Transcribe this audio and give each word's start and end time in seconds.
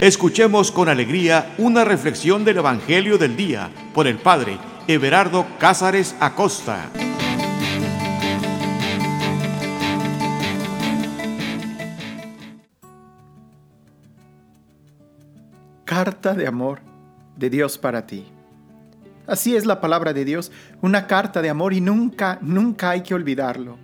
Escuchemos 0.00 0.70
con 0.70 0.88
alegría 0.88 1.56
una 1.58 1.84
reflexión 1.84 2.44
del 2.44 2.58
Evangelio 2.58 3.18
del 3.18 3.36
Día 3.36 3.68
por 3.92 4.06
el 4.06 4.16
Padre 4.16 4.56
Everardo 4.86 5.44
Cázares 5.58 6.14
Acosta. 6.20 6.88
Carta 15.84 16.34
de 16.34 16.46
amor 16.46 16.78
de 17.36 17.50
Dios 17.50 17.76
para 17.76 18.06
ti. 18.06 18.26
Así 19.26 19.56
es 19.56 19.66
la 19.66 19.80
palabra 19.80 20.12
de 20.12 20.24
Dios, 20.24 20.52
una 20.80 21.08
carta 21.08 21.42
de 21.42 21.50
amor 21.50 21.72
y 21.72 21.80
nunca, 21.80 22.38
nunca 22.40 22.90
hay 22.90 23.02
que 23.02 23.14
olvidarlo. 23.14 23.78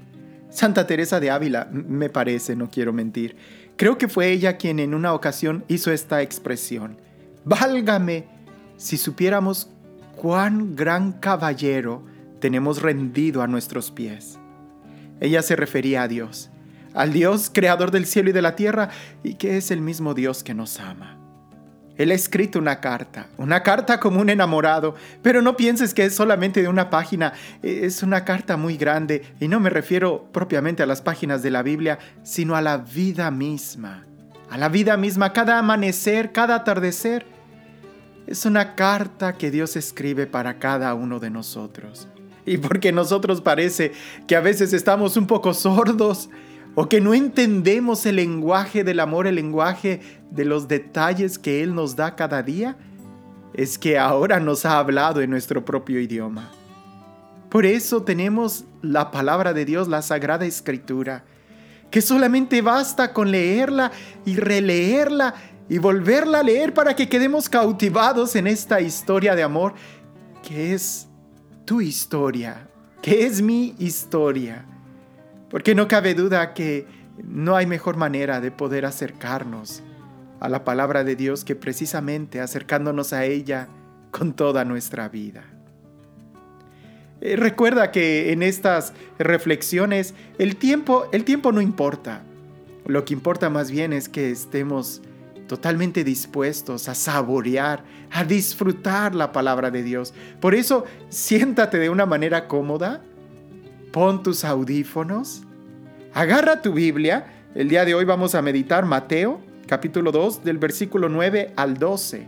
Santa 0.48 0.86
Teresa 0.86 1.18
de 1.18 1.32
Ávila, 1.32 1.68
me 1.72 2.08
parece, 2.08 2.54
no 2.54 2.70
quiero 2.70 2.92
mentir, 2.92 3.34
Creo 3.76 3.98
que 3.98 4.08
fue 4.08 4.30
ella 4.30 4.56
quien 4.56 4.78
en 4.78 4.94
una 4.94 5.12
ocasión 5.14 5.64
hizo 5.68 5.90
esta 5.90 6.22
expresión. 6.22 6.96
Válgame 7.44 8.26
si 8.76 8.96
supiéramos 8.96 9.68
cuán 10.16 10.76
gran 10.76 11.12
caballero 11.12 12.04
tenemos 12.40 12.82
rendido 12.82 13.42
a 13.42 13.46
nuestros 13.46 13.90
pies. 13.90 14.38
Ella 15.20 15.42
se 15.42 15.56
refería 15.56 16.02
a 16.02 16.08
Dios, 16.08 16.50
al 16.92 17.12
Dios 17.12 17.50
creador 17.52 17.90
del 17.90 18.06
cielo 18.06 18.30
y 18.30 18.32
de 18.32 18.42
la 18.42 18.56
tierra, 18.56 18.90
y 19.22 19.34
que 19.34 19.56
es 19.56 19.70
el 19.70 19.80
mismo 19.80 20.14
Dios 20.14 20.44
que 20.44 20.54
nos 20.54 20.78
ama. 20.80 21.13
Él 21.96 22.10
ha 22.10 22.14
escrito 22.14 22.58
una 22.58 22.80
carta, 22.80 23.28
una 23.38 23.62
carta 23.62 24.00
como 24.00 24.20
un 24.20 24.28
enamorado, 24.28 24.96
pero 25.22 25.42
no 25.42 25.56
pienses 25.56 25.94
que 25.94 26.04
es 26.04 26.14
solamente 26.14 26.60
de 26.60 26.68
una 26.68 26.90
página, 26.90 27.34
es 27.62 28.02
una 28.02 28.24
carta 28.24 28.56
muy 28.56 28.76
grande 28.76 29.22
y 29.40 29.46
no 29.46 29.60
me 29.60 29.70
refiero 29.70 30.28
propiamente 30.32 30.82
a 30.82 30.86
las 30.86 31.02
páginas 31.02 31.42
de 31.42 31.50
la 31.50 31.62
Biblia, 31.62 31.98
sino 32.24 32.56
a 32.56 32.62
la 32.62 32.78
vida 32.78 33.30
misma, 33.30 34.04
a 34.50 34.58
la 34.58 34.68
vida 34.68 34.96
misma, 34.96 35.32
cada 35.32 35.58
amanecer, 35.58 36.32
cada 36.32 36.56
atardecer. 36.56 37.26
Es 38.26 38.44
una 38.46 38.74
carta 38.74 39.34
que 39.34 39.50
Dios 39.50 39.76
escribe 39.76 40.26
para 40.26 40.58
cada 40.58 40.94
uno 40.94 41.20
de 41.20 41.30
nosotros. 41.30 42.08
Y 42.46 42.58
porque 42.58 42.92
nosotros 42.92 43.40
parece 43.40 43.92
que 44.26 44.36
a 44.36 44.40
veces 44.40 44.72
estamos 44.72 45.16
un 45.16 45.26
poco 45.26 45.54
sordos, 45.54 46.28
o 46.74 46.88
que 46.88 47.00
no 47.00 47.14
entendemos 47.14 48.04
el 48.06 48.16
lenguaje 48.16 48.82
del 48.82 49.00
amor, 49.00 49.26
el 49.26 49.36
lenguaje 49.36 50.00
de 50.30 50.44
los 50.44 50.66
detalles 50.66 51.38
que 51.38 51.62
Él 51.62 51.74
nos 51.74 51.94
da 51.94 52.16
cada 52.16 52.42
día, 52.42 52.76
es 53.52 53.78
que 53.78 53.98
ahora 53.98 54.40
nos 54.40 54.66
ha 54.66 54.78
hablado 54.78 55.20
en 55.20 55.30
nuestro 55.30 55.64
propio 55.64 56.00
idioma. 56.00 56.50
Por 57.48 57.64
eso 57.64 58.02
tenemos 58.02 58.64
la 58.82 59.12
palabra 59.12 59.52
de 59.52 59.64
Dios, 59.64 59.86
la 59.86 60.02
Sagrada 60.02 60.44
Escritura, 60.44 61.24
que 61.92 62.02
solamente 62.02 62.60
basta 62.62 63.12
con 63.12 63.30
leerla 63.30 63.92
y 64.24 64.34
releerla 64.34 65.34
y 65.68 65.78
volverla 65.78 66.40
a 66.40 66.42
leer 66.42 66.74
para 66.74 66.96
que 66.96 67.08
quedemos 67.08 67.48
cautivados 67.48 68.34
en 68.34 68.48
esta 68.48 68.80
historia 68.80 69.36
de 69.36 69.44
amor 69.44 69.74
que 70.42 70.74
es 70.74 71.06
tu 71.64 71.80
historia, 71.80 72.68
que 73.00 73.24
es 73.24 73.40
mi 73.40 73.76
historia 73.78 74.66
porque 75.54 75.76
no 75.76 75.86
cabe 75.86 76.14
duda 76.14 76.52
que 76.52 76.84
no 77.22 77.54
hay 77.54 77.64
mejor 77.64 77.96
manera 77.96 78.40
de 78.40 78.50
poder 78.50 78.84
acercarnos 78.84 79.84
a 80.40 80.48
la 80.48 80.64
palabra 80.64 81.04
de 81.04 81.14
Dios 81.14 81.44
que 81.44 81.54
precisamente 81.54 82.40
acercándonos 82.40 83.12
a 83.12 83.24
ella 83.24 83.68
con 84.10 84.32
toda 84.32 84.64
nuestra 84.64 85.08
vida. 85.08 85.44
Eh, 87.20 87.36
recuerda 87.36 87.92
que 87.92 88.32
en 88.32 88.42
estas 88.42 88.94
reflexiones 89.16 90.14
el 90.40 90.56
tiempo, 90.56 91.06
el 91.12 91.22
tiempo 91.22 91.52
no 91.52 91.60
importa. 91.60 92.24
Lo 92.84 93.04
que 93.04 93.14
importa 93.14 93.48
más 93.48 93.70
bien 93.70 93.92
es 93.92 94.08
que 94.08 94.32
estemos 94.32 95.02
totalmente 95.46 96.02
dispuestos 96.02 96.88
a 96.88 96.96
saborear, 96.96 97.84
a 98.10 98.24
disfrutar 98.24 99.14
la 99.14 99.30
palabra 99.30 99.70
de 99.70 99.84
Dios. 99.84 100.14
Por 100.40 100.56
eso, 100.56 100.84
siéntate 101.10 101.78
de 101.78 101.90
una 101.90 102.06
manera 102.06 102.48
cómoda, 102.48 103.02
pon 103.94 104.24
tus 104.24 104.44
audífonos, 104.44 105.44
agarra 106.14 106.62
tu 106.62 106.72
Biblia. 106.72 107.26
El 107.54 107.68
día 107.68 107.84
de 107.84 107.94
hoy 107.94 108.04
vamos 108.04 108.34
a 108.34 108.42
meditar 108.42 108.86
Mateo, 108.86 109.40
capítulo 109.66 110.12
2, 110.12 110.44
del 110.44 110.58
versículo 110.58 111.08
9 111.08 111.52
al 111.56 111.76
12. 111.76 112.26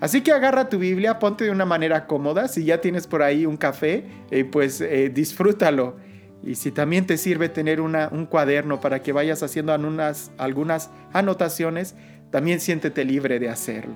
Así 0.00 0.20
que 0.20 0.32
agarra 0.32 0.68
tu 0.68 0.78
Biblia, 0.78 1.18
ponte 1.18 1.44
de 1.44 1.50
una 1.50 1.64
manera 1.64 2.06
cómoda. 2.06 2.48
Si 2.48 2.64
ya 2.64 2.80
tienes 2.80 3.06
por 3.06 3.22
ahí 3.22 3.46
un 3.46 3.56
café, 3.56 4.04
eh, 4.30 4.44
pues 4.44 4.80
eh, 4.80 5.10
disfrútalo. 5.12 5.96
Y 6.42 6.56
si 6.56 6.70
también 6.70 7.06
te 7.06 7.16
sirve 7.16 7.48
tener 7.48 7.80
un 7.80 8.26
cuaderno 8.26 8.78
para 8.78 9.02
que 9.02 9.12
vayas 9.12 9.42
haciendo 9.42 9.72
algunas 9.72 10.90
anotaciones, 11.14 11.94
también 12.30 12.60
siéntete 12.60 13.04
libre 13.06 13.38
de 13.38 13.48
hacerlo. 13.48 13.94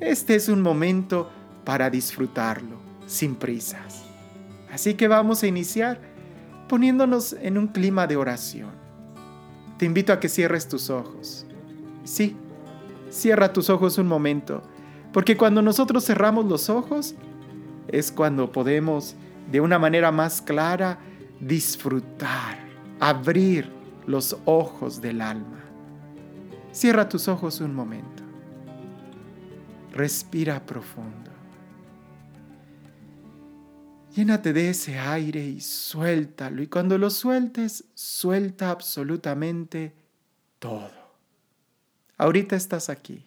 Este 0.00 0.34
es 0.34 0.48
un 0.48 0.62
momento 0.62 1.30
para 1.64 1.90
disfrutarlo, 1.90 2.78
sin 3.06 3.34
prisas. 3.34 4.02
Así 4.72 4.94
que 4.94 5.08
vamos 5.08 5.42
a 5.42 5.46
iniciar 5.46 6.00
poniéndonos 6.72 7.34
en 7.34 7.58
un 7.58 7.66
clima 7.66 8.06
de 8.06 8.16
oración. 8.16 8.70
Te 9.76 9.84
invito 9.84 10.10
a 10.10 10.18
que 10.18 10.30
cierres 10.30 10.66
tus 10.66 10.88
ojos. 10.88 11.44
Sí, 12.02 12.34
cierra 13.10 13.52
tus 13.52 13.68
ojos 13.68 13.98
un 13.98 14.06
momento, 14.06 14.62
porque 15.12 15.36
cuando 15.36 15.60
nosotros 15.60 16.06
cerramos 16.06 16.46
los 16.46 16.70
ojos 16.70 17.14
es 17.88 18.10
cuando 18.10 18.50
podemos 18.50 19.16
de 19.50 19.60
una 19.60 19.78
manera 19.78 20.10
más 20.12 20.40
clara 20.40 20.98
disfrutar, 21.40 22.58
abrir 23.00 23.70
los 24.06 24.38
ojos 24.46 25.02
del 25.02 25.20
alma. 25.20 25.60
Cierra 26.70 27.06
tus 27.06 27.28
ojos 27.28 27.60
un 27.60 27.74
momento. 27.74 28.22
Respira 29.92 30.64
profundo. 30.64 31.21
Llénate 34.14 34.52
de 34.52 34.68
ese 34.68 34.98
aire 34.98 35.42
y 35.42 35.60
suéltalo. 35.60 36.62
Y 36.62 36.66
cuando 36.66 36.98
lo 36.98 37.08
sueltes, 37.08 37.84
suelta 37.94 38.70
absolutamente 38.70 39.94
todo. 40.58 40.90
Ahorita 42.18 42.54
estás 42.54 42.90
aquí. 42.90 43.24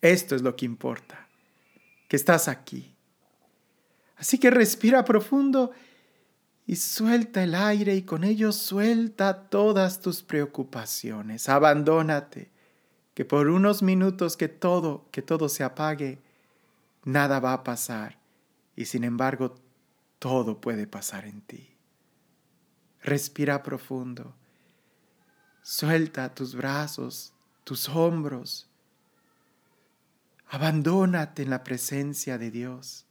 Esto 0.00 0.34
es 0.34 0.42
lo 0.42 0.56
que 0.56 0.66
importa, 0.66 1.28
que 2.08 2.16
estás 2.16 2.48
aquí. 2.48 2.94
Así 4.16 4.38
que 4.38 4.50
respira 4.50 5.04
profundo 5.04 5.70
y 6.66 6.76
suelta 6.76 7.44
el 7.44 7.54
aire 7.54 7.94
y 7.94 8.02
con 8.02 8.24
ello 8.24 8.50
suelta 8.50 9.48
todas 9.48 10.00
tus 10.00 10.22
preocupaciones. 10.22 11.48
Abandónate, 11.48 12.50
que 13.14 13.24
por 13.24 13.48
unos 13.48 13.82
minutos 13.82 14.36
que 14.36 14.48
todo, 14.48 15.06
que 15.12 15.22
todo 15.22 15.48
se 15.48 15.62
apague, 15.62 16.18
nada 17.04 17.38
va 17.38 17.52
a 17.52 17.64
pasar 17.64 18.23
y 18.76 18.86
sin 18.86 19.04
embargo 19.04 19.54
todo 20.18 20.60
puede 20.60 20.86
pasar 20.86 21.26
en 21.26 21.40
ti. 21.42 21.76
Respira 23.02 23.62
profundo. 23.62 24.34
Suelta 25.62 26.34
tus 26.34 26.54
brazos, 26.54 27.34
tus 27.64 27.88
hombros. 27.88 28.68
Abandónate 30.48 31.42
en 31.42 31.50
la 31.50 31.64
presencia 31.64 32.38
de 32.38 32.50
Dios. 32.50 33.06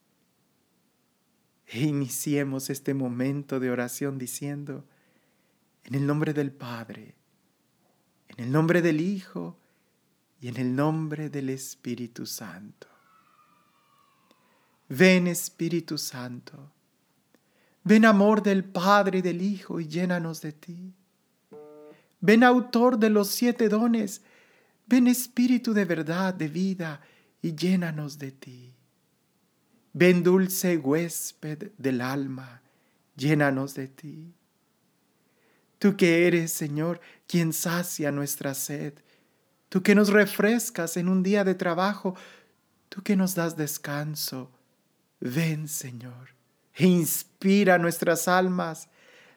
E 1.67 1.81
iniciemos 1.81 2.69
este 2.69 2.93
momento 2.93 3.59
de 3.59 3.71
oración 3.71 4.17
diciendo, 4.17 4.85
en 5.85 5.95
el 5.95 6.05
nombre 6.05 6.33
del 6.33 6.51
Padre, 6.51 7.15
en 8.27 8.45
el 8.45 8.51
nombre 8.51 8.81
del 8.81 9.01
Hijo 9.01 9.57
y 10.39 10.47
en 10.47 10.57
el 10.57 10.75
nombre 10.75 11.29
del 11.29 11.49
Espíritu 11.49 12.25
Santo. 12.25 12.92
Ven 14.95 15.25
Espíritu 15.25 15.97
Santo, 15.97 16.71
ven 17.83 18.05
amor 18.05 18.43
del 18.43 18.63
Padre 18.63 19.17
y 19.17 19.21
del 19.23 19.41
Hijo 19.41 19.79
y 19.79 19.87
llénanos 19.87 20.39
de 20.41 20.51
ti. 20.51 20.93
Ven 22.21 22.43
autor 22.43 22.99
de 22.99 23.09
los 23.09 23.29
siete 23.29 23.69
dones, 23.69 24.21
ven 24.85 25.07
Espíritu 25.07 25.73
de 25.73 25.85
verdad, 25.85 26.35
de 26.35 26.47
vida 26.47 27.01
y 27.41 27.55
llénanos 27.55 28.19
de 28.19 28.33
ti. 28.33 28.75
Ven 29.93 30.21
dulce 30.21 30.77
huésped 30.77 31.71
del 31.79 31.99
alma, 31.99 32.61
llénanos 33.15 33.73
de 33.73 33.87
ti. 33.87 34.31
Tú 35.79 35.97
que 35.97 36.27
eres, 36.27 36.53
Señor, 36.53 37.01
quien 37.25 37.51
sacia 37.51 38.11
nuestra 38.11 38.53
sed, 38.53 38.93
tú 39.69 39.81
que 39.81 39.95
nos 39.95 40.09
refrescas 40.09 40.97
en 40.97 41.09
un 41.09 41.23
día 41.23 41.43
de 41.43 41.55
trabajo, 41.55 42.15
tú 42.89 43.01
que 43.01 43.15
nos 43.15 43.33
das 43.33 43.57
descanso, 43.57 44.51
Ven, 45.25 45.69
Señor, 45.69 46.35
e 46.73 46.85
inspira 46.85 47.77
nuestras 47.77 48.27
almas 48.27 48.89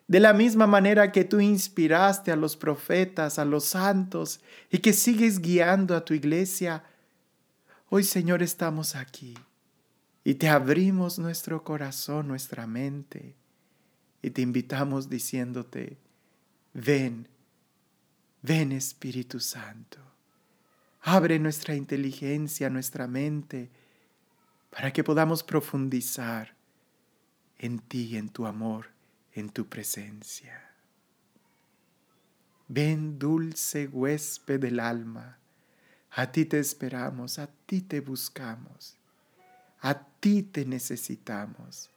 de 0.09 0.19
la 0.19 0.33
misma 0.33 0.67
manera 0.67 1.13
que 1.13 1.23
tú 1.23 1.39
inspiraste 1.39 2.33
a 2.33 2.37
los 2.37 2.57
profetas, 2.57 3.39
a 3.39 3.45
los 3.45 3.67
santos, 3.67 4.41
y 4.69 4.79
que 4.79 4.93
sigues 4.93 5.41
guiando 5.41 5.95
a 5.95 6.05
tu 6.05 6.13
iglesia. 6.13 6.83
Hoy, 7.89 8.03
Señor, 8.03 8.43
estamos 8.43 8.97
aquí 8.97 9.35
y 10.25 10.35
te 10.35 10.49
abrimos 10.49 11.21
nuestro 11.21 11.63
corazón, 11.63 12.27
nuestra 12.27 12.67
mente, 12.67 13.37
y 14.23 14.31
te 14.31 14.43
invitamos 14.43 15.09
diciéndote, 15.09 15.99
ven, 16.75 17.29
ven 18.43 18.73
Espíritu 18.73 19.39
Santo, 19.39 20.01
Abre 21.09 21.39
nuestra 21.39 21.77
inteligencia, 21.77 22.69
nuestra 22.69 23.07
mente, 23.07 23.71
para 24.77 24.93
que 24.93 25.03
podamos 25.03 25.43
profundizar 25.43 26.55
en 27.57 27.79
ti, 27.79 28.19
en 28.19 28.29
tu 28.29 28.45
amor, 28.45 28.91
en 29.33 29.49
tu 29.49 29.67
presencia. 29.67 30.71
Ven 32.69 33.19
dulce 33.19 33.89
huésped 33.89 34.61
del 34.61 34.79
alma, 34.79 35.39
a 36.11 36.31
ti 36.31 36.45
te 36.45 36.59
esperamos, 36.59 37.39
a 37.39 37.47
ti 37.47 37.81
te 37.81 38.01
buscamos, 38.01 38.99
a 39.81 39.99
ti 40.21 40.43
te 40.43 40.67
necesitamos. 40.67 41.89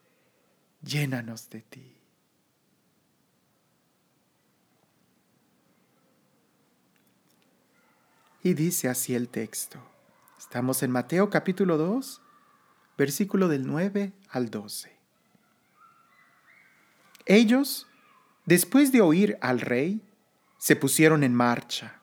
Llénanos 0.81 1.49
de 1.49 1.59
ti. 1.59 1.97
Y 8.41 8.53
dice 8.53 8.87
así 8.87 9.15
el 9.15 9.27
texto. 9.27 9.83
Estamos 10.37 10.81
en 10.81 10.91
Mateo 10.91 11.29
capítulo 11.29 11.77
2, 11.77 12.21
versículo 12.99 13.47
del 13.47 13.65
9 13.65 14.11
al 14.29 14.51
12. 14.51 14.91
Ellos, 17.25 17.87
después 18.45 18.91
de 18.91 18.99
oír 18.99 19.37
al 19.39 19.61
rey, 19.61 20.01
se 20.57 20.75
pusieron 20.75 21.23
en 21.23 21.33
marcha. 21.33 22.01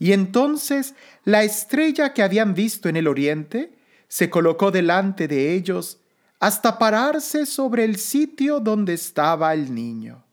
Y 0.00 0.12
entonces 0.12 0.96
la 1.22 1.44
estrella 1.44 2.12
que 2.12 2.24
habían 2.24 2.52
visto 2.52 2.88
en 2.88 2.96
el 2.96 3.06
oriente 3.06 3.78
se 4.08 4.28
colocó 4.28 4.72
delante 4.72 5.28
de 5.28 5.54
ellos 5.54 6.00
hasta 6.40 6.80
pararse 6.80 7.46
sobre 7.46 7.84
el 7.84 7.96
sitio 7.96 8.58
donde 8.58 8.94
estaba 8.94 9.54
el 9.54 9.72
niño. 9.72 10.24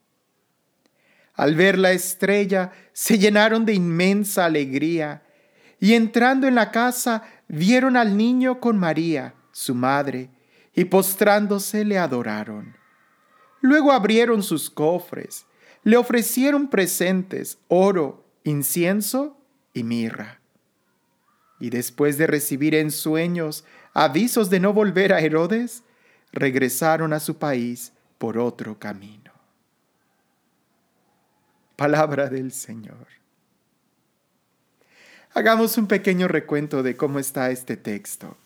Al 1.34 1.54
ver 1.54 1.78
la 1.78 1.92
estrella 1.92 2.72
se 2.92 3.18
llenaron 3.18 3.64
de 3.64 3.74
inmensa 3.74 4.46
alegría 4.46 5.22
y 5.78 5.94
entrando 5.94 6.48
en 6.48 6.56
la 6.56 6.72
casa 6.72 7.22
vieron 7.46 7.96
al 7.96 8.16
niño 8.16 8.58
con 8.58 8.78
María, 8.78 9.34
su 9.52 9.74
madre, 9.74 10.30
y 10.74 10.86
postrándose 10.86 11.84
le 11.84 11.98
adoraron. 11.98 12.76
Luego 13.60 13.92
abrieron 13.92 14.42
sus 14.42 14.70
cofres, 14.70 15.46
le 15.84 15.96
ofrecieron 15.96 16.68
presentes, 16.68 17.58
oro, 17.68 18.24
incienso 18.44 19.38
y 19.72 19.84
mirra. 19.84 20.40
Y 21.60 21.70
después 21.70 22.18
de 22.18 22.26
recibir 22.26 22.74
en 22.74 22.90
sueños 22.90 23.64
avisos 23.94 24.50
de 24.50 24.58
no 24.58 24.72
volver 24.72 25.12
a 25.12 25.20
Herodes, 25.20 25.84
regresaron 26.32 27.12
a 27.12 27.20
su 27.20 27.38
país 27.38 27.92
por 28.18 28.38
otro 28.38 28.78
camino. 28.78 29.32
Palabra 31.76 32.28
del 32.28 32.52
Señor. 32.52 33.06
Hagamos 35.34 35.78
un 35.78 35.86
pequeño 35.86 36.28
recuento 36.28 36.82
de 36.82 36.96
cómo 36.96 37.18
está 37.18 37.50
este 37.50 37.76
texto. 37.76 38.36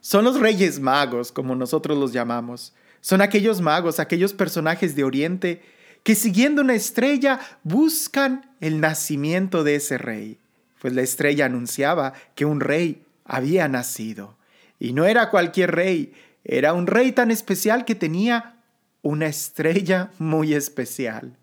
Son 0.00 0.24
los 0.24 0.40
reyes 0.40 0.80
magos, 0.80 1.32
como 1.32 1.54
nosotros 1.54 1.98
los 1.98 2.12
llamamos. 2.12 2.72
Son 3.00 3.20
aquellos 3.20 3.60
magos, 3.60 4.00
aquellos 4.00 4.32
personajes 4.32 4.96
de 4.96 5.04
Oriente 5.04 5.62
que 6.02 6.14
siguiendo 6.14 6.62
una 6.62 6.74
estrella 6.74 7.40
buscan 7.62 8.50
el 8.60 8.80
nacimiento 8.80 9.64
de 9.64 9.76
ese 9.76 9.98
rey. 9.98 10.38
Pues 10.80 10.94
la 10.94 11.02
estrella 11.02 11.46
anunciaba 11.46 12.14
que 12.34 12.46
un 12.46 12.60
rey 12.60 13.02
había 13.24 13.68
nacido. 13.68 14.36
Y 14.78 14.92
no 14.94 15.04
era 15.04 15.30
cualquier 15.30 15.72
rey, 15.72 16.14
era 16.44 16.72
un 16.72 16.86
rey 16.86 17.12
tan 17.12 17.30
especial 17.30 17.84
que 17.84 17.94
tenía 17.94 18.56
una 19.02 19.26
estrella 19.26 20.10
muy 20.18 20.54
especial. 20.54 21.36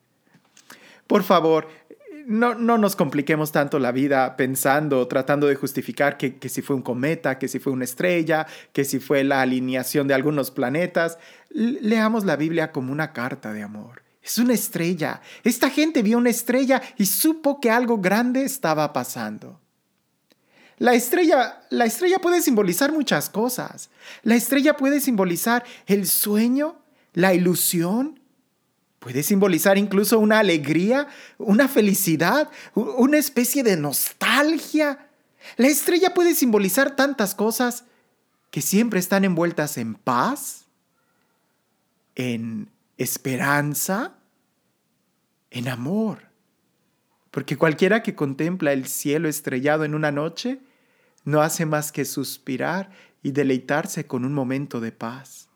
Por 1.05 1.23
favor, 1.23 1.67
no, 2.27 2.55
nos 2.55 2.97
compliquemos 2.97 3.53
tanto 3.53 3.79
la 3.79 3.93
vida 3.93 4.35
pensando, 4.35 5.07
tratando 5.07 5.47
de 5.47 5.55
justificar 5.55 6.17
que, 6.17 6.35
que, 6.35 6.49
si 6.49 6.61
fue 6.61 6.75
un 6.75 6.81
cometa, 6.81 7.39
que 7.39 7.47
si 7.47 7.59
fue 7.59 7.71
una 7.71 7.85
estrella, 7.85 8.45
que 8.73 8.83
si 8.83 8.99
fue 8.99 9.23
la 9.23 9.41
alineación 9.41 10.09
de 10.09 10.13
algunos 10.13 10.51
planetas. 10.51 11.17
Leamos 11.49 12.25
la 12.25 12.35
Biblia 12.35 12.73
como 12.73 12.91
una 12.91 13.13
carta 13.13 13.53
de 13.53 13.63
amor. 13.63 14.03
Es 14.21 14.37
una 14.37 14.53
estrella. 14.53 15.21
Esta 15.45 15.69
gente 15.69 16.01
vio 16.01 16.17
una 16.17 16.29
estrella 16.29 16.81
y 16.97 17.05
supo 17.05 17.61
que 17.61 17.71
algo 17.71 17.99
grande 17.99 18.43
estaba 18.43 18.91
pasando. 18.91 19.61
La 20.79 20.95
estrella, 20.95 21.61
la 21.69 21.85
estrella 21.85 22.19
puede 22.19 22.41
simbolizar 22.41 22.91
muchas 22.91 23.29
cosas. 23.29 23.89
La 24.23 24.35
estrella 24.35 24.75
puede 24.75 24.99
simbolizar 24.99 25.63
el 25.85 26.05
sueño, 26.05 26.81
la 27.13 27.33
ilusión, 27.33 28.16
Puede 29.07 29.23
simbolizar 29.23 29.77
incluso 29.77 30.19
una 30.19 30.39
alegría, 30.39 31.07
una 31.37 31.69
felicidad, 31.69 32.49
una 32.75 33.17
especie 33.17 33.63
de 33.63 33.77
nostalgia. 33.77 35.07
La 35.55 35.67
estrella 35.67 36.13
puede 36.13 36.35
simbolizar 36.35 36.97
tantas 36.97 37.33
cosas 37.33 37.85
que 38.51 38.61
siempre 38.61 38.99
están 38.99 39.23
envueltas 39.23 39.77
en 39.77 39.95
paz, 39.95 40.65
en 42.15 42.69
esperanza, 42.97 44.17
en 45.51 45.69
amor. 45.69 46.23
Porque 47.31 47.55
cualquiera 47.55 48.03
que 48.03 48.13
contempla 48.13 48.73
el 48.73 48.87
cielo 48.87 49.29
estrellado 49.29 49.85
en 49.85 49.95
una 49.95 50.11
noche 50.11 50.59
no 51.23 51.41
hace 51.41 51.65
más 51.65 51.93
que 51.93 52.03
suspirar 52.03 52.89
y 53.23 53.31
deleitarse 53.31 54.05
con 54.05 54.25
un 54.25 54.33
momento 54.33 54.81
de 54.81 54.91
paz. 54.91 55.46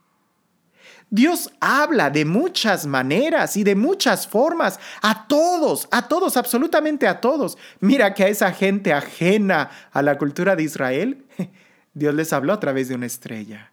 Dios 1.13 1.52
habla 1.60 2.10
de 2.10 2.24
muchas 2.24 2.88
maneras 2.88 3.58
y 3.58 3.66
de 3.66 3.75
muchas 3.75 4.25
formas 4.25 4.80
a 5.02 5.28
todos, 5.28 5.90
a 5.92 6.08
todos, 6.08 6.38
absolutamente 6.38 7.06
a 7.06 7.19
todos. 7.19 7.58
Mira 7.81 8.13
que 8.13 8.24
a 8.24 8.30
esa 8.30 8.54
gente 8.54 8.94
ajena 8.94 9.69
a 9.92 10.02
la 10.02 10.18
cultura 10.18 10.56
de 10.56 10.63
Israel, 10.63 11.25
Dios 11.94 12.16
les 12.16 12.31
habló 12.31 12.54
a 12.54 12.62
través 12.62 12.88
de 12.88 12.96
una 12.96 13.08
estrella. 13.08 13.72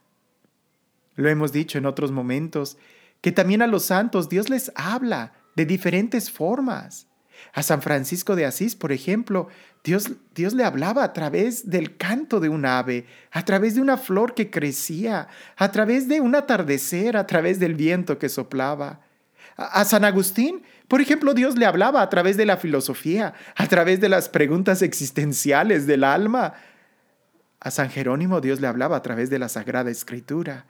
Lo 1.14 1.28
hemos 1.28 1.52
dicho 1.52 1.78
en 1.78 1.86
otros 1.86 2.10
momentos, 2.10 2.76
que 3.20 3.30
también 3.30 3.62
a 3.62 3.68
los 3.68 3.84
santos 3.84 4.28
Dios 4.28 4.50
les 4.50 4.72
habla 4.74 5.32
de 5.54 5.64
diferentes 5.64 6.32
formas. 6.32 7.06
A 7.52 7.62
San 7.62 7.82
Francisco 7.82 8.34
de 8.34 8.46
Asís, 8.46 8.74
por 8.74 8.90
ejemplo, 8.90 9.46
Dios, 9.84 10.10
Dios 10.34 10.54
le 10.54 10.64
hablaba 10.64 11.04
a 11.04 11.12
través 11.12 11.70
del 11.70 11.96
canto 11.96 12.40
de 12.40 12.48
un 12.48 12.66
ave, 12.66 13.06
a 13.30 13.44
través 13.44 13.74
de 13.74 13.80
una 13.80 13.96
flor 13.96 14.34
que 14.34 14.50
crecía, 14.50 15.28
a 15.56 15.70
través 15.70 16.08
de 16.08 16.20
un 16.20 16.34
atardecer, 16.34 17.16
a 17.16 17.26
través 17.26 17.58
del 17.58 17.74
viento 17.74 18.18
que 18.18 18.28
soplaba. 18.28 19.00
A, 19.56 19.84
San 19.84 20.04
Agustín, 20.04 20.62
por 20.86 21.00
ejemplo, 21.00 21.34
Dios 21.34 21.56
le 21.56 21.66
hablaba 21.66 22.02
a 22.02 22.08
través 22.08 22.36
de 22.36 22.46
la 22.46 22.56
filosofía, 22.56 23.34
a 23.56 23.66
través 23.66 24.00
de 24.00 24.08
las 24.08 24.28
preguntas 24.28 24.82
existenciales 24.82 25.86
del 25.86 26.04
alma. 26.04 26.54
A 27.60 27.70
San 27.70 27.90
Jerónimo 27.90 28.40
Dios 28.40 28.60
le 28.60 28.68
hablaba 28.68 28.96
a 28.96 29.02
través 29.02 29.30
de 29.30 29.38
la 29.38 29.48
Sagrada 29.48 29.90
Escritura. 29.90 30.66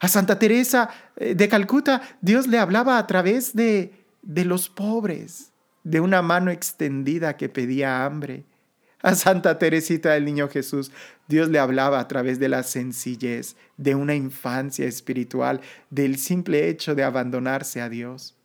A 0.00 0.08
Santa 0.08 0.38
Teresa 0.38 0.90
eh, 1.16 1.34
de 1.34 1.48
Calcuta 1.48 2.02
Dios 2.20 2.46
le 2.46 2.58
hablaba 2.58 2.98
a 2.98 3.06
través 3.06 3.54
de, 3.54 3.92
de 4.22 4.44
los 4.44 4.68
pobres, 4.68 5.52
de 5.88 6.00
una 6.00 6.20
mano 6.20 6.50
extendida 6.50 7.36
que 7.36 7.48
pedía 7.48 8.04
hambre. 8.04 8.44
A 9.00 9.14
Santa 9.14 9.58
Teresita 9.58 10.10
del 10.10 10.26
Niño 10.26 10.48
Jesús, 10.48 10.90
Dios 11.28 11.48
le 11.48 11.58
hablaba 11.58 11.98
a 11.98 12.08
través 12.08 12.38
de 12.38 12.48
la 12.48 12.62
sencillez, 12.62 13.56
de 13.76 13.94
una 13.94 14.14
infancia 14.14 14.86
espiritual, 14.86 15.62
del 15.88 16.18
simple 16.18 16.68
hecho 16.68 16.94
de 16.94 17.04
abandonarse 17.04 17.80
a 17.80 17.88
Dios. 17.88 18.36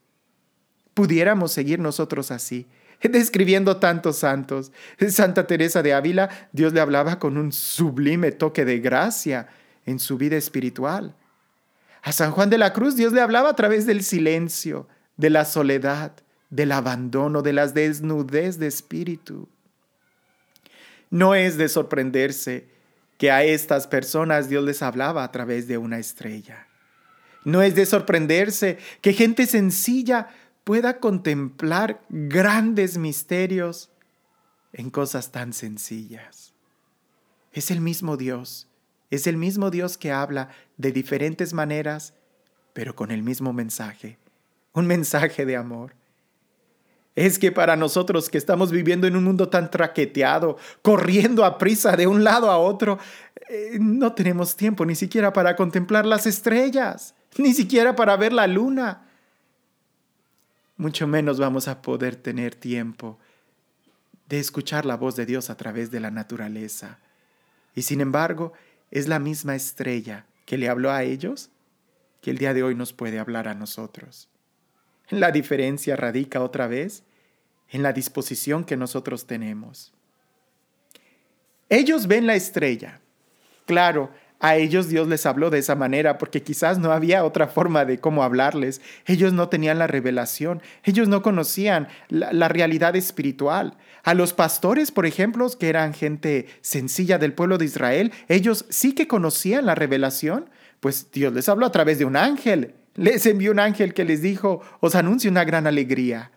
Pudiéramos 0.93 1.51
seguir 1.51 1.79
nosotros 1.79 2.31
así, 2.31 2.67
describiendo 3.01 3.77
tantos 3.77 4.19
santos. 4.19 4.71
Santa 5.09 5.45
Teresa 5.45 5.83
de 5.83 5.93
Ávila, 5.93 6.29
Dios 6.53 6.71
le 6.71 6.79
hablaba 6.79 7.19
con 7.19 7.37
un 7.37 7.51
sublime 7.51 8.31
toque 8.31 8.63
de 8.63 8.79
gracia 8.79 9.47
en 9.85 9.99
su 9.99 10.17
vida 10.17 10.37
espiritual. 10.37 11.13
A 12.03 12.13
San 12.13 12.31
Juan 12.31 12.49
de 12.49 12.57
la 12.57 12.71
Cruz, 12.71 12.95
Dios 12.95 13.11
le 13.11 13.21
hablaba 13.21 13.49
a 13.49 13.55
través 13.55 13.85
del 13.85 14.03
silencio, 14.03 14.87
de 15.17 15.29
la 15.29 15.45
soledad, 15.45 16.13
del 16.53 16.71
abandono, 16.71 17.41
de 17.41 17.51
las 17.51 17.73
desnudez 17.73 18.59
de 18.59 18.67
espíritu. 18.67 19.49
No 21.09 21.33
es 21.33 21.57
de 21.57 21.67
sorprenderse 21.67 22.67
que 23.17 23.31
a 23.31 23.43
estas 23.43 23.87
personas 23.87 24.49
Dios 24.49 24.63
les 24.63 24.83
hablaba 24.83 25.23
a 25.23 25.31
través 25.31 25.67
de 25.67 25.79
una 25.79 25.97
estrella. 25.97 26.67
No 27.43 27.63
es 27.63 27.73
de 27.73 27.87
sorprenderse 27.87 28.77
que 29.01 29.13
gente 29.13 29.47
sencilla 29.47 30.27
pueda 30.63 30.99
contemplar 30.99 32.03
grandes 32.09 32.99
misterios 32.99 33.89
en 34.73 34.91
cosas 34.91 35.31
tan 35.31 35.53
sencillas. 35.53 36.53
Es 37.51 37.71
el 37.71 37.81
mismo 37.81 38.15
Dios, 38.15 38.67
es 39.09 39.25
el 39.25 39.37
mismo 39.37 39.71
Dios 39.71 39.97
que 39.97 40.11
habla 40.11 40.49
de 40.77 40.91
diferentes 40.91 41.53
maneras, 41.53 42.13
pero 42.73 42.95
con 42.95 43.09
el 43.09 43.23
mismo 43.23 43.53
mensaje, 43.53 44.19
un 44.73 44.85
mensaje 44.85 45.47
de 45.47 45.57
amor. 45.57 45.95
Es 47.15 47.37
que 47.37 47.51
para 47.51 47.75
nosotros 47.75 48.29
que 48.29 48.39
estamos 48.39 48.71
viviendo 48.71 49.05
en 49.05 49.15
un 49.15 49.23
mundo 49.23 49.49
tan 49.49 49.69
traqueteado, 49.69 50.57
corriendo 50.81 51.45
a 51.45 51.57
prisa 51.57 51.95
de 51.95 52.07
un 52.07 52.23
lado 52.23 52.49
a 52.49 52.57
otro, 52.57 52.97
eh, 53.49 53.77
no 53.79 54.13
tenemos 54.13 54.55
tiempo 54.55 54.85
ni 54.85 54.95
siquiera 54.95 55.31
para 55.31 55.55
contemplar 55.55 56.05
las 56.05 56.25
estrellas, 56.25 57.13
ni 57.37 57.53
siquiera 57.53 57.95
para 57.95 58.17
ver 58.17 58.33
la 58.33 58.47
luna. 58.47 59.03
Mucho 60.77 61.05
menos 61.05 61.39
vamos 61.39 61.67
a 61.67 61.81
poder 61.83 62.15
tener 62.15 62.55
tiempo 62.55 63.19
de 64.27 64.39
escuchar 64.39 64.85
la 64.85 64.97
voz 64.97 65.15
de 65.15 65.27
Dios 65.27 65.51
a 65.51 65.57
través 65.57 65.91
de 65.91 65.99
la 65.99 66.09
naturaleza. 66.09 66.97
Y 67.75 67.83
sin 67.83 68.01
embargo, 68.01 68.53
es 68.89 69.07
la 69.07 69.19
misma 69.19 69.55
estrella 69.55 70.25
que 70.45 70.57
le 70.57 70.69
habló 70.69 70.91
a 70.91 71.03
ellos 71.03 71.51
que 72.21 72.31
el 72.31 72.39
día 72.39 72.53
de 72.55 72.63
hoy 72.63 72.73
nos 72.73 72.93
puede 72.93 73.19
hablar 73.19 73.47
a 73.47 73.53
nosotros. 73.53 74.29
La 75.09 75.31
diferencia 75.31 75.95
radica 75.95 76.41
otra 76.41 76.67
vez 76.67 77.03
en 77.69 77.83
la 77.83 77.93
disposición 77.93 78.63
que 78.63 78.77
nosotros 78.77 79.25
tenemos. 79.25 79.93
Ellos 81.69 82.07
ven 82.07 82.27
la 82.27 82.35
estrella. 82.35 82.99
Claro, 83.65 84.11
a 84.43 84.57
ellos 84.57 84.89
Dios 84.89 85.07
les 85.07 85.25
habló 85.25 85.49
de 85.49 85.59
esa 85.59 85.73
manera 85.73 86.17
porque 86.17 86.43
quizás 86.43 86.77
no 86.77 86.91
había 86.91 87.23
otra 87.23 87.47
forma 87.47 87.85
de 87.85 87.99
cómo 87.99 88.23
hablarles. 88.23 88.81
Ellos 89.05 89.31
no 89.31 89.47
tenían 89.47 89.79
la 89.79 89.87
revelación, 89.87 90.61
ellos 90.83 91.07
no 91.07 91.21
conocían 91.21 91.87
la, 92.09 92.49
realidad 92.49 92.95
espiritual. 92.97 93.77
A 94.03 94.13
los 94.13 94.33
pastores, 94.33 94.91
por 94.91 95.05
ejemplo, 95.05 95.47
que 95.57 95.69
eran 95.69 95.93
gente 95.93 96.47
sencilla 96.59 97.17
del 97.17 97.31
pueblo 97.31 97.57
de 97.57 97.65
Israel, 97.65 98.11
ellos 98.27 98.65
sí 98.69 98.93
que 98.93 99.07
conocían 99.07 99.65
la 99.65 99.75
revelación, 99.75 100.49
pues 100.81 101.09
Dios 101.13 101.33
les 101.33 101.47
habló 101.47 101.65
a 101.65 101.71
través 101.71 101.97
de 101.97 102.05
un 102.05 102.17
ángel. 102.17 102.75
Les 102.95 103.25
envió 103.25 103.51
un 103.51 103.59
ángel 103.59 103.93
que 103.93 104.05
les 104.05 104.21
dijo, 104.21 104.61
os 104.79 104.95
anuncio 104.95 105.31
una 105.31 105.43
gran 105.43 105.67
alegría. 105.67 106.31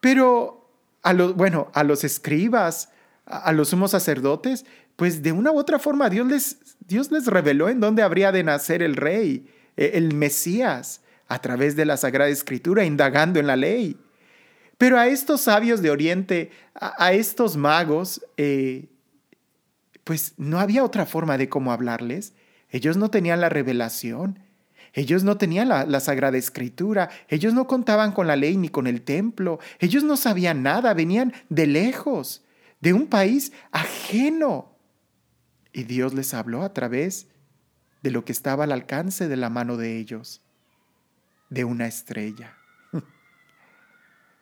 Pero 0.00 0.70
a 1.02 1.12
los, 1.12 1.34
bueno, 1.34 1.70
a 1.74 1.84
los 1.84 2.04
escribas, 2.04 2.90
a 3.26 3.52
los 3.52 3.70
sumos 3.70 3.92
sacerdotes, 3.92 4.64
pues 4.96 5.22
de 5.22 5.32
una 5.32 5.50
u 5.52 5.58
otra 5.58 5.78
forma 5.78 6.10
Dios 6.10 6.26
les, 7.10 7.26
reveló 7.26 7.68
en 7.68 7.80
dónde 7.80 8.02
habría 8.02 8.32
de 8.32 8.44
nacer 8.44 8.82
el 8.82 8.96
rey, 8.96 9.48
e, 9.76 9.92
el 9.94 10.14
Mesías, 10.14 11.00
a 11.28 11.40
través 11.40 11.76
de 11.76 11.86
la 11.86 11.96
Sagrada 11.96 12.30
Escritura, 12.30 12.84
indagando 12.84 13.40
en 13.40 13.46
la 13.46 13.56
ley. 13.56 13.96
Pero 14.76 14.98
a 14.98 15.06
estos 15.06 15.42
sabios 15.42 15.80
de 15.80 15.90
Oriente, 15.90 16.50
a, 16.74 17.12
estos 17.12 17.56
magos, 17.56 18.20
eh, 18.36 18.88
pues 20.04 20.34
no 20.36 20.58
había 20.58 20.84
otra 20.84 21.06
forma 21.06 21.38
de 21.38 21.48
cómo 21.48 21.72
hablarles. 21.72 22.34
Ellos 22.68 22.96
no 22.96 23.10
tenían 23.10 23.40
la 23.40 23.48
revelación, 23.48 24.40
ellos 24.92 25.24
no 25.24 25.36
tenían 25.38 25.68
la, 25.68 25.84
la, 25.86 26.00
Sagrada 26.00 26.36
Escritura, 26.36 27.10
ellos 27.28 27.54
no 27.54 27.66
contaban 27.66 28.12
con 28.12 28.26
la 28.26 28.36
ley 28.36 28.56
ni 28.56 28.68
con 28.68 28.86
el 28.86 29.02
templo, 29.02 29.58
ellos 29.78 30.04
no 30.04 30.16
sabían 30.16 30.62
nada, 30.62 30.92
venían 30.94 31.32
de 31.48 31.66
lejos, 31.66 32.44
de 32.80 32.92
un 32.92 33.06
país 33.06 33.52
ajeno. 33.70 34.76
Y 35.72 35.84
Dios 35.84 36.12
les 36.12 36.34
habló 36.34 36.62
a 36.62 36.74
través 36.74 37.28
de 38.02 38.10
lo 38.10 38.24
que 38.24 38.32
estaba 38.32 38.64
al 38.64 38.72
alcance 38.72 39.28
de 39.28 39.36
la 39.36 39.48
mano 39.48 39.76
de 39.76 39.98
ellos, 39.98 40.42
de 41.48 41.64
una 41.64 41.86
estrella. 41.86 42.56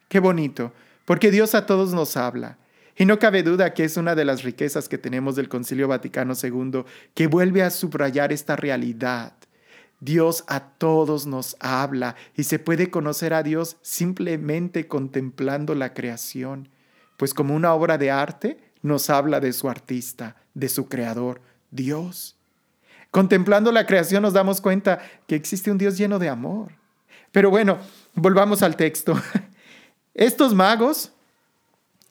Qué 0.09 0.19
bonito, 0.19 0.73
porque 1.05 1.31
Dios 1.31 1.55
a 1.55 1.67
todos 1.67 1.93
nos 1.93 2.17
habla. 2.17 2.59
Y 2.97 3.05
no 3.05 3.19
cabe 3.19 3.43
duda 3.43 3.73
que 3.73 3.85
es 3.85 3.97
una 3.97 4.15
de 4.15 4.25
las 4.25 4.43
riquezas 4.43 4.89
que 4.89 4.99
tenemos 4.99 5.37
del 5.37 5.49
Concilio 5.49 5.89
Vaticano 5.89 6.35
II, 6.35 6.85
que 7.15 7.29
vuelve 7.29 7.63
a 7.63 7.71
subrayar 7.71 8.33
esta 8.33 8.57
realidad. 8.57 9.33
Dios 10.01 10.45
a 10.49 10.61
todos 10.61 11.27
nos 11.27 11.57
habla 11.61 12.17
y 12.35 12.45
se 12.45 12.59
puede 12.59 12.91
conocer 12.91 13.35
a 13.35 13.43
Dios 13.43 13.77
simplemente 13.83 14.89
contemplando 14.89 15.75
la 15.75 15.95
creación, 15.95 16.69
pues 17.17 17.35
como 17.35 17.55
una 17.55 17.75
obra 17.75 17.99
de 17.99 18.11
arte, 18.11 18.59
nos 18.83 19.11
habla 19.11 19.41
de 19.41 19.53
su 19.53 19.69
artista, 19.69 20.37
de 20.55 20.69
su 20.69 20.89
creador, 20.89 21.43
Dios. 21.71 22.37
Contemplando 23.11 23.73
la 23.73 23.87
creación 23.87 24.23
nos 24.23 24.33
damos 24.33 24.61
cuenta 24.61 25.01
que 25.27 25.35
existe 25.35 25.71
un 25.71 25.79
Dios 25.79 25.99
lleno 25.99 26.19
de 26.19 26.29
amor. 26.29 26.73
Pero 27.33 27.51
bueno, 27.51 27.79
volvamos 28.15 28.63
al 28.63 28.77
texto. 28.77 29.21
Estos 30.15 30.55
magos, 30.55 31.13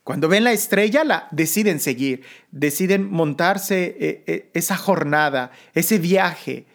cuando 0.03 0.27
ven 0.27 0.43
la 0.43 0.51
estrella, 0.51 1.03
la 1.03 1.27
deciden 1.31 1.79
seguir, 1.79 2.23
deciden 2.51 3.09
montarse 3.09 3.95
eh, 3.99 4.23
eh, 4.27 4.49
esa 4.53 4.77
jornada, 4.77 5.51
ese 5.73 5.97
viaje. 5.97 6.65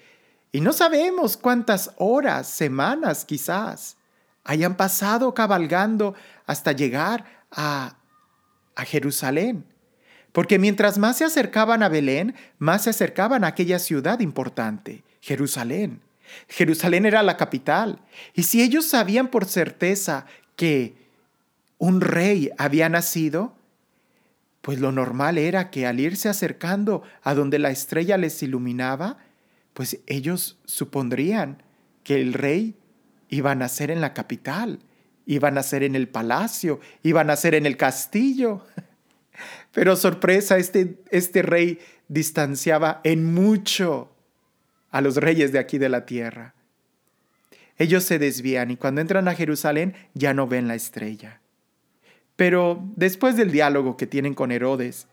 Y 0.55 0.61
no 0.61 0.73
sabemos 0.73 1.37
cuántas 1.37 1.91
horas, 1.97 2.47
semanas 2.47 3.25
quizás, 3.25 3.97
hayan 4.45 4.77
pasado 4.77 5.35
cabalgando 5.35 6.15
hasta 6.47 6.71
llegar 6.71 7.25
a, 7.51 7.97
a 8.77 8.85
Jerusalén. 8.85 9.65
Porque 10.31 10.61
mientras 10.61 10.97
más 10.97 11.19
se 11.19 11.25
acercaban 11.25 11.83
a 11.83 11.89
Belén, 11.89 12.37
más 12.59 12.85
se 12.85 12.91
acercaban 12.91 13.43
a 13.43 13.49
aquella 13.49 13.81
ciudad 13.81 14.21
importante, 14.21 15.03
Jerusalén. 15.21 16.01
Jerusalén 16.47 17.05
era 17.05 17.25
la 17.25 17.37
capital. 17.37 17.99
Y 18.33 18.45
si 18.45 18.63
ellos 18.63 18.87
sabían 18.87 19.33
por 19.33 19.47
certeza 19.47 20.25
que 20.55 20.95
un 21.79 22.01
rey 22.01 22.53
había 22.59 22.89
nacido, 22.89 23.57
pues 24.61 24.79
lo 24.79 24.93
normal 24.93 25.37
era 25.37 25.71
que 25.71 25.85
al 25.85 25.99
irse 25.99 26.29
acercando 26.29 27.03
a 27.25 27.35
donde 27.35 27.59
la 27.59 27.71
estrella 27.71 28.17
les 28.19 28.41
iluminaba, 28.41 29.19
pues 29.75 30.00
ellos 30.07 30.59
supondrían 30.64 31.62
que 32.04 32.21
el 32.21 32.33
rey 32.33 32.76
iba 33.28 33.50
a 33.50 33.54
nacer 33.54 33.90
en 33.90 34.00
la 34.00 34.14
capital, 34.14 34.78
iba 35.26 35.49
a 35.49 35.50
nacer 35.50 35.83
en 35.83 35.97
el 35.97 36.09
palacio, 36.09 36.81
iba 37.02 37.21
a 37.21 37.25
nacer 37.25 37.54
en 37.54 37.66
el 37.66 37.76
castillo. 37.76 38.64
Pero 39.73 39.97
sorpresa, 39.97 40.59
este, 40.59 41.02
este 41.11 41.43
rey 41.43 41.81
distanciaba 42.09 43.00
en 43.04 43.35
mucho 43.35 44.14
a 44.90 45.00
los 45.00 45.16
reyes 45.16 45.52
de 45.52 45.59
aquí 45.59 45.78
de 45.78 45.88
la 45.88 46.07
tierra. 46.07 46.54
Ellos 47.76 48.04
se 48.04 48.21
desvían 48.21 48.71
y 48.71 48.76
cuando 48.76 49.00
entran 49.00 49.26
a 49.26 49.35
Jerusalén 49.35 49.95
ya 50.14 50.33
no 50.33 50.47
ven 50.47 50.69
la 50.69 50.76
estrella. 50.76 51.40
Pero 52.37 52.81
después 52.95 53.37
del 53.37 53.50
diálogo 53.50 53.97
que 53.97 54.07
tienen 54.07 54.35
con 54.35 54.52
Herodes, 54.52 55.09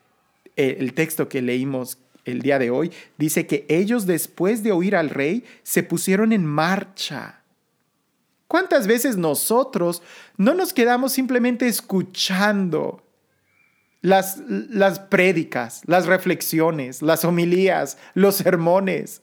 eh, 0.55 0.77
el 0.79 0.93
texto 0.93 1.27
que 1.29 1.41
leímos 1.41 1.97
el 2.25 2.41
día 2.41 2.59
de 2.59 2.69
hoy 2.69 2.91
dice 3.17 3.47
que 3.47 3.65
ellos 3.69 4.05
después 4.05 4.63
de 4.63 4.71
oír 4.71 4.95
al 4.95 5.09
rey 5.09 5.43
se 5.63 5.83
pusieron 5.83 6.33
en 6.33 6.45
marcha. 6.45 7.41
¿Cuántas 8.47 8.85
veces 8.85 9.17
nosotros 9.17 10.01
no 10.37 10.53
nos 10.53 10.73
quedamos 10.73 11.13
simplemente 11.13 11.67
escuchando 11.67 13.03
las, 14.01 14.41
las 14.47 14.99
prédicas, 14.99 15.81
las 15.85 16.05
reflexiones, 16.05 17.01
las 17.01 17.23
homilías, 17.23 17.97
los 18.13 18.35
sermones, 18.35 19.21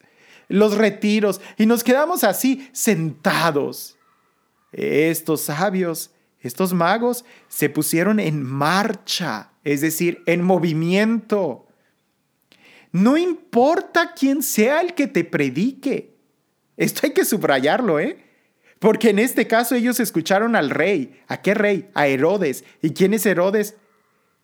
los 0.48 0.76
retiros, 0.76 1.40
y 1.56 1.66
nos 1.66 1.84
quedamos 1.84 2.24
así 2.24 2.68
sentados. 2.72 3.96
Estos 4.72 5.42
sabios, 5.42 6.10
estos 6.40 6.72
magos, 6.72 7.24
se 7.48 7.68
pusieron 7.68 8.20
en 8.20 8.42
marcha, 8.42 9.50
es 9.64 9.80
decir, 9.80 10.22
en 10.26 10.42
movimiento. 10.42 11.67
No 12.98 13.16
importa 13.16 14.12
quién 14.12 14.42
sea 14.42 14.80
el 14.80 14.94
que 14.94 15.06
te 15.06 15.22
predique. 15.22 16.16
Esto 16.76 17.02
hay 17.04 17.12
que 17.12 17.24
subrayarlo, 17.24 18.00
¿eh? 18.00 18.24
Porque 18.80 19.10
en 19.10 19.20
este 19.20 19.46
caso 19.46 19.76
ellos 19.76 20.00
escucharon 20.00 20.56
al 20.56 20.70
rey. 20.70 21.20
¿A 21.28 21.40
qué 21.40 21.54
rey? 21.54 21.90
A 21.94 22.08
Herodes. 22.08 22.64
¿Y 22.82 22.90
quién 22.90 23.14
es 23.14 23.24
Herodes? 23.24 23.76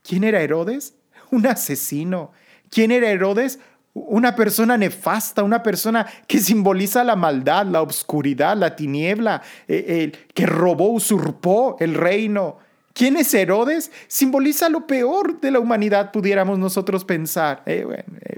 ¿Quién 0.02 0.22
era 0.22 0.40
Herodes? 0.40 0.94
Un 1.32 1.48
asesino. 1.48 2.30
¿Quién 2.70 2.92
era 2.92 3.10
Herodes? 3.10 3.58
Una 3.92 4.36
persona 4.36 4.76
nefasta, 4.76 5.42
una 5.42 5.62
persona 5.62 6.06
que 6.28 6.38
simboliza 6.38 7.02
la 7.02 7.16
maldad, 7.16 7.66
la 7.66 7.82
obscuridad, 7.82 8.56
la 8.56 8.76
tiniebla, 8.76 9.42
eh, 9.66 10.12
que 10.32 10.46
robó, 10.46 10.90
usurpó 10.90 11.76
el 11.80 11.94
reino. 11.94 12.58
¿Quién 12.94 13.16
es 13.16 13.34
Herodes? 13.34 13.90
Simboliza 14.06 14.68
lo 14.68 14.86
peor 14.86 15.40
de 15.40 15.50
la 15.50 15.58
humanidad, 15.58 16.12
pudiéramos 16.12 16.60
nosotros 16.60 17.04
pensar. 17.04 17.62
Eh, 17.66 17.84
eh, 17.90 18.33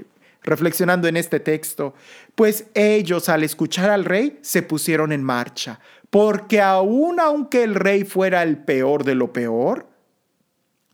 reflexionando 0.47 1.07
en 1.07 1.17
este 1.17 1.39
texto, 1.39 1.93
pues 2.33 2.67
ellos 2.73 3.29
al 3.29 3.43
escuchar 3.43 3.89
al 3.89 4.05
rey 4.05 4.39
se 4.41 4.63
pusieron 4.63 5.11
en 5.11 5.21
marcha, 5.21 5.79
porque 6.09 6.61
aun 6.61 7.19
aunque 7.19 7.63
el 7.63 7.75
rey 7.75 8.05
fuera 8.05 8.41
el 8.43 8.57
peor 8.57 9.03
de 9.03 9.13
lo 9.13 9.33
peor, 9.33 9.89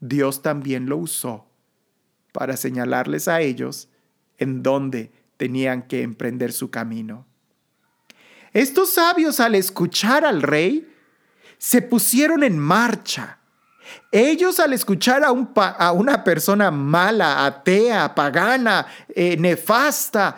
Dios 0.00 0.42
también 0.42 0.88
lo 0.88 0.98
usó 0.98 1.46
para 2.32 2.56
señalarles 2.56 3.28
a 3.28 3.40
ellos 3.40 3.88
en 4.38 4.64
dónde 4.64 5.12
tenían 5.36 5.82
que 5.82 6.02
emprender 6.02 6.52
su 6.52 6.70
camino. 6.70 7.24
Estos 8.52 8.94
sabios 8.94 9.38
al 9.38 9.54
escuchar 9.54 10.24
al 10.24 10.42
rey 10.42 10.92
se 11.58 11.80
pusieron 11.80 12.42
en 12.42 12.58
marcha. 12.58 13.38
Ellos 14.10 14.60
al 14.60 14.72
escuchar 14.72 15.22
a, 15.24 15.92
una 15.92 16.24
persona 16.24 16.70
mala, 16.70 17.44
atea, 17.44 18.14
pagana, 18.14 18.86
eh, 19.08 19.36
nefasta, 19.36 20.36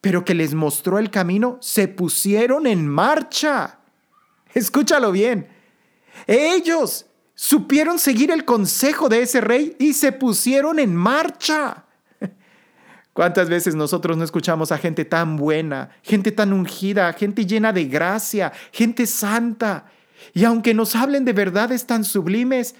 pero 0.00 0.24
que 0.24 0.34
les 0.34 0.54
mostró 0.54 0.98
el 0.98 1.10
camino, 1.10 1.58
se 1.60 1.88
pusieron 1.88 2.66
en 2.66 2.86
marcha. 2.86 3.78
Escúchalo 4.54 5.12
bien. 5.12 5.48
Ellos 6.26 7.06
supieron 7.34 7.98
seguir 7.98 8.30
el 8.30 8.44
consejo 8.44 9.08
de 9.08 9.22
ese 9.22 9.40
rey 9.40 9.76
y 9.78 9.92
se 9.92 10.12
pusieron 10.12 10.78
en 10.78 10.94
marcha. 10.94 11.84
¿Cuántas 13.12 13.48
veces 13.48 13.74
nosotros 13.74 14.16
no 14.16 14.24
escuchamos 14.24 14.72
a 14.72 14.78
gente 14.78 15.04
tan 15.04 15.36
buena, 15.36 15.90
gente 16.02 16.32
tan 16.32 16.52
ungida, 16.52 17.12
gente 17.12 17.46
llena 17.46 17.72
de 17.72 17.84
gracia, 17.84 18.52
gente 18.72 19.06
santa? 19.06 19.86
Y 20.36 20.44
aunque 20.44 20.74
nos 20.74 20.94
hablen 20.94 21.24
de 21.24 21.32
verdades 21.32 21.86
tan 21.86 22.04
sublimes, 22.04 22.74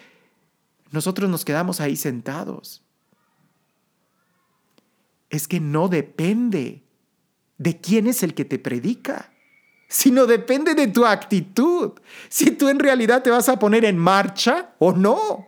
nosotros 0.91 1.31
nos 1.31 1.43
quedamos 1.43 1.81
ahí 1.81 1.97
sentados. 1.97 2.85
Es 5.31 5.49
que 5.49 5.59
no 5.59 5.89
depende 5.89 6.83
de 7.57 7.81
quién 7.81 8.09
es 8.09 8.23
el 8.23 8.35
que 8.35 8.45
te 8.45 8.59
predica, 8.59 9.33
sino 9.89 10.27
depende 10.27 10.75
de 10.75 10.89
tu 10.89 11.07
actitud, 11.07 11.93
si 12.29 12.51
tú 12.51 12.69
en 12.69 12.79
realidad 12.79 13.23
te 13.23 13.31
vas 13.31 13.49
a 13.49 13.59
poner 13.59 13.87
en 13.87 13.97
marcha 13.97 14.75
o 14.79 14.93
no. 14.93 15.47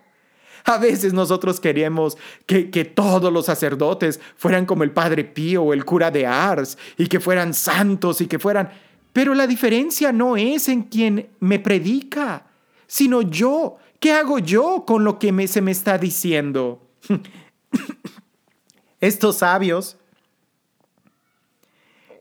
A 0.65 0.79
veces 0.79 1.13
nosotros 1.13 1.61
queremos 1.61 2.17
que, 2.47 2.63
todos 2.87 3.31
los 3.31 3.45
sacerdotes 3.45 4.19
fueran 4.39 4.65
como 4.65 4.83
el 4.83 4.93
Padre 4.93 5.25
Pío 5.25 5.63
o 5.63 5.73
el 5.75 5.85
cura 5.85 6.11
de 6.11 6.27
Ars 6.27 6.79
y 6.97 7.07
que 7.07 7.21
fueran 7.21 7.53
santos 7.53 8.23
y 8.23 8.29
que 8.29 8.39
fueran... 8.39 8.88
Pero 9.19 9.35
la 9.35 9.49
diferencia 9.49 10.13
no 10.13 10.37
es 10.37 10.69
en 10.69 10.85
quien 10.85 11.31
me 11.41 11.59
predica, 11.59 12.47
sino 12.87 13.23
yo. 13.23 13.79
¿Qué 13.99 14.13
hago 14.13 14.39
yo 14.39 14.85
con 14.87 15.03
lo 15.03 15.19
que 15.19 15.33
me, 15.33 15.49
se 15.49 15.61
me 15.61 15.73
está 15.73 15.99
diciendo? 15.99 16.89
Estos 19.01 19.39
sabios 19.39 19.97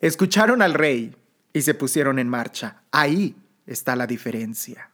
escucharon 0.02 0.64
al 0.64 0.74
rey 0.74 1.16
y 1.54 1.62
se 1.62 1.76
pusieron 1.76 2.18
en 2.18 2.30
marcha. 2.30 2.82
Ahí 2.90 3.36
está 3.68 3.96
la 3.96 4.08
diferencia. 4.08 4.90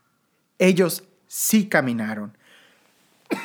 Ellos 0.60 1.06
sí 1.26 1.70
caminaron. 1.70 2.38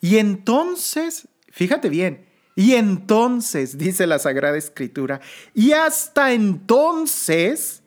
Y 0.00 0.18
entonces, 0.18 1.26
fíjate 1.50 1.88
bien, 1.88 2.26
y 2.54 2.74
entonces, 2.74 3.78
dice 3.78 4.06
la 4.06 4.18
Sagrada 4.18 4.58
Escritura, 4.58 5.20
y 5.54 5.72
hasta 5.72 6.32
entonces, 6.32 7.82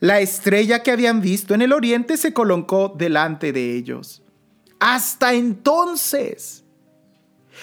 la 0.00 0.20
estrella 0.20 0.82
que 0.82 0.90
habían 0.90 1.20
visto 1.20 1.54
en 1.54 1.62
el 1.62 1.72
oriente 1.72 2.16
se 2.16 2.32
colocó 2.32 2.92
delante 2.96 3.52
de 3.52 3.76
ellos. 3.76 4.22
Hasta 4.80 5.32
entonces. 5.34 6.64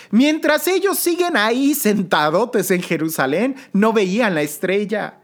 Mientras 0.10 0.66
ellos 0.70 0.98
siguen 0.98 1.36
ahí 1.36 1.74
sentadotes 1.74 2.72
en 2.72 2.82
Jerusalén, 2.82 3.58
no 3.74 3.92
veían 3.92 4.36
la 4.36 4.42
estrella. 4.42 5.20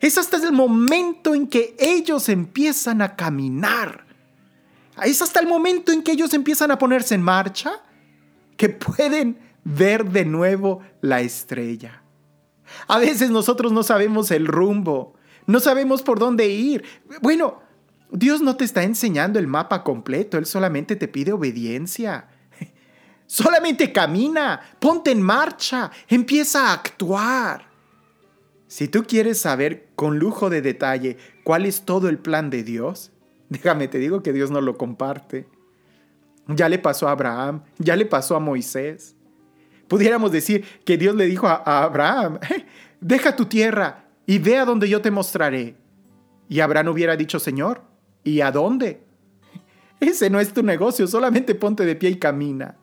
Es 0.00 0.16
hasta 0.16 0.36
el 0.36 0.52
momento 0.52 1.34
en 1.34 1.48
que 1.48 1.74
ellos 1.76 2.28
empiezan 2.28 3.02
a 3.02 3.16
caminar. 3.16 4.06
Es 5.02 5.20
hasta 5.22 5.40
el 5.40 5.48
momento 5.48 5.90
en 5.90 6.04
que 6.04 6.12
ellos 6.12 6.32
empiezan 6.34 6.70
a 6.70 6.78
ponerse 6.78 7.16
en 7.16 7.22
marcha 7.22 7.82
que 8.56 8.68
pueden 8.68 9.49
ver 9.64 10.10
de 10.10 10.24
nuevo 10.24 10.80
la 11.00 11.20
estrella. 11.20 12.02
A 12.86 12.98
veces 12.98 13.30
nosotros 13.30 13.72
no 13.72 13.82
sabemos 13.82 14.30
el 14.30 14.46
rumbo, 14.46 15.14
no 15.46 15.60
sabemos 15.60 16.02
por 16.02 16.18
dónde 16.18 16.48
ir. 16.48 16.84
Bueno, 17.20 17.60
Dios 18.12 18.40
no 18.40 18.56
te 18.56 18.64
está 18.64 18.82
enseñando 18.82 19.38
el 19.38 19.46
mapa 19.46 19.82
completo, 19.84 20.38
Él 20.38 20.46
solamente 20.46 20.96
te 20.96 21.08
pide 21.08 21.32
obediencia. 21.32 22.28
Solamente 23.26 23.92
camina, 23.92 24.60
ponte 24.80 25.12
en 25.12 25.22
marcha, 25.22 25.90
empieza 26.08 26.68
a 26.68 26.72
actuar. 26.72 27.70
Si 28.66 28.88
tú 28.88 29.04
quieres 29.04 29.40
saber 29.40 29.88
con 29.94 30.18
lujo 30.18 30.50
de 30.50 30.62
detalle 30.62 31.16
cuál 31.44 31.66
es 31.66 31.84
todo 31.84 32.08
el 32.08 32.18
plan 32.18 32.50
de 32.50 32.62
Dios, 32.62 33.12
déjame 33.48 33.88
te 33.88 33.98
digo 33.98 34.22
que 34.22 34.32
Dios 34.32 34.50
no 34.50 34.60
lo 34.60 34.76
comparte. 34.76 35.48
Ya 36.48 36.68
le 36.68 36.78
pasó 36.78 37.08
a 37.08 37.12
Abraham, 37.12 37.62
ya 37.78 37.94
le 37.94 38.06
pasó 38.06 38.34
a 38.34 38.40
Moisés. 38.40 39.14
Pudiéramos 39.90 40.30
decir 40.30 40.64
que 40.84 40.96
Dios 40.96 41.16
le 41.16 41.26
dijo 41.26 41.48
a, 41.48 41.82
Abraham, 41.82 42.38
deja 43.00 43.34
tu 43.34 43.46
tierra 43.46 44.04
y 44.24 44.38
ve 44.38 44.56
a 44.56 44.64
donde 44.64 44.88
yo 44.88 45.00
te 45.00 45.10
mostraré. 45.10 45.74
Y 46.48 46.60
Abraham 46.60 46.90
hubiera 46.90 47.16
dicho, 47.16 47.40
Señor, 47.40 47.82
¿y 48.22 48.40
a 48.40 48.52
dónde? 48.52 49.02
Ese 50.00 50.30
no 50.30 50.38
es 50.38 50.52
tu 50.52 50.62
negocio, 50.62 51.08
solamente 51.08 51.56
ponte 51.56 51.84
de 51.84 51.96
pie 51.96 52.10
y 52.10 52.18
camina. 52.20 52.76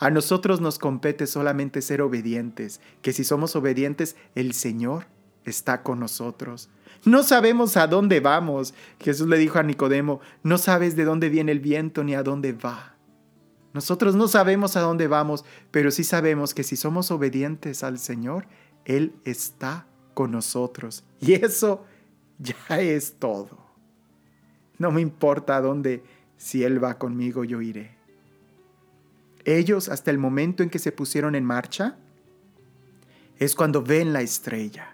A 0.00 0.10
nosotros 0.10 0.60
nos 0.60 0.80
compete 0.80 1.28
solamente 1.28 1.80
ser 1.80 2.02
obedientes, 2.02 2.80
que 3.02 3.12
si 3.12 3.22
somos 3.22 3.54
obedientes, 3.54 4.16
el 4.34 4.52
Señor 4.52 5.06
está 5.44 5.84
con 5.84 6.00
nosotros. 6.00 6.70
No 7.04 7.22
sabemos 7.22 7.76
a 7.76 7.86
dónde 7.86 8.18
vamos. 8.18 8.74
Jesús 8.98 9.28
le 9.28 9.38
dijo 9.38 9.60
a 9.60 9.62
Nicodemo, 9.62 10.20
no 10.42 10.58
sabes 10.58 10.96
de 10.96 11.04
dónde 11.04 11.28
viene 11.28 11.52
el 11.52 11.60
viento 11.60 12.02
ni 12.02 12.16
a 12.16 12.24
dónde 12.24 12.52
va. 12.52 12.96
Nosotros 13.74 14.14
no 14.14 14.28
sabemos 14.28 14.76
a 14.76 14.80
dónde 14.80 15.08
vamos, 15.08 15.44
pero 15.70 15.90
sí 15.90 16.04
sabemos 16.04 16.54
que 16.54 16.62
si 16.62 16.76
somos 16.76 17.10
obedientes 17.10 17.82
al 17.82 17.98
Señor, 17.98 18.46
Él 18.84 19.14
está 19.24 19.86
con 20.14 20.30
nosotros. 20.30 21.04
Y 21.20 21.32
eso 21.32 21.84
ya 22.38 22.80
es 22.80 23.14
todo. 23.18 23.58
No 24.78 24.90
me 24.90 25.00
importa 25.00 25.56
a 25.56 25.60
dónde, 25.60 26.02
si 26.36 26.64
Él 26.64 26.82
va 26.82 26.98
conmigo, 26.98 27.44
yo 27.44 27.62
iré. 27.62 27.96
Ellos, 29.44 29.88
hasta 29.88 30.10
el 30.10 30.18
momento 30.18 30.62
en 30.62 30.70
que 30.70 30.78
se 30.78 30.92
pusieron 30.92 31.34
en 31.34 31.44
marcha, 31.44 31.96
es 33.38 33.54
cuando 33.54 33.82
ven 33.82 34.12
la 34.12 34.20
estrella. 34.20 34.92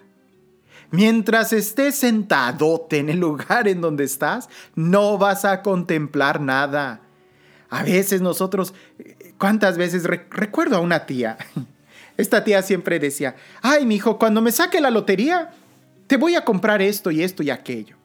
Mientras 0.91 1.53
estés 1.53 1.97
sentadote 1.97 2.99
en 2.99 3.11
el 3.11 3.19
lugar 3.19 3.69
en 3.69 3.81
donde 3.81 4.05
estás, 4.05 4.49
no 4.75 5.19
vas 5.19 5.45
a 5.45 5.63
contemplar 5.63 6.41
nada. 6.41 7.03
A 7.71 7.83
veces 7.83 8.21
nosotros, 8.21 8.75
¿cuántas 9.39 9.77
veces 9.77 10.05
recuerdo 10.05 10.77
a 10.77 10.81
una 10.81 11.07
tía? 11.07 11.37
Esta 12.17 12.43
tía 12.43 12.63
siempre 12.63 12.99
decía, 12.99 13.37
ay, 13.63 13.87
mi 13.87 13.97
hijo, 13.97 14.19
cuando 14.19 14.41
me 14.41 14.51
saque 14.51 14.81
la 14.81 14.91
lotería, 14.91 15.51
te 16.07 16.17
voy 16.17 16.35
a 16.35 16.45
comprar 16.45 16.83
esto 16.83 17.11
y 17.11 17.23
esto 17.23 17.43
y 17.43 17.51
aquello. 17.51 17.97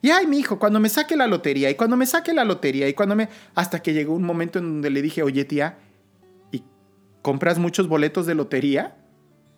Y 0.00 0.10
ay, 0.10 0.26
mi 0.26 0.38
hijo, 0.38 0.58
cuando 0.58 0.78
me 0.80 0.88
saque 0.88 1.16
la 1.16 1.26
lotería, 1.26 1.68
y 1.70 1.74
cuando 1.74 1.96
me 1.96 2.06
saque 2.06 2.32
la 2.32 2.44
lotería, 2.44 2.88
y 2.88 2.94
cuando 2.94 3.16
me. 3.16 3.28
Hasta 3.54 3.82
que 3.82 3.92
llegó 3.92 4.14
un 4.14 4.22
momento 4.22 4.60
en 4.60 4.66
donde 4.66 4.90
le 4.90 5.02
dije, 5.02 5.22
oye, 5.22 5.44
tía, 5.44 5.76
¿y 6.52 6.62
compras 7.20 7.58
muchos 7.58 7.88
boletos 7.88 8.24
de 8.24 8.36
lotería? 8.36 8.96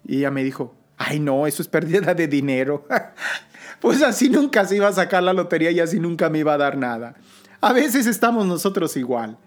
Y 0.06 0.16
ella 0.18 0.30
me 0.30 0.42
dijo, 0.42 0.74
ay 1.00 1.18
no, 1.18 1.46
eso 1.46 1.62
es 1.62 1.68
pérdida 1.68 2.14
de 2.14 2.28
dinero. 2.28 2.86
pues 3.80 4.02
así 4.02 4.28
nunca 4.28 4.66
se 4.66 4.76
iba 4.76 4.86
a 4.86 4.92
sacar 4.92 5.22
la 5.22 5.32
lotería 5.32 5.70
y 5.70 5.80
así 5.80 5.98
nunca 5.98 6.28
me 6.28 6.38
iba 6.38 6.52
a 6.52 6.58
dar 6.58 6.76
nada. 6.76 7.14
A 7.62 7.72
veces 7.72 8.06
estamos 8.06 8.46
nosotros 8.46 8.96
igual, 8.96 9.38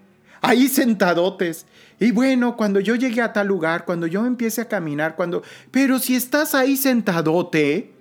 ahí 0.43 0.67
sentadotes. 0.67 1.65
Y 1.99 2.11
bueno, 2.11 2.55
cuando 2.55 2.79
yo 2.79 2.95
llegue 2.95 3.21
a 3.21 3.33
tal 3.33 3.47
lugar, 3.47 3.85
cuando 3.85 4.05
yo 4.05 4.25
empiece 4.25 4.61
a 4.61 4.67
caminar, 4.67 5.15
cuando... 5.15 5.41
Pero 5.71 5.97
si 5.97 6.15
estás 6.15 6.53
ahí 6.53 6.77
sentadote, 6.77 7.93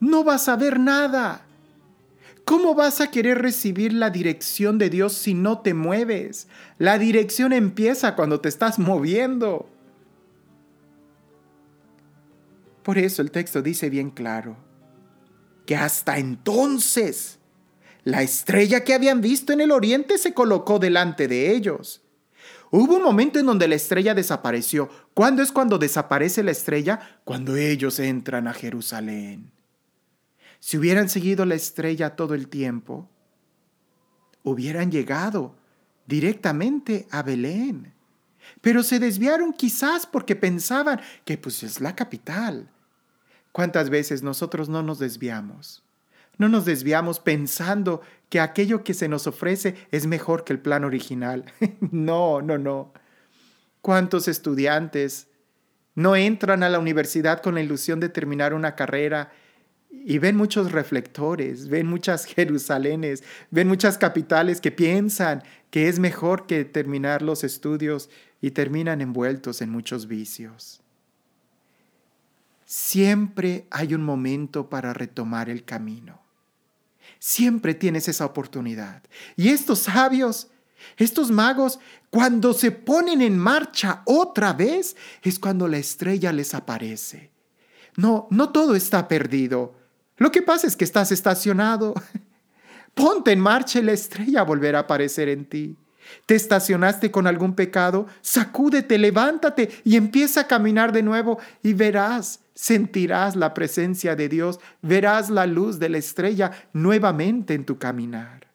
no 0.00 0.24
vas 0.24 0.48
a 0.48 0.56
ver 0.56 0.80
nada. 0.80 1.42
¿Cómo 2.44 2.74
vas 2.76 3.00
a 3.00 3.10
querer 3.10 3.42
recibir 3.42 3.92
la 3.92 4.10
dirección 4.10 4.78
de 4.78 4.88
Dios 4.88 5.12
si 5.12 5.34
no 5.34 5.58
te 5.58 5.74
mueves? 5.74 6.46
La 6.78 6.98
dirección 6.98 7.52
empieza 7.52 8.14
cuando 8.14 8.40
te 8.40 8.48
estás 8.48 8.78
moviendo. 8.78 9.68
Por 12.84 12.98
eso 12.98 13.20
el 13.20 13.32
texto 13.32 13.62
dice 13.62 13.90
bien 13.90 14.10
claro 14.10 14.56
que 15.66 15.74
hasta 15.74 16.18
entonces 16.18 17.35
la 18.06 18.22
estrella 18.22 18.84
que 18.84 18.94
habían 18.94 19.20
visto 19.20 19.52
en 19.52 19.60
el 19.60 19.72
oriente 19.72 20.16
se 20.16 20.32
colocó 20.32 20.78
delante 20.78 21.26
de 21.26 21.50
ellos. 21.56 22.02
Hubo 22.70 22.98
un 22.98 23.02
momento 23.02 23.40
en 23.40 23.46
donde 23.46 23.66
la 23.66 23.74
estrella 23.74 24.14
desapareció. 24.14 24.88
¿Cuándo 25.12 25.42
es 25.42 25.50
cuando 25.50 25.76
desaparece 25.76 26.44
la 26.44 26.52
estrella? 26.52 27.20
Cuando 27.24 27.56
ellos 27.56 27.98
entran 27.98 28.46
a 28.46 28.52
Jerusalén. 28.52 29.50
Si 30.60 30.78
hubieran 30.78 31.08
seguido 31.08 31.44
la 31.46 31.56
estrella 31.56 32.14
todo 32.14 32.34
el 32.34 32.46
tiempo, 32.46 33.10
hubieran 34.44 34.92
llegado 34.92 35.56
directamente 36.06 37.08
a 37.10 37.24
Belén. 37.24 37.92
Pero 38.60 38.84
se 38.84 39.00
desviaron 39.00 39.52
quizás 39.52 40.06
porque 40.06 40.36
pensaban 40.36 41.00
que 41.24 41.38
pues 41.38 41.64
es 41.64 41.80
la 41.80 41.96
capital. 41.96 42.70
¿Cuántas 43.50 43.90
veces 43.90 44.22
nosotros 44.22 44.68
no 44.68 44.84
nos 44.84 45.00
desviamos? 45.00 45.85
No 46.38 46.48
nos 46.48 46.64
desviamos 46.64 47.18
pensando 47.20 48.02
que 48.28 48.40
aquello 48.40 48.84
que 48.84 48.94
se 48.94 49.08
nos 49.08 49.26
ofrece 49.26 49.74
es 49.90 50.06
mejor 50.06 50.44
que 50.44 50.52
el 50.52 50.58
plan 50.58 50.84
original. 50.84 51.44
no, 51.80 52.42
no, 52.42 52.58
no. 52.58 52.92
¿Cuántos 53.80 54.28
estudiantes 54.28 55.28
no 55.94 56.14
entran 56.14 56.62
a 56.62 56.68
la 56.68 56.78
universidad 56.78 57.40
con 57.40 57.54
la 57.54 57.62
ilusión 57.62 58.00
de 58.00 58.10
terminar 58.10 58.52
una 58.52 58.74
carrera 58.74 59.32
y 59.90 60.18
ven 60.18 60.36
muchos 60.36 60.72
reflectores, 60.72 61.68
ven 61.68 61.86
muchas 61.86 62.24
Jerusalenes, 62.26 63.24
ven 63.50 63.66
muchas 63.66 63.96
capitales 63.96 64.60
que 64.60 64.70
piensan 64.70 65.42
que 65.70 65.88
es 65.88 65.98
mejor 65.98 66.46
que 66.46 66.64
terminar 66.64 67.22
los 67.22 67.44
estudios 67.44 68.10
y 68.42 68.50
terminan 68.50 69.00
envueltos 69.00 69.62
en 69.62 69.70
muchos 69.70 70.06
vicios? 70.06 70.82
Siempre 72.66 73.66
hay 73.70 73.94
un 73.94 74.02
momento 74.02 74.68
para 74.68 74.92
retomar 74.92 75.48
el 75.48 75.64
camino. 75.64 76.25
Siempre 77.26 77.74
tienes 77.74 78.06
esa 78.06 78.24
oportunidad. 78.24 79.02
Y 79.34 79.48
estos 79.48 79.80
sabios, 79.80 80.46
estos 80.96 81.32
magos, 81.32 81.80
cuando 82.08 82.54
se 82.54 82.70
ponen 82.70 83.20
en 83.20 83.36
marcha 83.36 84.02
otra 84.04 84.52
vez, 84.52 84.94
es 85.22 85.40
cuando 85.40 85.66
la 85.66 85.76
estrella 85.76 86.32
les 86.32 86.54
aparece. 86.54 87.32
No, 87.96 88.28
no 88.30 88.50
todo 88.50 88.76
está 88.76 89.08
perdido. 89.08 89.74
Lo 90.18 90.30
que 90.30 90.40
pasa 90.40 90.68
es 90.68 90.76
que 90.76 90.84
estás 90.84 91.10
estacionado. 91.10 91.94
Ponte 92.94 93.32
en 93.32 93.40
marcha 93.40 93.80
y 93.80 93.82
la 93.82 93.92
estrella 93.92 94.44
volverá 94.44 94.78
a 94.78 94.82
aparecer 94.82 95.28
en 95.28 95.46
ti. 95.46 95.76
¿Te 96.26 96.34
estacionaste 96.34 97.10
con 97.10 97.26
algún 97.26 97.54
pecado? 97.54 98.06
Sacúdete, 98.20 98.98
levántate 98.98 99.70
y 99.84 99.96
empieza 99.96 100.42
a 100.42 100.46
caminar 100.46 100.92
de 100.92 101.02
nuevo 101.02 101.38
y 101.62 101.72
verás, 101.72 102.40
sentirás 102.54 103.36
la 103.36 103.54
presencia 103.54 104.16
de 104.16 104.28
Dios, 104.28 104.60
verás 104.82 105.30
la 105.30 105.46
luz 105.46 105.78
de 105.78 105.88
la 105.88 105.98
estrella 105.98 106.50
nuevamente 106.72 107.54
en 107.54 107.64
tu 107.64 107.78
caminar. 107.78 108.46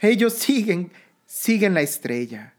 Ellos 0.00 0.34
siguen, 0.34 0.92
siguen 1.26 1.74
la 1.74 1.80
estrella. 1.80 2.54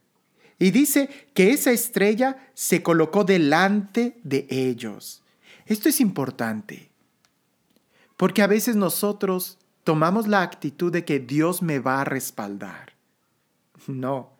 Y 0.57 0.71
dice 0.71 1.09
que 1.33 1.51
esa 1.51 1.71
estrella 1.71 2.49
se 2.53 2.83
colocó 2.83 3.23
delante 3.23 4.19
de 4.23 4.45
ellos. 4.49 5.23
Esto 5.65 5.87
es 5.87 6.01
importante, 6.01 6.89
porque 8.17 8.41
a 8.41 8.47
veces 8.47 8.75
nosotros 8.75 9.58
tomamos 9.83 10.27
la 10.27 10.41
actitud 10.41 10.91
de 10.91 11.05
que 11.05 11.19
Dios 11.19 11.61
me 11.61 11.79
va 11.79 12.01
a 12.01 12.05
respaldar. 12.05 12.93
No, 13.87 14.31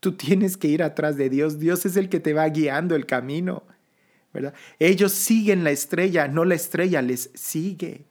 tú 0.00 0.12
tienes 0.12 0.56
que 0.56 0.68
ir 0.68 0.82
atrás 0.82 1.16
de 1.16 1.28
Dios. 1.28 1.58
Dios 1.58 1.86
es 1.86 1.96
el 1.96 2.08
que 2.08 2.20
te 2.20 2.32
va 2.32 2.48
guiando 2.48 2.94
el 2.94 3.06
camino. 3.06 3.62
¿verdad? 4.32 4.54
Ellos 4.78 5.12
siguen 5.12 5.64
la 5.64 5.70
estrella, 5.70 6.28
no 6.28 6.44
la 6.44 6.54
estrella 6.54 7.00
les 7.00 7.30
sigue. 7.34 8.04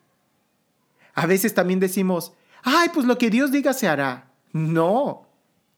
A 1.14 1.28
veces 1.28 1.54
también 1.54 1.80
decimos, 1.80 2.34
ay, 2.64 2.90
pues 2.94 3.06
lo 3.06 3.18
que 3.18 3.30
Dios 3.30 3.52
diga 3.52 3.74
se 3.74 3.88
hará. 3.88 4.32
No, 4.52 5.28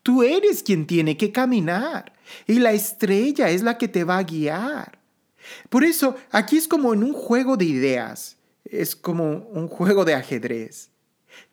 tú 0.03 0.23
eres 0.23 0.63
quien 0.63 0.87
tiene 0.87 1.17
que 1.17 1.31
caminar 1.31 2.13
y 2.45 2.59
la 2.59 2.71
estrella 2.71 3.49
es 3.49 3.61
la 3.61 3.77
que 3.77 3.87
te 3.87 4.03
va 4.03 4.19
a 4.19 4.23
guiar. 4.23 4.99
Por 5.69 5.83
eso, 5.83 6.15
aquí 6.31 6.57
es 6.57 6.67
como 6.67 6.93
en 6.93 7.03
un 7.03 7.13
juego 7.13 7.57
de 7.57 7.65
ideas 7.65 8.36
es 8.71 8.95
como 8.95 9.47
un 9.49 9.67
juego 9.67 10.05
de 10.05 10.15
ajedrez. 10.15 10.91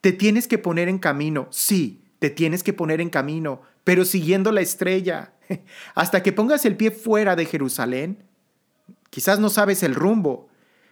Te 0.00 0.12
tienes 0.12 0.48
que 0.48 0.58
poner 0.58 0.88
en 0.88 0.98
camino, 0.98 1.48
sí, 1.50 2.04
te 2.18 2.30
tienes 2.30 2.62
que 2.62 2.72
poner 2.72 3.00
en 3.00 3.10
camino, 3.10 3.62
pero 3.84 4.04
siguiendo 4.04 4.52
la 4.52 4.60
estrella. 4.60 5.34
Hasta 5.94 6.22
que 6.22 6.32
pongas 6.32 6.64
el 6.64 6.76
pie 6.76 6.90
fuera 6.90 7.36
de 7.36 7.46
Jerusalén, 7.46 8.24
quizás 9.10 9.38
no 9.38 9.50
sabes 9.50 9.82
el 9.82 9.94
rumbo, 9.94 10.48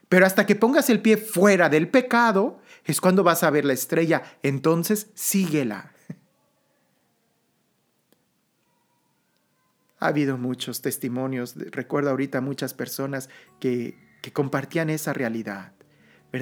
pero 0.09 0.27
hasta 0.27 0.45
que 0.45 0.55
pongas 0.55 0.91
el 0.91 1.01
pie 1.01 1.17
fuera 1.17 1.71
del 1.71 1.89
pecado, 1.89 2.61
es 2.85 3.01
cuando 3.01 3.25
vas 3.25 3.43
a 3.43 3.51
ver 3.51 3.65
la 3.65 3.73
estrella, 3.73 4.23
entonces 4.43 5.11
síguela. 5.15 5.93
Ha 10.01 10.09
habido 10.09 10.37
muchos 10.37 10.83
testimonios, 10.83 11.55
recuerdo 11.71 12.11
ahorita 12.11 12.41
muchas 12.41 12.75
personas 12.75 13.31
que, 13.61 13.97
que 14.21 14.33
compartían 14.33 14.91
esa 14.91 15.13
realidad. 15.13 15.73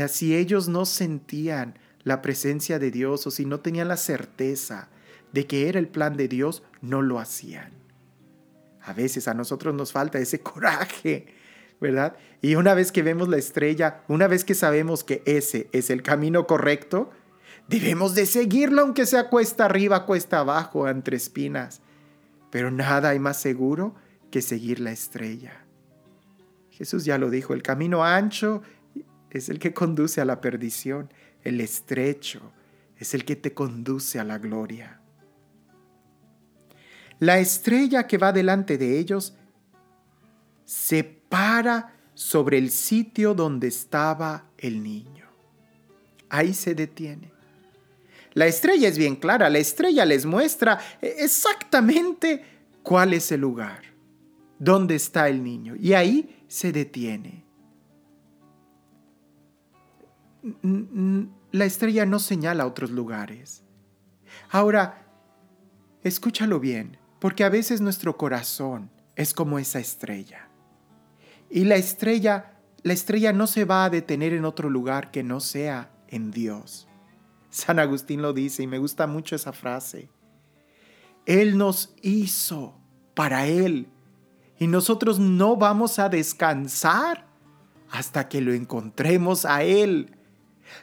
Si 0.09 0.37
ellos 0.37 0.68
no 0.68 0.87
sentían 0.87 1.79
la 2.05 2.22
presencia 2.22 2.79
de 2.79 2.90
Dios 2.90 3.26
o 3.26 3.31
si 3.31 3.44
no 3.44 3.61
tenían 3.61 3.88
la 3.88 3.96
certeza 3.96 4.88
de 5.33 5.46
que 5.46 5.68
era 5.68 5.79
el 5.79 5.88
plan 5.88 6.16
de 6.16 6.29
Dios, 6.29 6.62
no 6.81 7.03
lo 7.03 7.18
hacían. 7.18 7.72
A 8.83 8.92
veces 8.92 9.29
a 9.29 9.35
nosotros 9.35 9.74
nos 9.74 9.92
falta 9.92 10.18
ese 10.18 10.40
coraje, 10.42 11.26
¿verdad? 11.81 12.16
Y 12.40 12.55
una 12.55 12.74
vez 12.74 12.92
que 12.92 13.03
vemos 13.03 13.29
la 13.29 13.37
estrella, 13.37 14.03
una 14.09 14.26
vez 14.26 14.44
que 14.44 14.55
sabemos 14.55 15.05
que 15.05 15.22
ese 15.26 15.68
es 15.72 15.90
el 15.90 16.03
camino 16.03 16.46
correcto, 16.46 17.11
debemos 17.68 18.14
de 18.14 18.26
seguirlo 18.26 18.83
aunque 18.83 19.07
sea 19.07 19.29
cuesta 19.29 19.66
arriba, 19.66 20.07
cuesta 20.07 20.40
abajo, 20.40 20.88
entre 20.88 21.16
espinas. 21.16 21.83
Pero 22.50 22.70
nada 22.70 23.11
hay 23.11 23.18
más 23.18 23.40
seguro 23.40 23.94
que 24.31 24.42
seguir 24.42 24.81
la 24.81 24.92
estrella. 24.92 25.64
Jesús 26.70 27.05
ya 27.05 27.18
lo 27.18 27.31
dijo, 27.31 27.53
el 27.53 27.62
camino 27.62 28.05
ancho 28.05 28.62
es 29.31 29.49
el 29.49 29.59
que 29.59 29.73
conduce 29.73 30.21
a 30.21 30.25
la 30.25 30.40
perdición, 30.40 31.12
el 31.43 31.61
estrecho 31.61 32.53
es 32.97 33.14
el 33.14 33.25
que 33.25 33.37
te 33.37 33.55
conduce 33.55 34.19
a 34.19 34.25
la 34.25 34.38
gloria. 34.38 35.01
La 37.19 37.38
estrella 37.38 38.07
que 38.07 38.19
va 38.19 38.33
delante 38.33 38.79
de 38.79 38.99
ellos 38.99 39.35
se 40.64 41.05
para 41.05 41.97
sobre 42.14 42.59
el 42.59 42.71
sitio 42.71 43.35
donde 43.35 43.69
estaba 43.69 44.47
el 44.59 44.83
niño. 44.83 45.27
Ahí 46.29 46.55
se 46.55 46.75
detiene. 46.75 47.33
La 48.35 48.47
estrella 48.47 48.88
es 48.88 48.97
bien 48.97 49.16
clara, 49.16 49.51
la 49.51 49.59
estrella 49.59 50.05
les 50.05 50.25
muestra 50.25 50.79
exactamente 51.01 52.45
cuál 52.83 53.12
es 53.12 53.33
el 53.33 53.40
lugar, 53.40 53.83
dónde 54.59 54.95
está 54.95 55.29
el 55.29 55.43
niño, 55.43 55.75
y 55.77 55.95
ahí 55.95 56.45
se 56.47 56.73
detiene. 56.73 57.45
La 61.53 61.64
estrella 61.64 62.07
no 62.07 62.18
señala 62.18 62.66
otros 62.66 62.90
lugares. 62.90 63.62
Ahora, 64.50 65.07
escúchalo 66.03 66.61
bien, 66.61 66.96
porque 67.18 67.44
a 67.44 67.48
veces 67.48 67.81
nuestro 67.81 68.16
corazón 68.16 68.90
es 69.16 69.35
como 69.35 69.59
esa 69.59 69.79
estrella. 69.79 70.48
Y 71.50 71.64
la 71.64 71.76
estrella, 71.76 72.59
la 72.83 72.92
estrella 72.92 73.33
no 73.33 73.46
se 73.46 73.64
va 73.64 73.85
a 73.85 73.90
detener 73.90 74.33
en 74.33 74.44
otro 74.44 74.70
lugar 74.70 75.11
que 75.11 75.22
no 75.22 75.40
sea 75.40 75.90
en 76.09 76.31
Dios. 76.31 76.88
San 77.50 77.79
Agustín 77.79 78.22
lo 78.22 78.33
dice 78.33 78.62
y 78.62 78.66
me 78.66 78.79
gusta 78.79 79.07
mucho 79.07 79.35
esa 79.35 79.53
frase. 79.53 80.09
Él 81.26 81.59
nos 81.59 81.94
hizo 82.03 82.74
para 83.14 83.46
Él 83.46 83.88
y 84.59 84.66
nosotros 84.66 85.18
no 85.18 85.57
vamos 85.57 85.98
a 85.98 86.09
descansar 86.09 87.26
hasta 87.90 88.29
que 88.29 88.40
lo 88.40 88.53
encontremos 88.53 89.44
a 89.44 89.64
Él. 89.64 90.16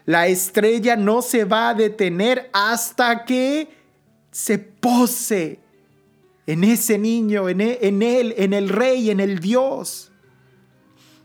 La 0.06 0.28
estrella 0.28 0.96
no 0.96 1.22
se 1.22 1.44
va 1.46 1.70
a 1.70 1.74
detener 1.74 2.50
hasta 2.54 3.26
que 3.26 3.70
se 4.32 4.58
pose 4.58 5.60
en 6.46 6.64
ese 6.64 6.98
niño, 6.98 7.50
en 7.50 7.62
e, 7.62 7.80
él, 7.82 8.34
en 8.38 8.54
el 8.54 8.70
rey, 8.70 9.10
en 9.10 9.20
el 9.20 9.40
Dios. 9.40 10.12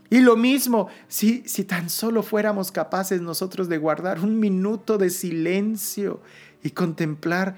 Y 0.09 0.19
lo 0.19 0.35
mismo, 0.35 0.89
si, 1.07 1.43
si 1.47 1.63
tan 1.63 1.89
solo 1.89 2.21
fuéramos 2.21 2.71
capaces 2.71 3.21
nosotros 3.21 3.69
de 3.69 3.77
guardar 3.77 4.19
un 4.19 4.39
minuto 4.39 4.97
de 4.97 5.09
silencio 5.09 6.21
y 6.61 6.71
contemplar 6.71 7.55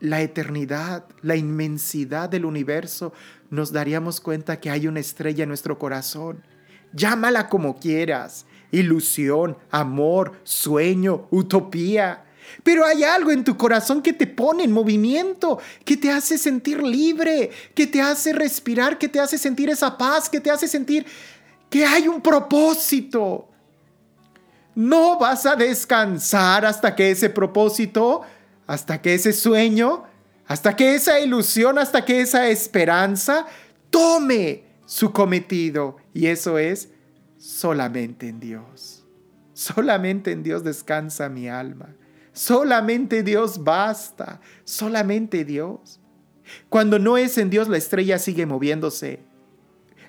la 0.00 0.20
eternidad, 0.20 1.06
la 1.22 1.36
inmensidad 1.36 2.28
del 2.28 2.44
universo, 2.44 3.12
nos 3.50 3.72
daríamos 3.72 4.20
cuenta 4.20 4.60
que 4.60 4.70
hay 4.70 4.86
una 4.86 5.00
estrella 5.00 5.42
en 5.42 5.48
nuestro 5.48 5.78
corazón. 5.78 6.44
Llámala 6.92 7.48
como 7.48 7.78
quieras, 7.78 8.46
ilusión, 8.70 9.56
amor, 9.70 10.32
sueño, 10.44 11.26
utopía. 11.30 12.24
Pero 12.62 12.84
hay 12.84 13.04
algo 13.04 13.30
en 13.30 13.44
tu 13.44 13.56
corazón 13.56 14.02
que 14.02 14.12
te 14.12 14.26
pone 14.26 14.64
en 14.64 14.72
movimiento, 14.72 15.58
que 15.84 15.96
te 15.96 16.10
hace 16.10 16.38
sentir 16.38 16.82
libre, 16.82 17.50
que 17.74 17.86
te 17.86 18.00
hace 18.00 18.32
respirar, 18.32 18.98
que 18.98 19.08
te 19.08 19.20
hace 19.20 19.38
sentir 19.38 19.70
esa 19.70 19.96
paz, 19.96 20.28
que 20.28 20.40
te 20.40 20.50
hace 20.50 20.66
sentir 20.66 21.06
que 21.70 21.84
hay 21.84 22.08
un 22.08 22.20
propósito. 22.20 23.48
No 24.74 25.18
vas 25.18 25.44
a 25.44 25.56
descansar 25.56 26.64
hasta 26.64 26.94
que 26.94 27.10
ese 27.10 27.30
propósito, 27.30 28.22
hasta 28.66 29.00
que 29.02 29.14
ese 29.14 29.32
sueño, 29.32 30.04
hasta 30.46 30.76
que 30.76 30.94
esa 30.94 31.20
ilusión, 31.20 31.78
hasta 31.78 32.04
que 32.04 32.20
esa 32.20 32.48
esperanza 32.48 33.46
tome 33.90 34.64
su 34.86 35.12
cometido. 35.12 35.96
Y 36.14 36.26
eso 36.26 36.58
es 36.58 36.88
solamente 37.38 38.28
en 38.28 38.40
Dios. 38.40 39.06
Solamente 39.54 40.32
en 40.32 40.42
Dios 40.42 40.62
descansa 40.62 41.28
mi 41.28 41.48
alma. 41.48 41.94
Solamente 42.32 43.22
Dios 43.22 43.64
basta. 43.64 44.40
Solamente 44.64 45.44
Dios. 45.44 46.00
Cuando 46.68 46.98
no 46.98 47.16
es 47.16 47.38
en 47.38 47.50
Dios, 47.50 47.68
la 47.68 47.76
estrella 47.76 48.18
sigue 48.18 48.46
moviéndose. 48.46 49.20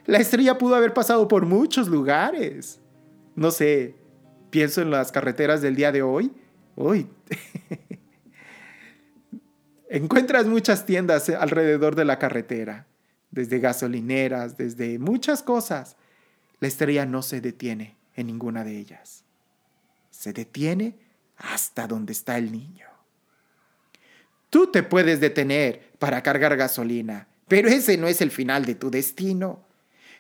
La 0.06 0.18
estrella 0.18 0.58
pudo 0.58 0.76
haber 0.76 0.94
pasado 0.94 1.28
por 1.28 1.46
muchos 1.46 1.88
lugares. 1.88 2.80
No 3.36 3.52
sé, 3.52 3.96
pienso 4.50 4.82
en 4.82 4.92
las 4.92 5.12
carreteras 5.12 5.62
del 5.62 5.76
día 5.76 5.92
de 5.92 6.02
hoy. 6.02 6.32
Uy. 6.76 7.08
Encuentras 9.89 10.46
muchas 10.46 10.86
tiendas 10.86 11.30
alrededor 11.30 11.96
de 11.96 12.06
la 12.06 12.20
carretera, 12.20 12.88
desde 13.32 13.60
gasolineras, 13.60 14.56
desde 14.58 15.00
muchas 15.00 15.42
cosas. 15.42 15.98
La 16.60 16.67
estrella 16.67 17.06
no 17.06 17.22
se 17.22 17.41
detiene 17.41 17.95
en 18.15 18.28
ninguna 18.28 18.63
de 18.63 18.78
ellas. 18.78 19.24
Se 20.12 20.34
detiene 20.34 20.95
hasta 21.38 21.88
donde 21.88 22.13
está 22.13 22.38
el 22.38 22.52
niño. 22.52 22.88
Tú 24.50 24.67
te 24.67 24.84
puedes 24.84 25.19
detener 25.19 25.91
para 26.00 26.24
cargar 26.24 26.58
gasolina, 26.58 27.28
pero 27.48 27.69
ese 27.69 27.98
no 27.98 28.08
es 28.08 28.22
el 28.22 28.32
final 28.32 28.65
de 28.65 28.76
tu 28.76 28.89
destino. 28.89 29.65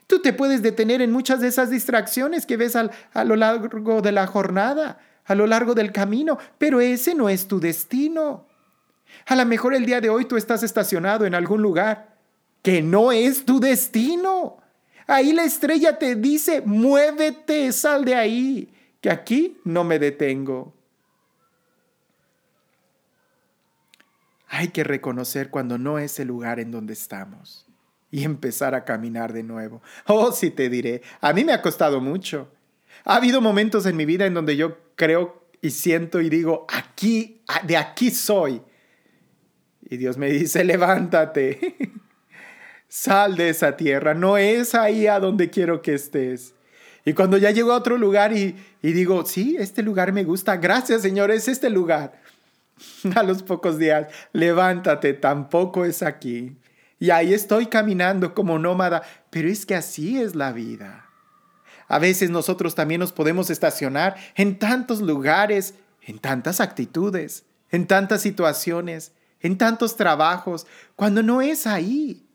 Tú 0.07 0.21
te 0.21 0.33
puedes 0.33 0.61
detener 0.61 1.01
en 1.01 1.11
muchas 1.11 1.41
de 1.41 1.47
esas 1.47 1.69
distracciones 1.69 2.45
que 2.45 2.57
ves 2.57 2.75
a 2.75 3.23
lo 3.23 3.35
largo 3.35 4.01
de 4.01 4.11
la 4.11 4.27
jornada, 4.27 4.99
a 5.25 5.35
lo 5.35 5.45
largo 5.45 5.75
del 5.75 5.91
camino, 5.91 6.39
pero 6.57 6.81
ese 6.81 7.13
no 7.13 7.29
es 7.29 7.47
tu 7.47 7.59
destino. 7.59 8.47
A 9.25 9.35
lo 9.35 9.45
mejor 9.45 9.73
el 9.73 9.85
día 9.85 10.01
de 10.01 10.09
hoy 10.09 10.25
tú 10.25 10.37
estás 10.37 10.63
estacionado 10.63 11.25
en 11.25 11.35
algún 11.35 11.61
lugar 11.61 12.17
que 12.61 12.81
no 12.81 13.11
es 13.11 13.45
tu 13.45 13.59
destino. 13.59 14.57
Ahí 15.09 15.33
la 15.33 15.43
estrella 15.43 15.97
te 15.97 16.15
dice, 16.15 16.61
muévete, 16.61 17.71
sal 17.71 18.05
de 18.05 18.15
ahí, 18.15 18.73
que 19.01 19.09
aquí 19.09 19.57
no 19.63 19.83
me 19.83 19.99
detengo. 19.99 20.73
hay 24.49 24.69
que 24.69 24.83
reconocer 24.83 25.49
cuando 25.49 25.77
no 25.77 25.99
es 25.99 26.19
el 26.19 26.27
lugar 26.27 26.59
en 26.59 26.71
donde 26.71 26.93
estamos 26.93 27.67
y 28.11 28.23
empezar 28.23 28.73
a 28.73 28.83
caminar 28.83 29.31
de 29.31 29.43
nuevo. 29.43 29.81
Oh, 30.07 30.31
sí 30.31 30.49
te 30.49 30.69
diré, 30.69 31.03
a 31.21 31.31
mí 31.33 31.45
me 31.45 31.53
ha 31.53 31.61
costado 31.61 32.01
mucho. 32.01 32.51
Ha 33.05 33.15
habido 33.15 33.39
momentos 33.41 33.85
en 33.85 33.95
mi 33.95 34.05
vida 34.05 34.25
en 34.25 34.33
donde 34.33 34.57
yo 34.57 34.77
creo 34.95 35.47
y 35.61 35.69
siento 35.69 36.19
y 36.19 36.29
digo, 36.29 36.65
aquí, 36.67 37.41
de 37.63 37.77
aquí 37.77 38.09
soy. 38.09 38.61
Y 39.87 39.97
Dios 39.97 40.17
me 40.17 40.29
dice, 40.29 40.63
levántate, 40.63 41.77
sal 42.89 43.37
de 43.37 43.49
esa 43.49 43.77
tierra, 43.77 44.13
no 44.13 44.37
es 44.37 44.75
ahí 44.75 45.07
a 45.07 45.19
donde 45.19 45.49
quiero 45.49 45.81
que 45.81 45.93
estés. 45.93 46.53
Y 47.05 47.13
cuando 47.13 47.37
ya 47.37 47.51
llego 47.51 47.71
a 47.71 47.77
otro 47.77 47.97
lugar 47.97 48.35
y, 48.35 48.55
digo, 48.81 49.25
sí, 49.25 49.55
este 49.57 49.81
lugar 49.83 50.11
me 50.11 50.25
gusta, 50.25 50.57
gracias 50.57 51.01
Señor, 51.01 51.31
es 51.31 51.47
este 51.47 51.69
lugar. 51.69 52.21
A 53.15 53.23
los 53.23 53.43
pocos 53.43 53.77
días, 53.77 54.07
levántate, 54.31 55.13
tampoco 55.13 55.85
es 55.85 56.01
aquí. 56.01 56.57
Y 56.99 57.11
ahí 57.11 57.33
estoy 57.33 57.67
caminando 57.67 58.33
como 58.33 58.59
nómada, 58.59 59.03
pero 59.29 59.49
es 59.49 59.65
que 59.65 59.75
así 59.75 60.21
es 60.21 60.35
la 60.35 60.51
vida. 60.51 61.05
A 61.87 61.99
veces 61.99 62.29
nosotros 62.29 62.75
también 62.75 62.99
nos 62.99 63.11
podemos 63.11 63.49
estacionar 63.49 64.15
en 64.35 64.59
tantos 64.59 65.01
lugares, 65.01 65.73
en 66.03 66.19
tantas 66.19 66.59
actitudes, 66.59 67.45
en 67.71 67.87
tantas 67.87 68.21
situaciones, 68.21 69.13
en 69.41 69.57
tantos 69.57 69.95
trabajos, 69.95 70.67
cuando 70.95 71.23
no 71.23 71.41
es 71.41 71.65
ahí. 71.65 72.28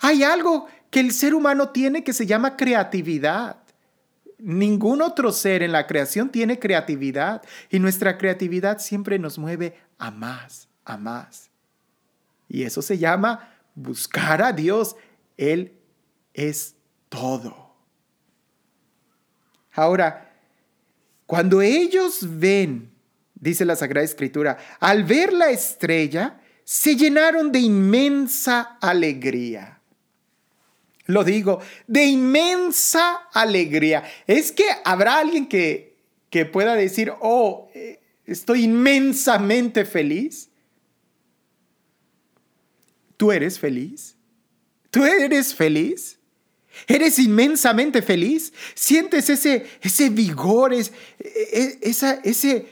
Hay 0.00 0.22
algo 0.22 0.66
que 0.90 1.00
el 1.00 1.12
ser 1.12 1.34
humano 1.34 1.70
tiene 1.70 2.04
que 2.04 2.12
se 2.12 2.26
llama 2.26 2.56
creatividad. 2.56 3.58
Ningún 4.38 5.02
otro 5.02 5.32
ser 5.32 5.62
en 5.62 5.72
la 5.72 5.86
creación 5.86 6.30
tiene 6.30 6.58
creatividad 6.58 7.42
y 7.70 7.78
nuestra 7.78 8.18
creatividad 8.18 8.78
siempre 8.78 9.18
nos 9.18 9.38
mueve 9.38 9.78
a 9.98 10.10
más, 10.10 10.68
a 10.84 10.96
más. 10.96 11.50
Y 12.48 12.62
eso 12.62 12.82
se 12.82 12.98
llama 12.98 13.54
buscar 13.74 14.42
a 14.42 14.52
Dios. 14.52 14.96
Él 15.36 15.72
es 16.34 16.76
todo. 17.08 17.74
Ahora, 19.72 20.32
cuando 21.26 21.60
ellos 21.60 22.20
ven, 22.22 22.90
dice 23.34 23.64
la 23.64 23.76
Sagrada 23.76 24.04
Escritura, 24.04 24.56
al 24.80 25.04
ver 25.04 25.32
la 25.32 25.50
estrella, 25.50 26.40
se 26.64 26.96
llenaron 26.96 27.52
de 27.52 27.60
inmensa 27.60 28.78
alegría. 28.80 29.75
Lo 31.06 31.22
digo, 31.22 31.60
de 31.86 32.04
inmensa 32.04 33.28
alegría. 33.32 34.04
Es 34.26 34.50
que 34.52 34.64
habrá 34.84 35.18
alguien 35.18 35.46
que, 35.46 35.96
que 36.30 36.44
pueda 36.44 36.74
decir, 36.74 37.12
oh, 37.20 37.70
eh, 37.74 38.00
estoy 38.26 38.64
inmensamente 38.64 39.84
feliz. 39.84 40.48
¿Tú 43.16 43.32
eres 43.32 43.58
feliz? 43.58 44.16
¿Tú 44.90 45.04
eres 45.04 45.54
feliz? 45.54 46.18
Eres 46.86 47.18
inmensamente 47.18 48.02
feliz. 48.02 48.52
Sientes 48.74 49.30
ese, 49.30 49.66
ese 49.80 50.10
vigor, 50.10 50.74
e, 50.74 50.80
e, 51.18 51.78
esa, 51.82 52.14
ese, 52.24 52.66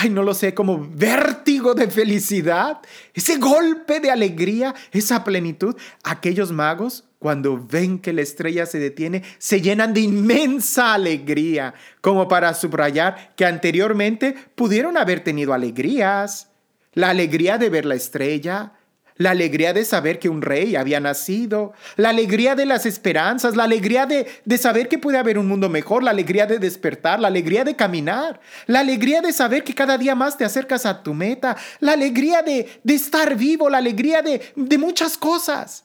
ay, 0.00 0.10
no 0.10 0.22
lo 0.22 0.34
sé, 0.34 0.54
como 0.54 0.88
vértigo 0.90 1.74
de 1.74 1.88
felicidad, 1.88 2.80
ese 3.14 3.36
golpe 3.36 4.00
de 4.00 4.10
alegría, 4.10 4.74
esa 4.92 5.24
plenitud. 5.24 5.76
Aquellos 6.04 6.52
magos, 6.52 7.04
cuando 7.18 7.64
ven 7.64 7.98
que 7.98 8.12
la 8.12 8.22
estrella 8.22 8.66
se 8.66 8.78
detiene, 8.78 9.22
se 9.38 9.60
llenan 9.60 9.94
de 9.94 10.00
inmensa 10.00 10.94
alegría, 10.94 11.74
como 12.00 12.28
para 12.28 12.54
subrayar 12.54 13.34
que 13.36 13.44
anteriormente 13.44 14.34
pudieron 14.54 14.96
haber 14.96 15.20
tenido 15.20 15.54
alegrías. 15.54 16.50
La 16.92 17.10
alegría 17.10 17.58
de 17.58 17.68
ver 17.68 17.84
la 17.84 17.94
estrella, 17.94 18.72
la 19.18 19.30
alegría 19.30 19.72
de 19.72 19.84
saber 19.84 20.18
que 20.18 20.28
un 20.28 20.42
rey 20.42 20.76
había 20.76 21.00
nacido, 21.00 21.72
la 21.96 22.10
alegría 22.10 22.54
de 22.54 22.66
las 22.66 22.86
esperanzas, 22.86 23.56
la 23.56 23.64
alegría 23.64 24.06
de, 24.06 24.58
saber 24.58 24.88
que 24.88 24.98
puede 24.98 25.18
haber 25.18 25.38
un 25.38 25.48
mundo 25.48 25.68
mejor, 25.68 26.02
la 26.02 26.10
alegría 26.10 26.46
de 26.46 26.58
despertar, 26.58 27.20
la 27.20 27.28
alegría 27.28 27.64
de 27.64 27.76
caminar, 27.76 28.40
la 28.66 28.80
alegría 28.80 29.20
de 29.20 29.32
saber 29.32 29.64
que 29.64 29.74
cada 29.74 29.96
día 29.96 30.14
más 30.14 30.36
te 30.36 30.44
acercas 30.44 30.84
a 30.86 31.02
tu 31.02 31.14
meta, 31.14 31.56
la 31.80 31.92
alegría 31.92 32.42
de, 32.42 32.80
de 32.82 32.94
estar 32.94 33.36
vivo, 33.36 33.70
la 33.70 33.78
alegría 33.78 34.22
de, 34.22 34.52
de 34.54 34.78
muchas 34.78 35.16
cosas. 35.16 35.84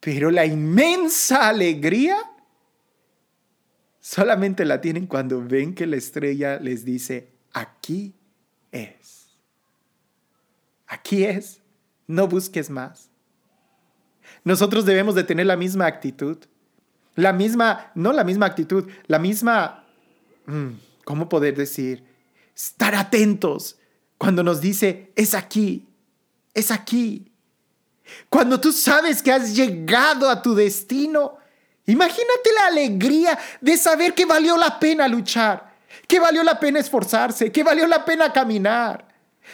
Pero 0.00 0.30
la 0.30 0.46
inmensa 0.46 1.48
alegría 1.48 2.16
solamente 4.00 4.64
la 4.64 4.80
tienen 4.80 5.06
cuando 5.06 5.42
ven 5.42 5.74
que 5.74 5.86
la 5.86 5.96
estrella 5.96 6.58
les 6.60 6.84
dice, 6.84 7.32
aquí 7.52 8.14
es. 8.70 9.17
Aquí 10.88 11.24
es, 11.24 11.60
no 12.06 12.26
busques 12.26 12.70
más. 12.70 13.10
Nosotros 14.42 14.86
debemos 14.86 15.14
de 15.14 15.24
tener 15.24 15.46
la 15.46 15.56
misma 15.56 15.86
actitud, 15.86 16.38
la 17.14 17.32
misma, 17.32 17.92
no 17.94 18.12
la 18.12 18.24
misma 18.24 18.46
actitud, 18.46 18.88
la 19.06 19.18
misma, 19.18 19.84
mm, 20.46 20.68
¿cómo 21.04 21.28
poder 21.28 21.56
decir? 21.56 22.04
Estar 22.56 22.94
atentos 22.94 23.78
cuando 24.16 24.42
nos 24.42 24.60
dice, 24.60 25.12
es 25.14 25.34
aquí, 25.34 25.86
es 26.54 26.70
aquí. 26.70 27.30
Cuando 28.30 28.58
tú 28.58 28.72
sabes 28.72 29.22
que 29.22 29.30
has 29.30 29.54
llegado 29.54 30.30
a 30.30 30.40
tu 30.40 30.54
destino, 30.54 31.36
imagínate 31.86 32.50
la 32.58 32.66
alegría 32.68 33.38
de 33.60 33.76
saber 33.76 34.14
que 34.14 34.24
valió 34.24 34.56
la 34.56 34.78
pena 34.80 35.06
luchar, 35.06 35.74
que 36.06 36.18
valió 36.18 36.42
la 36.42 36.58
pena 36.58 36.78
esforzarse, 36.78 37.52
que 37.52 37.62
valió 37.62 37.86
la 37.86 38.04
pena 38.04 38.32
caminar 38.32 39.07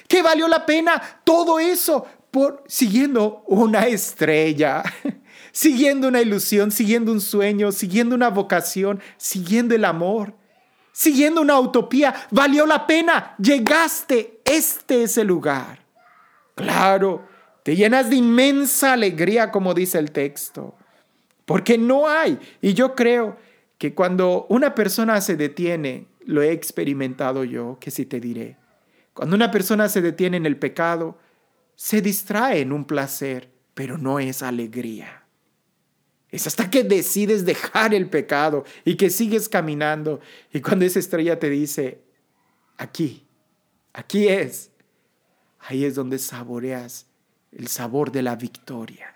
que 0.08 0.22
valió 0.22 0.48
la 0.48 0.66
pena 0.66 1.00
todo 1.24 1.58
eso 1.58 2.06
por 2.30 2.64
siguiendo 2.66 3.44
una 3.46 3.86
estrella, 3.86 4.82
siguiendo 5.52 6.08
una 6.08 6.20
ilusión, 6.20 6.72
siguiendo 6.72 7.12
un 7.12 7.20
sueño, 7.20 7.70
siguiendo 7.70 8.14
una 8.16 8.28
vocación, 8.28 9.00
siguiendo 9.16 9.74
el 9.74 9.84
amor, 9.84 10.34
siguiendo 10.92 11.40
una 11.40 11.60
utopía. 11.60 12.14
Valió 12.30 12.66
la 12.66 12.86
pena, 12.86 13.36
llegaste, 13.38 14.40
este 14.44 15.04
es 15.04 15.16
el 15.16 15.28
lugar. 15.28 15.78
Claro, 16.56 17.24
te 17.62 17.76
llenas 17.76 18.10
de 18.10 18.16
inmensa 18.16 18.92
alegría, 18.92 19.50
como 19.50 19.72
dice 19.72 19.98
el 19.98 20.10
texto, 20.10 20.74
porque 21.44 21.78
no 21.78 22.08
hay, 22.08 22.38
y 22.60 22.74
yo 22.74 22.94
creo 22.94 23.36
que 23.78 23.94
cuando 23.94 24.46
una 24.48 24.74
persona 24.74 25.20
se 25.20 25.36
detiene, 25.36 26.06
lo 26.26 26.42
he 26.42 26.52
experimentado 26.52 27.44
yo, 27.44 27.78
que 27.80 27.90
si 27.90 28.06
te 28.06 28.20
diré, 28.20 28.56
cuando 29.14 29.36
una 29.36 29.50
persona 29.50 29.88
se 29.88 30.02
detiene 30.02 30.36
en 30.36 30.44
el 30.44 30.58
pecado, 30.58 31.16
se 31.76 32.02
distrae 32.02 32.60
en 32.60 32.72
un 32.72 32.84
placer, 32.84 33.50
pero 33.72 33.96
no 33.96 34.18
es 34.18 34.42
alegría. 34.42 35.22
Es 36.30 36.48
hasta 36.48 36.68
que 36.68 36.82
decides 36.82 37.46
dejar 37.46 37.94
el 37.94 38.10
pecado 38.10 38.64
y 38.84 38.96
que 38.96 39.10
sigues 39.10 39.48
caminando. 39.48 40.20
Y 40.52 40.60
cuando 40.60 40.84
esa 40.84 40.98
estrella 40.98 41.38
te 41.38 41.48
dice, 41.48 42.02
aquí, 42.76 43.24
aquí 43.92 44.26
es, 44.26 44.72
ahí 45.60 45.84
es 45.84 45.94
donde 45.94 46.18
saboreas 46.18 47.06
el 47.52 47.68
sabor 47.68 48.10
de 48.10 48.22
la 48.22 48.34
victoria. 48.34 49.14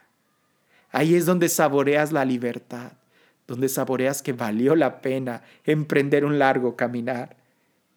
Ahí 0.92 1.16
es 1.16 1.26
donde 1.26 1.48
saboreas 1.48 2.12
la 2.12 2.24
libertad, 2.24 2.92
donde 3.48 3.68
saboreas 3.68 4.22
que 4.22 4.32
valió 4.32 4.76
la 4.76 5.00
pena 5.00 5.42
emprender 5.64 6.24
un 6.24 6.38
largo 6.38 6.76
caminar, 6.76 7.36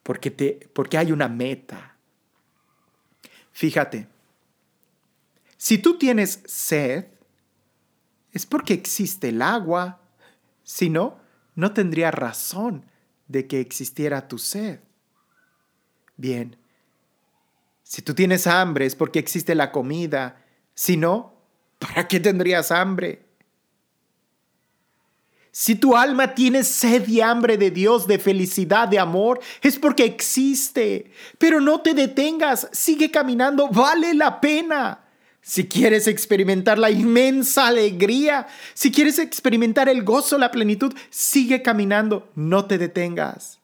porque, 0.01 0.31
te, 0.31 0.67
porque 0.73 0.97
hay 0.97 1.11
una 1.11 1.27
meta 1.27 1.90
Fíjate, 3.51 4.07
si 5.57 5.77
tú 5.77 5.97
tienes 5.97 6.41
sed, 6.45 7.05
es 8.31 8.45
porque 8.45 8.73
existe 8.73 9.29
el 9.29 9.41
agua. 9.41 9.99
Si 10.63 10.89
no, 10.89 11.19
no 11.55 11.73
tendría 11.73 12.11
razón 12.11 12.85
de 13.27 13.47
que 13.47 13.59
existiera 13.59 14.27
tu 14.27 14.37
sed. 14.37 14.79
Bien, 16.17 16.57
si 17.83 18.01
tú 18.01 18.13
tienes 18.13 18.47
hambre 18.47 18.85
es 18.85 18.95
porque 18.95 19.19
existe 19.19 19.53
la 19.53 19.71
comida. 19.71 20.45
Si 20.73 20.97
no, 20.97 21.33
¿para 21.77 22.07
qué 22.07 22.19
tendrías 22.19 22.71
hambre? 22.71 23.25
Si 25.51 25.75
tu 25.75 25.97
alma 25.97 26.33
tiene 26.33 26.63
sed 26.63 27.07
y 27.09 27.19
hambre 27.19 27.57
de 27.57 27.71
Dios, 27.71 28.07
de 28.07 28.19
felicidad, 28.19 28.87
de 28.87 28.99
amor, 28.99 29.41
es 29.61 29.77
porque 29.77 30.05
existe. 30.05 31.11
Pero 31.37 31.59
no 31.59 31.81
te 31.81 31.93
detengas, 31.93 32.69
sigue 32.71 33.11
caminando, 33.11 33.67
vale 33.67 34.13
la 34.13 34.39
pena. 34.39 35.05
Si 35.41 35.67
quieres 35.67 36.07
experimentar 36.07 36.79
la 36.79 36.89
inmensa 36.89 37.67
alegría, 37.67 38.47
si 38.73 38.91
quieres 38.91 39.19
experimentar 39.19 39.89
el 39.89 40.03
gozo, 40.03 40.37
la 40.37 40.51
plenitud, 40.51 40.93
sigue 41.09 41.61
caminando, 41.61 42.31
no 42.35 42.65
te 42.65 42.77
detengas. 42.77 43.59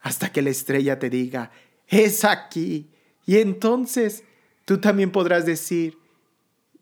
Hasta 0.00 0.32
que 0.32 0.42
la 0.42 0.50
estrella 0.50 0.98
te 0.98 1.10
diga, 1.10 1.52
es 1.86 2.24
aquí. 2.24 2.90
Y 3.24 3.38
entonces 3.38 4.24
tú 4.64 4.78
también 4.78 5.12
podrás 5.12 5.46
decir, 5.46 5.96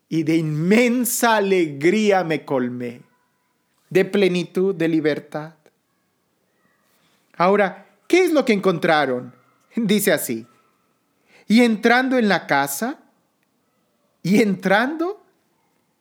y 0.09 0.23
de 0.23 0.37
inmensa 0.37 1.35
alegría 1.35 2.23
me 2.23 2.45
colmé 2.45 3.12
de 3.93 4.05
plenitud, 4.05 4.73
de 4.73 4.87
libertad. 4.87 5.53
Ahora, 7.37 7.85
¿qué 8.07 8.23
es 8.23 8.33
lo 8.33 8.43
que 8.43 8.53
encontraron? 8.53 9.35
Dice 9.75 10.11
así, 10.11 10.47
y 11.47 11.61
entrando 11.61 12.17
en 12.17 12.27
la 12.27 12.47
casa, 12.47 12.97
y 14.23 14.41
entrando 14.41 15.23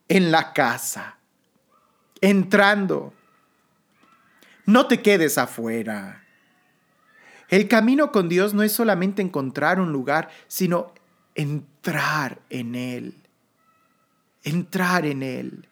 en 0.08 0.32
la 0.32 0.54
casa, 0.54 1.18
entrando. 2.22 3.12
No 4.64 4.86
te 4.86 5.02
quedes 5.02 5.36
afuera. 5.36 6.24
El 7.48 7.68
camino 7.68 8.10
con 8.10 8.30
Dios 8.30 8.54
no 8.54 8.62
es 8.62 8.72
solamente 8.72 9.20
encontrar 9.20 9.80
un 9.80 9.92
lugar, 9.92 10.30
sino 10.46 10.94
entrar 11.34 12.40
en 12.48 12.74
Él. 12.74 13.16
Entrar 14.44 15.04
en 15.04 15.22
Él. 15.22 15.68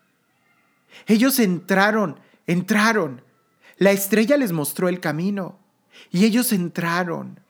Ellos 1.06 1.38
entraron, 1.38 2.18
entraron. 2.46 3.22
La 3.76 3.92
estrella 3.92 4.36
les 4.36 4.52
mostró 4.52 4.88
el 4.88 5.00
camino 5.00 5.58
y 6.10 6.24
ellos 6.24 6.52
entraron. 6.52 7.40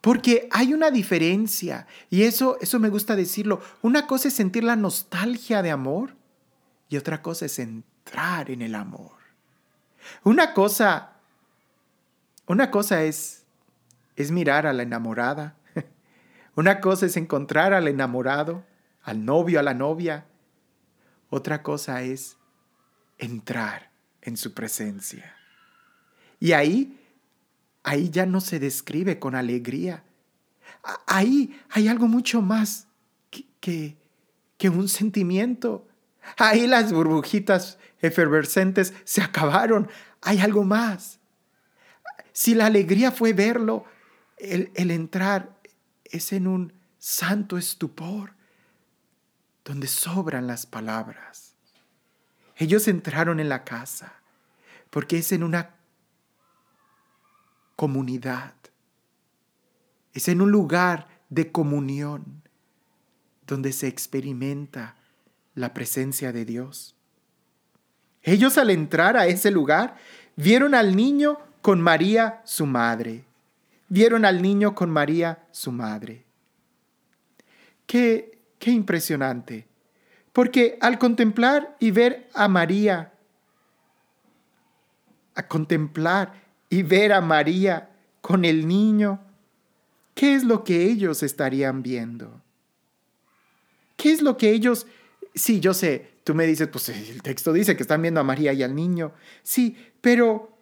Porque 0.00 0.48
hay 0.50 0.74
una 0.74 0.90
diferencia, 0.90 1.86
y 2.10 2.24
eso, 2.24 2.58
eso 2.60 2.80
me 2.80 2.88
gusta 2.88 3.14
decirlo. 3.14 3.60
Una 3.82 4.08
cosa 4.08 4.28
es 4.28 4.34
sentir 4.34 4.64
la 4.64 4.74
nostalgia 4.74 5.62
de 5.62 5.70
amor 5.70 6.16
y 6.88 6.96
otra 6.96 7.22
cosa 7.22 7.46
es 7.46 7.60
entrar 7.60 8.50
en 8.50 8.62
el 8.62 8.74
amor. 8.74 9.12
Una 10.24 10.54
cosa, 10.54 11.12
una 12.46 12.72
cosa 12.72 13.04
es, 13.04 13.44
es 14.16 14.32
mirar 14.32 14.66
a 14.66 14.72
la 14.72 14.82
enamorada. 14.82 15.54
Una 16.56 16.80
cosa 16.80 17.06
es 17.06 17.16
encontrar 17.16 17.72
al 17.72 17.88
enamorado, 17.88 18.64
al 19.02 19.24
novio, 19.24 19.60
a 19.60 19.62
la 19.62 19.72
novia. 19.72 20.26
Otra 21.34 21.62
cosa 21.62 22.02
es 22.02 22.36
entrar 23.16 23.90
en 24.20 24.36
su 24.36 24.52
presencia. 24.52 25.34
Y 26.38 26.52
ahí 26.52 26.98
ahí 27.84 28.10
ya 28.10 28.26
no 28.26 28.42
se 28.42 28.58
describe 28.58 29.18
con 29.18 29.34
alegría. 29.34 30.04
Ahí 31.06 31.58
hay 31.70 31.88
algo 31.88 32.06
mucho 32.06 32.42
más 32.42 32.86
que, 33.60 33.96
que, 34.58 34.68
un 34.68 34.90
sentimiento. 34.90 35.88
Ahí 36.36 36.66
las 36.66 36.92
burbujitas 36.92 37.78
efervescentes 38.02 38.92
se 39.04 39.22
acabaron. 39.22 39.88
Hay 40.20 40.40
algo 40.40 40.64
más. 40.64 41.18
Si 42.34 42.54
la 42.54 42.66
alegría 42.66 43.10
fue 43.10 43.32
verlo, 43.32 43.86
el, 44.36 44.70
el, 44.74 44.90
entrar 44.90 45.56
es 46.04 46.34
en 46.34 46.46
un 46.46 46.74
santo 46.98 47.56
estupor 47.56 48.34
donde 49.64 49.86
sobran 49.86 50.46
las 50.46 50.66
palabras. 50.66 51.54
Ellos 52.56 52.88
entraron 52.88 53.40
en 53.40 53.48
la 53.48 53.64
casa 53.64 54.14
porque 54.90 55.18
es 55.18 55.32
en 55.32 55.42
una 55.42 55.74
comunidad. 57.76 58.54
Es 60.12 60.28
en 60.28 60.40
un 60.42 60.50
lugar 60.50 61.08
de 61.30 61.50
comunión 61.50 62.42
donde 63.46 63.72
se 63.72 63.88
experimenta 63.88 64.96
la 65.54 65.74
presencia 65.74 66.32
de 66.32 66.44
Dios. 66.44 66.94
Ellos 68.22 68.58
al 68.58 68.70
entrar 68.70 69.16
a 69.16 69.26
ese 69.26 69.50
lugar 69.50 69.96
vieron 70.36 70.74
al 70.74 70.94
niño 70.94 71.38
con 71.60 71.80
María, 71.80 72.40
su 72.44 72.66
madre. 72.66 73.24
Vieron 73.88 74.24
al 74.24 74.42
niño 74.42 74.74
con 74.74 74.90
María, 74.90 75.46
su 75.50 75.72
madre. 75.72 76.24
Qué, 77.86 78.31
qué 78.62 78.70
impresionante. 78.70 79.66
Porque 80.32 80.78
al 80.80 80.96
contemplar 81.00 81.76
y 81.80 81.90
ver 81.90 82.28
a 82.32 82.46
María, 82.46 83.12
a 85.34 85.48
contemplar 85.48 86.40
y 86.70 86.84
ver 86.84 87.12
a 87.12 87.20
María 87.20 87.90
con 88.20 88.44
el 88.44 88.68
niño, 88.68 89.20
¿qué 90.14 90.36
es 90.36 90.44
lo 90.44 90.62
que 90.62 90.84
ellos 90.84 91.24
estarían 91.24 91.82
viendo? 91.82 92.40
¿Qué 93.96 94.12
es 94.12 94.22
lo 94.22 94.36
que 94.36 94.50
ellos... 94.50 94.86
Sí, 95.34 95.58
yo 95.58 95.74
sé, 95.74 96.12
tú 96.22 96.32
me 96.36 96.46
dices, 96.46 96.68
pues 96.68 96.88
el 96.88 97.20
texto 97.20 97.52
dice 97.52 97.74
que 97.74 97.82
están 97.82 98.00
viendo 98.00 98.20
a 98.20 98.24
María 98.24 98.52
y 98.52 98.62
al 98.62 98.76
niño. 98.76 99.12
Sí, 99.42 99.76
pero 100.00 100.56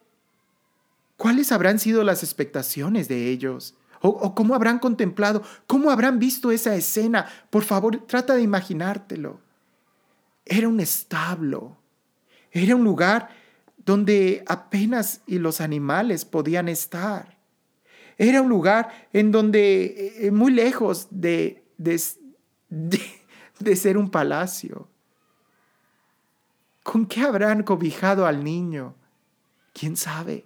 ¿cuáles 1.18 1.52
habrán 1.52 1.78
sido 1.78 2.02
las 2.02 2.22
expectaciones 2.22 3.08
de 3.08 3.28
ellos? 3.28 3.74
O, 4.02 4.34
cómo 4.34 4.54
habrán 4.54 4.78
contemplado, 4.78 5.42
cómo 5.66 5.90
habrán 5.90 6.18
visto 6.18 6.50
esa 6.50 6.74
escena. 6.74 7.26
Por 7.50 7.64
favor, 7.64 8.06
trata 8.06 8.34
de 8.34 8.42
imaginártelo. 8.42 9.40
Era 10.46 10.68
un 10.68 10.80
establo, 10.80 11.76
era 12.50 12.74
un 12.74 12.84
lugar 12.84 13.28
donde 13.76 14.42
apenas 14.46 15.20
y 15.26 15.38
los 15.38 15.60
animales 15.60 16.24
podían 16.24 16.68
estar. 16.68 17.38
Era 18.16 18.42
un 18.42 18.48
lugar 18.48 19.08
en 19.12 19.32
donde, 19.32 19.84
eh, 19.84 20.26
eh, 20.26 20.30
muy 20.30 20.52
lejos 20.52 21.08
de, 21.10 21.64
de, 21.78 22.00
de, 22.68 23.76
ser 23.76 23.96
un 23.96 24.10
palacio. 24.10 24.88
¿Con 26.82 27.06
qué 27.06 27.22
habrán 27.22 27.62
cobijado 27.62 28.26
al 28.26 28.44
niño? 28.44 28.94
¿Quién 29.72 29.96
sabe? 29.96 30.44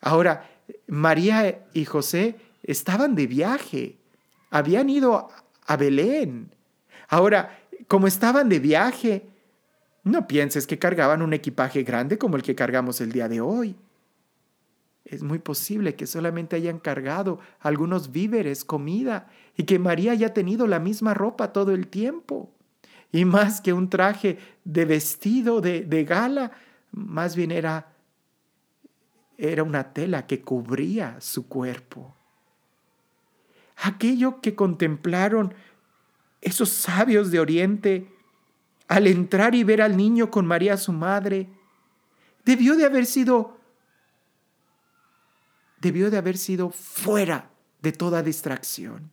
Ahora, 0.00 0.48
María 0.86 1.66
y 1.74 1.84
José 1.84 2.36
estaban 2.68 3.14
de 3.14 3.26
viaje, 3.26 3.96
habían 4.50 4.90
ido 4.90 5.30
a 5.66 5.76
Belén. 5.76 6.54
Ahora, 7.08 7.58
como 7.88 8.06
estaban 8.06 8.50
de 8.50 8.60
viaje, 8.60 9.26
no 10.04 10.28
pienses 10.28 10.66
que 10.66 10.78
cargaban 10.78 11.22
un 11.22 11.32
equipaje 11.32 11.82
grande 11.82 12.18
como 12.18 12.36
el 12.36 12.42
que 12.42 12.54
cargamos 12.54 13.00
el 13.00 13.10
día 13.10 13.28
de 13.28 13.40
hoy. 13.40 13.74
Es 15.06 15.22
muy 15.22 15.38
posible 15.38 15.94
que 15.94 16.06
solamente 16.06 16.56
hayan 16.56 16.78
cargado 16.78 17.40
algunos 17.60 18.12
víveres, 18.12 18.66
comida, 18.66 19.30
y 19.56 19.64
que 19.64 19.78
María 19.78 20.12
haya 20.12 20.34
tenido 20.34 20.66
la 20.66 20.78
misma 20.78 21.14
ropa 21.14 21.54
todo 21.54 21.72
el 21.72 21.88
tiempo. 21.88 22.52
Y 23.10 23.24
más 23.24 23.62
que 23.62 23.72
un 23.72 23.88
traje 23.88 24.38
de 24.64 24.84
vestido, 24.84 25.62
de, 25.62 26.04
gala, 26.04 26.52
más 26.92 27.34
bien 27.34 27.50
era, 27.50 27.94
era 29.38 29.62
una 29.62 29.94
tela 29.94 30.26
que 30.26 30.42
cubría 30.42 31.16
su 31.20 31.48
cuerpo. 31.48 32.17
Aquello 33.82 34.40
que 34.40 34.54
contemplaron 34.54 35.54
esos 36.40 36.68
sabios 36.68 37.30
de 37.30 37.40
Oriente 37.40 38.12
al 38.88 39.06
entrar 39.06 39.54
y 39.54 39.64
ver 39.64 39.82
al 39.82 39.96
niño 39.96 40.30
con 40.30 40.46
María 40.46 40.76
su 40.76 40.92
madre, 40.92 41.48
debió 42.44 42.74
de 42.74 42.86
haber 42.86 43.04
sido, 43.04 43.58
debió 45.80 46.10
de 46.10 46.16
haber 46.16 46.38
sido 46.38 46.70
fuera 46.70 47.50
de 47.82 47.92
toda 47.92 48.22
distracción. 48.22 49.10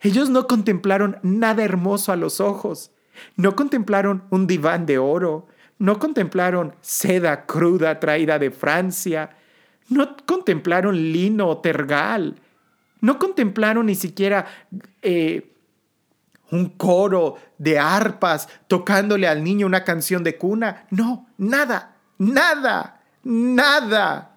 Ellos 0.00 0.30
no 0.30 0.48
contemplaron 0.48 1.18
nada 1.22 1.62
hermoso 1.62 2.10
a 2.10 2.16
los 2.16 2.40
ojos, 2.40 2.90
no 3.36 3.54
contemplaron 3.54 4.24
un 4.30 4.48
diván 4.48 4.84
de 4.84 4.98
oro, 4.98 5.46
no 5.78 6.00
contemplaron 6.00 6.74
seda 6.80 7.46
cruda 7.46 8.00
traída 8.00 8.40
de 8.40 8.50
Francia, 8.50 9.36
no 9.88 10.16
contemplaron 10.26 10.96
lino 10.96 11.48
o 11.48 11.58
tergal, 11.58 12.40
no 13.02 13.18
contemplaron 13.18 13.86
ni 13.86 13.96
siquiera 13.96 14.46
eh, 15.02 15.52
un 16.50 16.68
coro 16.70 17.36
de 17.58 17.78
arpas 17.78 18.48
tocándole 18.68 19.26
al 19.26 19.42
niño 19.42 19.66
una 19.66 19.84
canción 19.84 20.22
de 20.22 20.38
cuna. 20.38 20.86
No, 20.90 21.26
nada, 21.36 21.96
nada, 22.18 23.02
nada. 23.24 24.36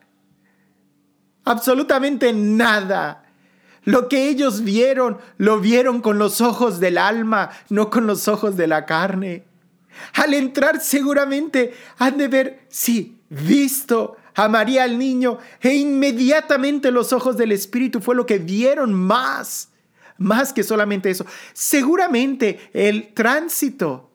Absolutamente 1.44 2.34
nada. 2.34 3.24
Lo 3.84 4.10
que 4.10 4.30
ellos 4.30 4.64
vieron, 4.64 5.20
lo 5.38 5.60
vieron 5.60 6.02
con 6.02 6.18
los 6.18 6.42
ojos 6.42 6.80
del 6.80 6.98
alma, 6.98 7.52
no 7.70 7.92
con 7.92 8.08
los 8.08 8.28
ojos 8.28 8.58
de 8.58 8.66
la 8.66 8.86
carne. 8.86 9.46
Al 10.16 10.34
entrar 10.34 10.82
seguramente 10.82 11.76
han 12.00 12.18
de 12.18 12.28
ver, 12.28 12.66
sí, 12.68 13.20
visto 13.30 14.18
a 14.36 14.48
María 14.48 14.84
al 14.84 14.98
niño 15.00 15.40
e 15.62 15.74
inmediatamente 15.74 16.92
los 16.92 17.14
ojos 17.14 17.38
del 17.38 17.52
Espíritu 17.52 18.02
fue 18.02 18.16
lo 18.16 18.26
que 18.26 18.38
vieron 18.38 18.94
más 18.94 19.70
más 20.18 20.54
que 20.54 20.64
solamente 20.64 21.10
eso. 21.10 21.26
Seguramente 21.54 22.60
el 22.74 23.14
tránsito, 23.14 24.12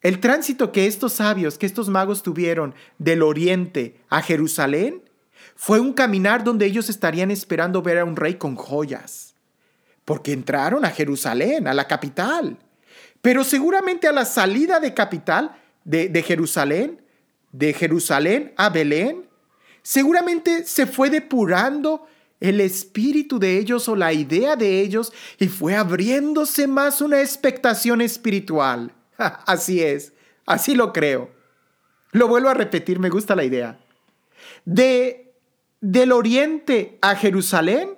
el 0.00 0.20
tránsito 0.20 0.72
que 0.72 0.86
estos 0.86 1.14
sabios, 1.14 1.58
que 1.58 1.66
estos 1.66 1.88
magos 1.88 2.22
tuvieron 2.22 2.74
del 2.98 3.22
oriente 3.22 4.00
a 4.08 4.22
Jerusalén, 4.22 5.02
fue 5.54 5.80
un 5.80 5.92
caminar 5.92 6.44
donde 6.44 6.66
ellos 6.66 6.88
estarían 6.88 7.30
esperando 7.30 7.82
ver 7.82 7.98
a 7.98 8.04
un 8.04 8.16
rey 8.16 8.34
con 8.34 8.56
joyas, 8.56 9.34
porque 10.04 10.32
entraron 10.32 10.84
a 10.84 10.90
Jerusalén, 10.90 11.68
a 11.68 11.74
la 11.74 11.86
capital. 11.86 12.58
Pero 13.20 13.44
seguramente 13.44 14.08
a 14.08 14.12
la 14.12 14.24
salida 14.24 14.80
de 14.80 14.94
capital, 14.94 15.56
de, 15.84 16.08
de 16.08 16.22
Jerusalén, 16.22 17.02
de 17.52 17.72
Jerusalén 17.72 18.52
a 18.56 18.70
Belén, 18.70 19.28
seguramente 19.82 20.64
se 20.64 20.86
fue 20.86 21.10
depurando 21.10 22.06
el 22.40 22.60
espíritu 22.60 23.38
de 23.38 23.58
ellos 23.58 23.88
o 23.88 23.96
la 23.96 24.12
idea 24.12 24.56
de 24.56 24.80
ellos 24.80 25.12
y 25.38 25.48
fue 25.48 25.76
abriéndose 25.76 26.66
más 26.66 27.00
una 27.00 27.20
expectación 27.20 28.00
espiritual. 28.00 28.92
Así 29.18 29.80
es, 29.80 30.12
así 30.46 30.74
lo 30.74 30.92
creo. 30.92 31.30
Lo 32.10 32.26
vuelvo 32.26 32.48
a 32.48 32.54
repetir, 32.54 32.98
me 32.98 33.10
gusta 33.10 33.36
la 33.36 33.44
idea. 33.44 33.78
De 34.64 35.18
del 35.80 36.12
oriente 36.12 36.98
a 37.00 37.14
Jerusalén, 37.16 37.96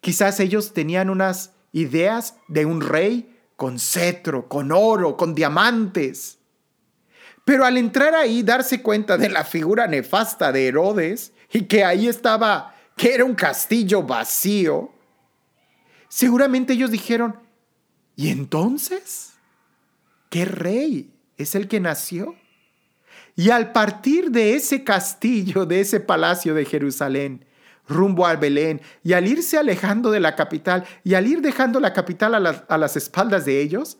Quizás 0.00 0.40
ellos 0.40 0.72
tenían 0.72 1.10
unas 1.10 1.52
ideas 1.72 2.36
de 2.48 2.64
un 2.64 2.80
rey 2.80 3.36
con 3.56 3.78
cetro, 3.78 4.48
con 4.48 4.72
oro, 4.72 5.16
con 5.16 5.34
diamantes. 5.34 6.38
Pero 7.50 7.64
al 7.64 7.78
entrar 7.78 8.14
ahí, 8.14 8.44
darse 8.44 8.80
cuenta 8.80 9.18
de 9.18 9.28
la 9.28 9.42
figura 9.42 9.88
nefasta 9.88 10.52
de 10.52 10.68
Herodes 10.68 11.32
y 11.52 11.62
que 11.62 11.82
ahí 11.82 12.06
estaba, 12.06 12.76
que 12.96 13.12
era 13.12 13.24
un 13.24 13.34
castillo 13.34 14.04
vacío, 14.04 14.92
seguramente 16.08 16.74
ellos 16.74 16.92
dijeron, 16.92 17.40
¿y 18.14 18.28
entonces? 18.30 19.32
¿Qué 20.28 20.44
rey 20.44 21.12
es 21.38 21.56
el 21.56 21.66
que 21.66 21.80
nació? 21.80 22.36
Y 23.34 23.50
al 23.50 23.72
partir 23.72 24.30
de 24.30 24.54
ese 24.54 24.84
castillo, 24.84 25.66
de 25.66 25.80
ese 25.80 25.98
palacio 25.98 26.54
de 26.54 26.64
Jerusalén, 26.64 27.44
rumbo 27.88 28.28
al 28.28 28.36
Belén, 28.36 28.80
y 29.02 29.14
al 29.14 29.26
irse 29.26 29.58
alejando 29.58 30.12
de 30.12 30.20
la 30.20 30.36
capital, 30.36 30.84
y 31.02 31.14
al 31.14 31.26
ir 31.26 31.40
dejando 31.40 31.80
la 31.80 31.92
capital 31.92 32.46
a, 32.46 32.64
a 32.68 32.78
las 32.78 32.96
espaldas 32.96 33.44
de 33.44 33.60
ellos, 33.60 33.98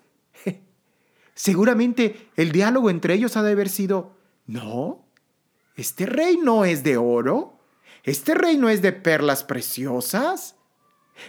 seguramente 1.41 2.28
el 2.36 2.53
diálogo 2.53 2.91
entre 2.91 3.14
ellos 3.14 3.34
ha 3.38 3.43
de 3.43 3.53
haber 3.53 3.70
sido, 3.70 4.14
no, 4.47 5.07
este 5.74 6.05
rey 6.05 6.36
no 6.36 6.66
es 6.66 6.82
de 6.82 6.99
oro, 6.99 7.59
este 8.05 8.34
rey 8.34 8.59
no 8.59 8.68
es 8.68 8.82
de 8.82 8.93
perlas 8.93 9.43
preciosas, 9.43 10.57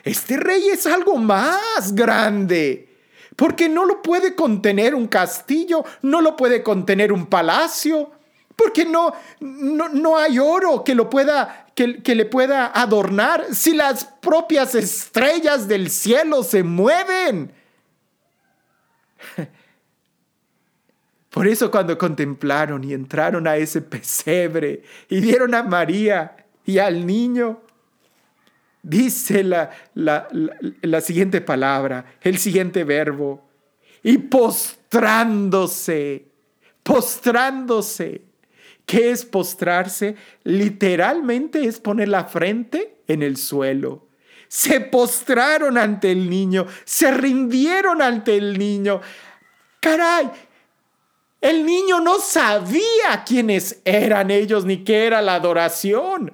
este 0.04 0.36
rey 0.36 0.68
es 0.68 0.86
algo 0.86 1.16
más 1.18 1.96
grande 1.96 2.90
porque 3.38 3.70
no 3.70 3.86
lo 3.86 4.02
puede 4.02 4.36
contener 4.36 4.96
un 4.96 5.08
castillo, 5.08 5.86
no 6.02 6.20
lo 6.20 6.36
puede 6.36 6.62
contener 6.62 7.14
un 7.14 7.28
palacio, 7.28 8.12
porque 8.58 8.84
no, 8.84 9.14
no, 9.40 10.18
hay 10.18 10.40
oro 10.40 10.84
que, 10.84 10.94
lo 10.94 11.10
pueda, 11.10 11.68
que, 11.74 12.04
que 12.04 12.16
le 12.16 12.26
pueda 12.26 12.68
adornar 12.68 13.56
si 13.56 13.74
las 13.74 14.04
propias 14.04 14.76
estrellas 14.76 15.70
del 15.70 15.90
cielo 15.90 16.44
se 16.44 16.64
mueven. 16.64 17.61
Por 21.32 21.48
eso 21.48 21.72
cuando 21.72 21.98
contemplaron 21.98 22.84
y 22.84 22.94
entraron 22.94 23.48
a 23.48 23.56
ese 23.56 23.82
pesebre 23.82 24.84
y 25.08 25.22
vieron 25.22 25.56
a 25.56 25.64
María 25.64 26.36
y 26.66 26.78
al 26.78 27.08
niño, 27.08 27.62
dice 28.84 29.44
la, 29.44 29.70
la, 29.94 31.02
siguiente 31.02 31.40
palabra, 31.40 32.18
el 32.22 32.38
siguiente 32.38 32.84
verbo, 32.84 33.48
y 34.04 34.18
postrándose, 34.18 36.26
postrándose. 36.84 38.24
¿Qué 38.86 39.12
es 39.12 39.24
postrarse? 39.24 40.16
Literalmente 40.44 41.64
es 41.64 41.80
poner 41.80 42.10
la 42.10 42.26
frente 42.26 43.04
en 43.08 43.24
el 43.24 43.38
suelo. 43.38 44.10
Se 44.50 44.82
postraron 44.82 45.78
ante 45.78 46.12
el 46.12 46.30
niño, 46.30 46.66
se 46.84 47.10
rindieron 47.12 48.02
ante 48.02 48.36
el 48.36 48.58
niño. 48.58 49.00
Caray, 49.80 50.30
el 51.42 51.66
niño 51.66 52.00
no 52.00 52.20
sabía 52.20 53.24
quiénes 53.26 53.82
eran 53.84 54.30
ellos 54.30 54.64
ni 54.64 54.84
qué 54.84 55.08
era 55.08 55.22
la 55.22 55.36
adoración. 55.36 56.34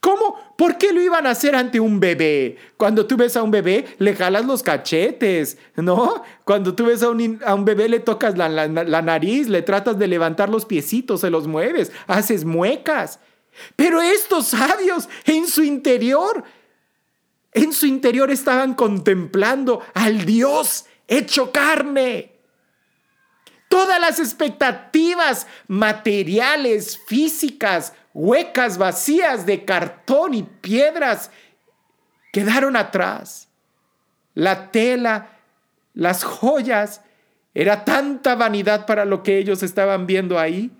¿Cómo? 0.00 0.36
¿Por 0.56 0.78
qué 0.78 0.92
lo 0.92 1.00
iban 1.00 1.26
a 1.26 1.30
hacer 1.30 1.56
ante 1.56 1.80
un 1.80 1.98
bebé? 1.98 2.56
Cuando 2.76 3.06
tú 3.06 3.16
ves 3.16 3.36
a 3.36 3.42
un 3.42 3.50
bebé, 3.50 3.84
le 3.98 4.14
jalas 4.14 4.44
los 4.44 4.62
cachetes, 4.62 5.58
¿no? 5.76 6.22
Cuando 6.44 6.74
tú 6.74 6.86
ves 6.86 7.02
a 7.02 7.08
un, 7.08 7.64
bebé, 7.64 7.88
le 7.88 8.00
tocas 8.00 8.36
la, 8.36 8.48
la 8.48 9.02
nariz, 9.02 9.48
le 9.48 9.62
tratas 9.62 9.98
de 9.98 10.06
levantar 10.06 10.50
los 10.50 10.66
piecitos, 10.66 11.22
se 11.22 11.30
los 11.30 11.48
mueves, 11.48 11.90
haces 12.06 12.44
muecas. 12.44 13.18
Pero 13.74 14.00
estos 14.00 14.48
sabios 14.48 15.08
en 15.24 15.48
su 15.48 15.64
interior, 15.64 16.44
en 17.52 17.72
su 17.72 17.86
interior 17.86 18.30
estaban 18.30 18.74
contemplando 18.74 19.82
al 19.94 20.24
Dios 20.24 20.86
hecho 21.08 21.50
carne. 21.50 22.37
Todas 23.68 24.00
las 24.00 24.18
expectativas 24.18 25.46
materiales, 25.66 26.98
físicas, 27.06 27.92
huecas 28.14 28.78
vacías 28.78 29.46
de 29.46 29.64
cartón 29.64 30.34
y 30.34 30.42
piedras 30.42 31.30
quedaron 32.32 32.76
atrás. 32.76 33.48
La 34.34 34.70
tela, 34.70 35.28
las 35.94 36.24
joyas, 36.24 37.02
era 37.54 37.84
tanta 37.84 38.34
vanidad 38.36 38.86
para 38.86 39.04
lo 39.04 39.22
que 39.22 39.38
ellos 39.38 39.62
estaban 39.62 40.06
viendo 40.06 40.38
ahí 40.38 40.70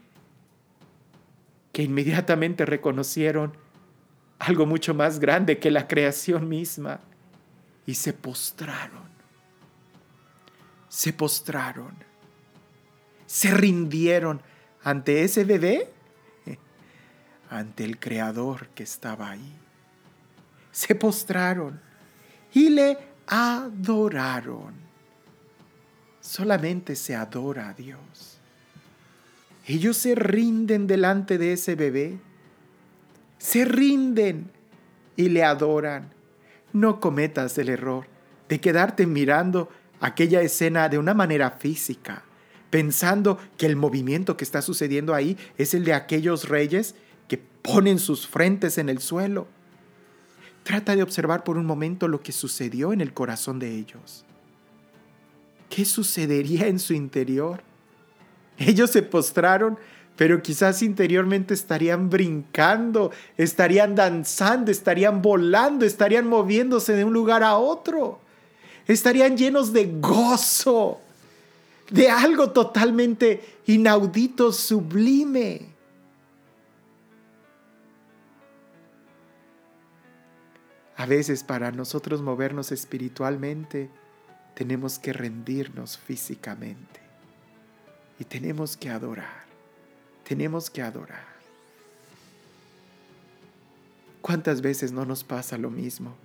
que 1.72 1.82
inmediatamente 1.82 2.66
reconocieron 2.66 3.57
algo 4.39 4.66
mucho 4.66 4.95
más 4.95 5.20
grande 5.20 5.59
que 5.59 5.70
la 5.70 5.86
creación 5.86 6.49
misma 6.49 7.01
y 7.86 7.95
se 7.95 8.12
postraron. 8.12 9.09
Se 10.89 11.12
postraron. 11.12 12.08
Se 13.29 13.53
rindieron 13.53 14.43
ante 14.83 15.22
ese 15.22 15.45
bebé 15.45 15.93
ante 17.51 17.85
el 17.85 17.99
Creador 17.99 18.68
que 18.68 18.83
estaba 18.83 19.31
ahí. 19.31 19.53
Se 20.70 20.95
postraron 20.95 21.81
y 22.53 22.70
le 22.70 22.99
adoraron. 23.26 24.74
Solamente 26.20 26.95
se 26.95 27.14
adora 27.16 27.70
a 27.70 27.74
Dios. 27.74 28.39
Ellos 29.66 29.97
se 29.97 30.14
rinden 30.14 30.87
delante 30.87 31.39
de 31.39 31.55
ese 31.55 31.74
bebé. 31.74 32.18
Se 33.39 33.64
rinden 33.64 34.51
y 35.16 35.29
le 35.29 35.45
adoran. 35.45 36.11
No 36.72 37.01
cometas 37.01 37.57
el 37.59 37.68
error 37.68 38.07
de 38.49 38.61
quedarte 38.61 39.07
mirando 39.07 39.68
aquella 40.01 40.41
escena 40.43 40.89
de 40.89 40.99
una 40.99 41.12
manera 41.12 41.51
física, 41.51 42.22
pensando 42.71 43.39
que 43.57 43.66
el 43.66 43.77
movimiento 43.77 44.37
que 44.37 44.45
está 44.45 44.62
sucediendo 44.62 45.14
ahí 45.14 45.37
es 45.57 45.75
el 45.75 45.85
de 45.85 45.95
aquellos 45.95 46.49
reyes 46.49 46.95
ponen 47.62 47.99
sus 47.99 48.27
frentes 48.27 48.79
en 48.79 48.89
el 48.89 49.01
suelo. 49.01 49.47
Trata 50.62 50.97
de 50.97 51.03
observar 51.03 51.45
por 51.45 51.57
un 51.57 51.66
momento 51.66 52.09
lo 52.09 52.23
que 52.23 52.33
sucedió 52.33 52.93
en 52.93 53.01
el 53.01 53.12
corazón 53.12 53.59
de 53.59 53.75
ellos. 53.75 54.25
¿Qué 55.69 55.85
sucedería 55.85 56.66
en 56.66 56.79
su 56.79 56.95
interior? 56.95 57.62
Ellos 58.57 58.91
se 58.91 59.03
postraron, 59.03 59.79
pero 60.16 60.43
quizás 60.43 60.83
interiormente 60.83 61.55
estarían 61.55 62.11
brincando, 62.11 63.12
estarían 63.37 63.95
danzando, 63.95 64.71
estarían 64.71 65.23
volando, 65.23 65.85
estarían 65.85 66.27
moviéndose 66.27 66.95
de 66.95 67.05
un 67.05 67.12
lugar 67.12 67.43
a 67.43 67.57
otro. 67.57 68.21
Estarían 68.87 69.37
llenos 69.37 69.73
de 69.73 69.87
gozo, 70.01 71.01
de 71.91 72.11
algo 72.11 72.51
totalmente 72.51 73.61
inaudito, 73.66 74.53
sublime. 74.53 75.78
A 80.97 81.07
veces 81.07 81.45
para 81.45 81.70
nosotros 81.70 82.22
movernos 82.22 82.72
espiritualmente 82.72 83.89
tenemos 84.55 84.99
que 84.99 85.12
rendirnos 85.12 85.97
físicamente 85.97 87.01
y 88.18 88.24
tenemos 88.24 88.76
que 88.76 88.91
adorar, 88.91 89.45
tenemos 90.24 90.70
que 90.70 90.82
adorar. 90.82 91.39
¿Cuántas 94.20 94.61
veces 94.61 94.91
no 94.91 95.05
nos 95.05 95.22
pasa 95.22 95.57
lo 95.57 95.70
mismo? 95.70 96.16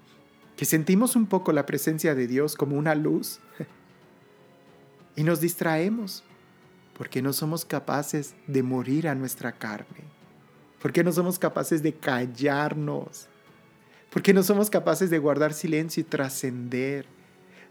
Que 0.58 0.66
sentimos 0.66 1.16
un 1.16 1.28
poco 1.28 1.52
la 1.52 1.66
presencia 1.68 2.16
de 2.16 2.28
Dios 2.28 2.56
como 2.56 2.76
una 2.76 2.96
luz 2.96 3.40
y 5.16 5.24
nos 5.24 5.40
distraemos 5.42 6.24
porque 6.98 7.22
no 7.22 7.34
somos 7.34 7.66
capaces 7.66 8.36
de 8.48 8.64
morir 8.64 9.08
a 9.08 9.16
nuestra 9.16 9.52
carne, 9.52 10.04
porque 10.82 11.04
no 11.04 11.12
somos 11.12 11.40
capaces 11.40 11.82
de 11.82 11.94
callarnos 11.94 13.30
porque 14.14 14.32
no 14.32 14.44
somos 14.44 14.70
capaces 14.70 15.10
de 15.10 15.18
guardar 15.18 15.54
silencio 15.54 16.02
y 16.02 16.04
trascender. 16.04 17.08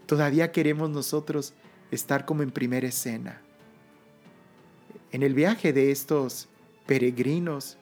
Todavía 0.05 0.51
queremos 0.51 0.89
nosotros 0.89 1.53
estar 1.89 2.25
como 2.25 2.43
en 2.43 2.51
primera 2.51 2.85
escena. 2.85 3.41
En 5.13 5.23
el 5.23 5.33
viaje 5.33 5.71
de 5.71 5.89
estos 5.89 6.49
peregrinos, 6.85 7.77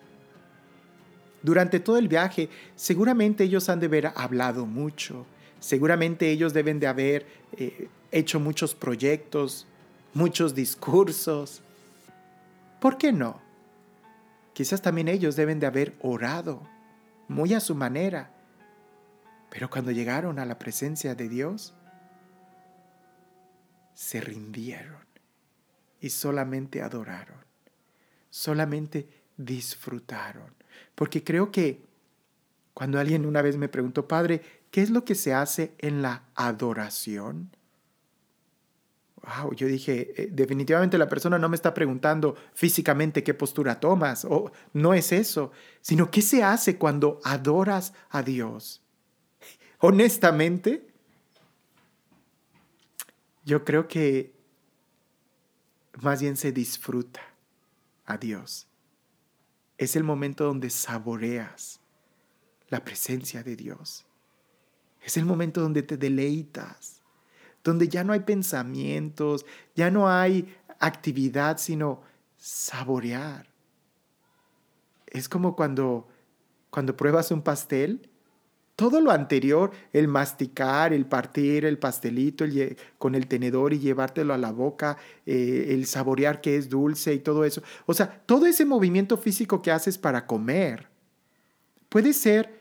durante 1.42 1.80
todo 1.80 1.98
el 1.98 2.08
viaje, 2.08 2.50
seguramente 2.76 3.46
ellos 3.46 3.68
han 3.68 3.80
de 3.80 3.88
haber 3.88 4.12
hablado 4.16 4.68
mucho, 4.68 5.26
seguramente 5.60 6.30
ellos 6.30 6.54
deben 6.54 6.80
de 6.80 6.86
haber 6.86 7.26
eh, 7.58 7.90
hecho 8.12 8.40
muchos 8.40 8.76
proyectos, 8.76 9.68
muchos 10.14 10.56
discursos. 10.56 11.62
¿Por 12.80 12.98
qué 12.98 13.12
no? 13.12 13.42
Quizás 14.54 14.82
también 14.82 15.08
ellos 15.08 15.36
deben 15.36 15.60
de 15.60 15.68
haber 15.68 15.96
orado, 16.02 16.68
muy 17.28 17.54
a 17.54 17.60
su 17.60 17.76
manera, 17.76 18.32
pero 19.50 19.70
cuando 19.70 19.92
llegaron 19.92 20.40
a 20.40 20.46
la 20.46 20.60
presencia 20.60 21.16
de 21.16 21.30
Dios, 21.30 21.74
se 23.94 24.20
rindieron 24.20 25.06
y 26.00 26.10
solamente 26.10 26.82
adoraron, 26.82 27.46
solamente 28.30 29.08
disfrutaron. 29.38 30.54
Porque 30.96 31.24
creo 31.24 31.52
que 31.52 31.86
cuando 32.74 33.00
alguien 33.00 33.26
una 33.26 33.42
vez 33.42 33.58
me 33.58 33.70
preguntó, 33.70 34.08
Padre, 34.08 34.42
¿Qué 34.72 34.82
es 34.82 34.90
lo 34.90 35.04
que 35.04 35.16
se 35.16 35.34
hace 35.34 35.76
en 35.80 36.02
la 36.02 36.24
adoración? 36.34 37.52
Wow, 39.22 39.54
yo 39.54 39.68
dije, 39.68 40.14
eh, 40.16 40.30
definitivamente 40.32 40.98
la 40.98 41.10
persona 41.10 41.38
no 41.38 41.50
me 41.50 41.56
está 41.56 41.74
preguntando 41.74 42.36
físicamente 42.54 43.24
qué 43.24 43.34
postura 43.34 43.80
tomas, 43.80 44.26
o 44.26 44.52
no 44.74 44.94
es 44.94 45.12
eso, 45.12 45.52
sino 45.82 46.10
qué 46.10 46.22
se 46.22 46.44
hace 46.44 46.78
cuando 46.78 47.20
adoras 47.24 47.94
a 48.10 48.24
Dios. 48.24 48.82
Honestamente, 49.80 50.88
yo 53.44 53.66
creo 53.66 53.88
que 53.88 54.34
más 56.02 56.22
bien 56.22 56.38
se 56.38 56.52
disfruta 56.52 57.22
a 58.06 58.18
Dios. 58.18 58.68
Es 59.78 59.96
el 59.96 60.04
momento 60.04 60.46
donde 60.46 60.70
saboreas 60.70 61.80
la 62.70 62.84
presencia 62.84 63.44
de 63.44 63.56
Dios. 63.56 64.06
Es 65.04 65.18
el 65.18 65.26
momento 65.26 65.62
donde 65.62 65.84
te 65.84 65.98
deleitas, 65.98 67.02
donde 67.64 67.88
ya 67.88 68.04
no 68.04 68.14
hay 68.14 68.22
pensamientos, 68.22 69.46
ya 69.76 69.90
no 69.90 70.10
hay 70.10 70.56
actividad, 70.80 71.58
sino 71.58 72.02
saborear. 72.38 73.48
Es 75.08 75.28
como 75.28 75.56
cuando, 75.56 76.08
cuando 76.70 76.96
pruebas 76.96 77.32
un 77.32 77.42
pastel 77.42 78.10
todo 78.82 79.00
lo 79.00 79.12
anterior, 79.12 79.70
el 79.94 80.08
masticar, 80.08 80.92
el 80.92 81.06
partir 81.06 81.66
el 81.66 81.78
pastelito 81.78 82.46
con 82.98 83.14
el 83.14 83.28
tenedor 83.28 83.74
y 83.74 83.80
llevártelo 83.80 84.34
a 84.34 84.40
la 84.40 84.52
boca, 84.52 84.98
eh, 85.24 85.68
el 85.70 85.86
saborear 85.86 86.42
que 86.42 86.56
es 86.56 86.68
dulce 86.68 87.14
y 87.14 87.20
todo 87.20 87.46
eso. 87.46 87.62
O 87.86 87.94
sea, 87.94 88.24
todo 88.26 88.48
ese 88.48 88.66
movimiento 88.66 89.18
físico 89.18 89.62
que 89.62 89.70
haces 89.70 90.00
para 90.00 90.26
comer 90.26 90.88
puede 91.90 92.12
ser 92.12 92.61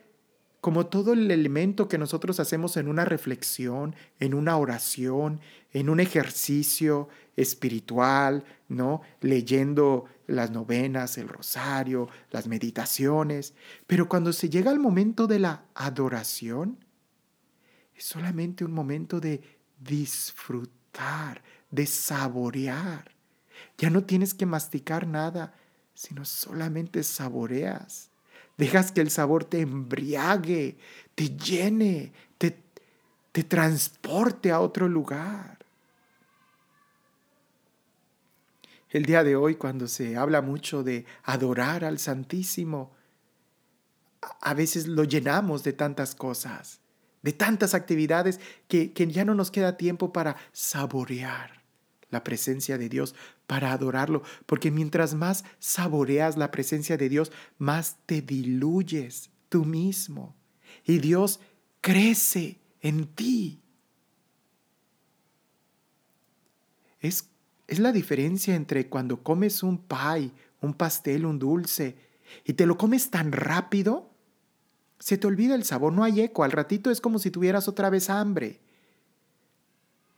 como 0.60 0.86
todo 0.86 1.14
el 1.14 1.30
elemento 1.30 1.88
que 1.88 1.96
nosotros 1.96 2.38
hacemos 2.38 2.76
en 2.76 2.88
una 2.88 3.04
reflexión, 3.04 3.96
en 4.18 4.34
una 4.34 4.56
oración, 4.58 5.40
en 5.72 5.88
un 5.88 6.00
ejercicio 6.00 7.08
espiritual, 7.36 8.44
¿no? 8.68 9.00
Leyendo 9.20 10.04
las 10.26 10.50
novenas, 10.50 11.16
el 11.16 11.28
rosario, 11.28 12.08
las 12.30 12.46
meditaciones. 12.46 13.54
Pero 13.86 14.08
cuando 14.08 14.32
se 14.32 14.50
llega 14.50 14.70
al 14.70 14.78
momento 14.78 15.26
de 15.26 15.38
la 15.38 15.64
adoración, 15.74 16.84
es 17.94 18.04
solamente 18.04 18.64
un 18.64 18.72
momento 18.72 19.18
de 19.18 19.40
disfrutar, 19.78 21.42
de 21.70 21.86
saborear. 21.86 23.12
Ya 23.78 23.88
no 23.88 24.04
tienes 24.04 24.34
que 24.34 24.44
masticar 24.44 25.06
nada, 25.06 25.54
sino 25.94 26.26
solamente 26.26 27.02
saboreas. 27.02 28.09
Dejas 28.60 28.92
que 28.92 29.00
el 29.00 29.10
sabor 29.10 29.44
te 29.44 29.62
embriague, 29.62 30.76
te 31.14 31.30
llene, 31.30 32.12
te, 32.36 32.58
te 33.32 33.42
transporte 33.42 34.52
a 34.52 34.60
otro 34.60 34.86
lugar. 34.86 35.56
El 38.90 39.06
día 39.06 39.24
de 39.24 39.34
hoy, 39.34 39.54
cuando 39.54 39.88
se 39.88 40.14
habla 40.18 40.42
mucho 40.42 40.82
de 40.82 41.06
adorar 41.22 41.86
al 41.86 41.98
Santísimo, 41.98 42.92
a 44.42 44.52
veces 44.52 44.86
lo 44.86 45.04
llenamos 45.04 45.64
de 45.64 45.72
tantas 45.72 46.14
cosas, 46.14 46.80
de 47.22 47.32
tantas 47.32 47.72
actividades, 47.72 48.40
que, 48.68 48.92
que 48.92 49.06
ya 49.06 49.24
no 49.24 49.34
nos 49.34 49.50
queda 49.50 49.78
tiempo 49.78 50.12
para 50.12 50.36
saborear 50.52 51.59
la 52.10 52.24
presencia 52.24 52.78
de 52.78 52.88
Dios, 52.88 53.14
para 53.46 53.72
adorarlo, 53.72 54.22
porque 54.46 54.70
mientras 54.70 55.14
más 55.14 55.44
saboreas 55.58 56.36
la 56.36 56.50
presencia 56.50 56.96
de 56.96 57.08
Dios, 57.08 57.32
más 57.58 57.96
te 58.06 58.22
diluyes 58.22 59.30
tú 59.48 59.64
mismo 59.64 60.36
y 60.84 60.98
Dios 60.98 61.40
crece 61.80 62.60
en 62.80 63.06
ti. 63.06 63.60
Es, 67.00 67.28
es 67.66 67.78
la 67.78 67.92
diferencia 67.92 68.54
entre 68.54 68.88
cuando 68.88 69.22
comes 69.22 69.62
un 69.62 69.78
pie, 69.78 70.32
un 70.60 70.74
pastel, 70.74 71.24
un 71.26 71.38
dulce, 71.38 71.96
y 72.44 72.52
te 72.52 72.66
lo 72.66 72.76
comes 72.76 73.10
tan 73.10 73.32
rápido, 73.32 74.10
se 74.98 75.16
te 75.16 75.26
olvida 75.26 75.54
el 75.54 75.64
sabor, 75.64 75.92
no 75.92 76.04
hay 76.04 76.20
eco, 76.20 76.44
al 76.44 76.52
ratito 76.52 76.90
es 76.90 77.00
como 77.00 77.18
si 77.18 77.30
tuvieras 77.30 77.68
otra 77.68 77.88
vez 77.90 78.10
hambre. 78.10 78.60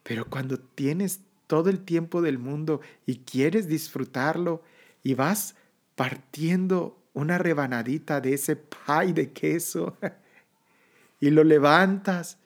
Pero 0.02 0.28
cuando 0.28 0.58
tienes 0.58 1.20
todo 1.52 1.68
el 1.68 1.80
tiempo 1.80 2.22
del 2.22 2.38
mundo 2.38 2.80
y 3.04 3.16
quieres 3.16 3.68
disfrutarlo 3.68 4.62
y 5.02 5.12
vas 5.12 5.54
partiendo 5.96 6.98
una 7.12 7.36
rebanadita 7.36 8.22
de 8.22 8.32
ese 8.32 8.56
pie 8.56 9.12
de 9.12 9.32
queso 9.32 9.98
y 11.20 11.28
lo 11.28 11.44
levantas, 11.44 12.38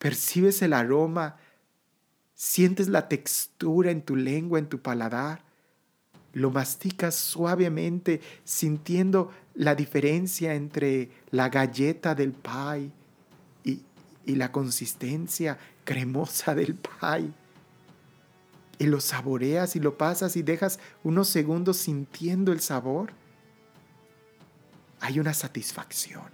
percibes 0.00 0.62
el 0.62 0.72
aroma, 0.72 1.36
sientes 2.34 2.88
la 2.88 3.08
textura 3.08 3.92
en 3.92 4.02
tu 4.02 4.16
lengua, 4.16 4.58
en 4.58 4.68
tu 4.68 4.80
paladar, 4.80 5.44
lo 6.32 6.50
masticas 6.50 7.14
suavemente 7.14 8.20
sintiendo 8.42 9.30
la 9.54 9.76
diferencia 9.76 10.54
entre 10.54 11.08
la 11.30 11.50
galleta 11.50 12.16
del 12.16 12.32
pie 12.32 12.90
y, 13.62 13.80
y 14.26 14.34
la 14.34 14.50
consistencia 14.50 15.56
cremosa 15.84 16.56
del 16.56 16.74
pie 16.74 17.32
y 18.78 18.86
lo 18.86 19.00
saboreas 19.00 19.76
y 19.76 19.80
lo 19.80 19.96
pasas 19.96 20.36
y 20.36 20.42
dejas 20.42 20.78
unos 21.04 21.28
segundos 21.28 21.76
sintiendo 21.76 22.52
el 22.52 22.60
sabor, 22.60 23.12
hay 25.00 25.18
una 25.18 25.34
satisfacción. 25.34 26.30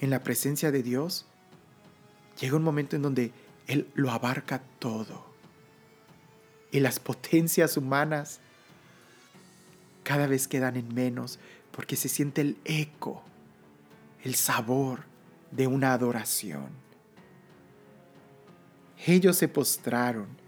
En 0.00 0.10
la 0.10 0.22
presencia 0.22 0.70
de 0.70 0.82
Dios 0.82 1.26
llega 2.40 2.56
un 2.56 2.62
momento 2.62 2.96
en 2.96 3.02
donde 3.02 3.32
Él 3.66 3.88
lo 3.94 4.10
abarca 4.10 4.62
todo. 4.78 5.26
Y 6.70 6.80
las 6.80 6.98
potencias 6.98 7.76
humanas 7.76 8.40
cada 10.02 10.26
vez 10.26 10.48
quedan 10.48 10.76
en 10.76 10.92
menos 10.94 11.38
porque 11.70 11.96
se 11.96 12.08
siente 12.08 12.40
el 12.40 12.58
eco, 12.64 13.22
el 14.24 14.34
sabor 14.34 15.04
de 15.50 15.66
una 15.66 15.92
adoración. 15.92 16.70
Ellos 19.06 19.36
se 19.36 19.48
postraron 19.48 20.41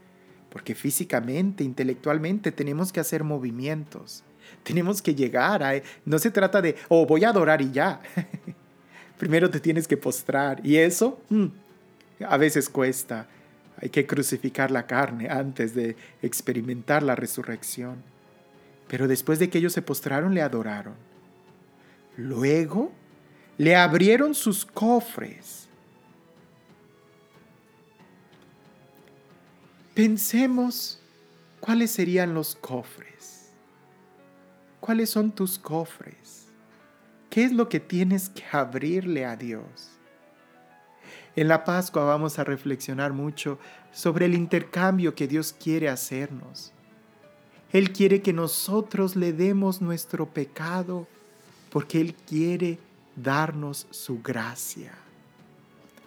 porque 0.55 0.77
físicamente, 0.77 1.65
intelectualmente 1.65 2.53
tenemos 2.53 2.93
que 2.93 3.01
hacer 3.01 3.25
movimientos. 3.25 4.23
Tenemos 4.63 5.03
que 5.03 5.13
llegar 5.13 5.65
a... 5.65 5.73
No 6.05 6.17
se 6.21 6.31
trata 6.31 6.63
de, 6.63 6.77
oh, 6.87 7.05
voy 7.07 7.25
a 7.25 7.31
adorar 7.31 7.61
y 7.61 7.73
ya. 7.73 8.01
Primero 9.19 9.51
te 9.51 9.59
tienes 9.59 9.89
que 9.89 9.97
postrar. 9.97 10.65
Y 10.65 10.77
eso 10.77 11.21
mm, 11.29 11.47
a 12.29 12.37
veces 12.37 12.69
cuesta. 12.69 13.27
Hay 13.79 13.89
que 13.89 14.07
crucificar 14.07 14.71
la 14.71 14.87
carne 14.87 15.29
antes 15.29 15.75
de 15.75 15.97
experimentar 16.23 17.03
la 17.03 17.17
resurrección. 17.17 17.97
Pero 18.87 19.09
después 19.09 19.41
de 19.41 19.51
que 19.51 19.59
ellos 19.59 19.73
se 19.73 19.83
postraron, 19.83 20.35
le 20.35 20.43
adoraron. 20.43 20.95
Luego 22.17 22.93
le 23.59 23.75
abrieron 23.75 24.37
sus 24.37 24.65
cofres 24.65 25.64
Pensemos 29.95 30.99
cuáles 31.61 31.93
serían 31.93 32.35
los 32.35 32.57
cofres. 32.57 33.53
¿Cuáles 34.81 35.09
son 35.09 35.31
tus 35.31 35.57
cofres? 35.57 36.49
¿Qué 37.31 37.45
es 37.45 37.53
lo 37.53 37.69
que 37.69 37.79
tienes 37.79 38.29
que 38.29 38.43
abrirle 38.51 39.25
a 39.25 39.37
Dios? 39.37 39.93
En 41.37 41.47
la 41.47 41.63
Pascua 41.63 42.03
vamos 42.03 42.41
a 42.41 42.45
reflexionar 42.45 43.13
mucho 43.13 43.61
sobre 43.93 44.27
el 44.27 44.35
intercambio 44.35 45.15
que 45.15 45.29
Dios 45.29 45.53
quiere 45.53 45.89
hacernos. 45.89 46.73
Él 47.73 47.93
quiere 47.93 48.21
que 48.21 48.33
nosotros 48.33 49.15
le 49.15 49.33
demos 49.33 49.81
nuestro 49.81 50.27
pecado 50.27 51.07
porque 51.71 52.01
Él 52.01 52.17
quiere 52.17 52.81
darnos 53.15 53.87
su 53.91 54.21
gracia. 54.21 55.04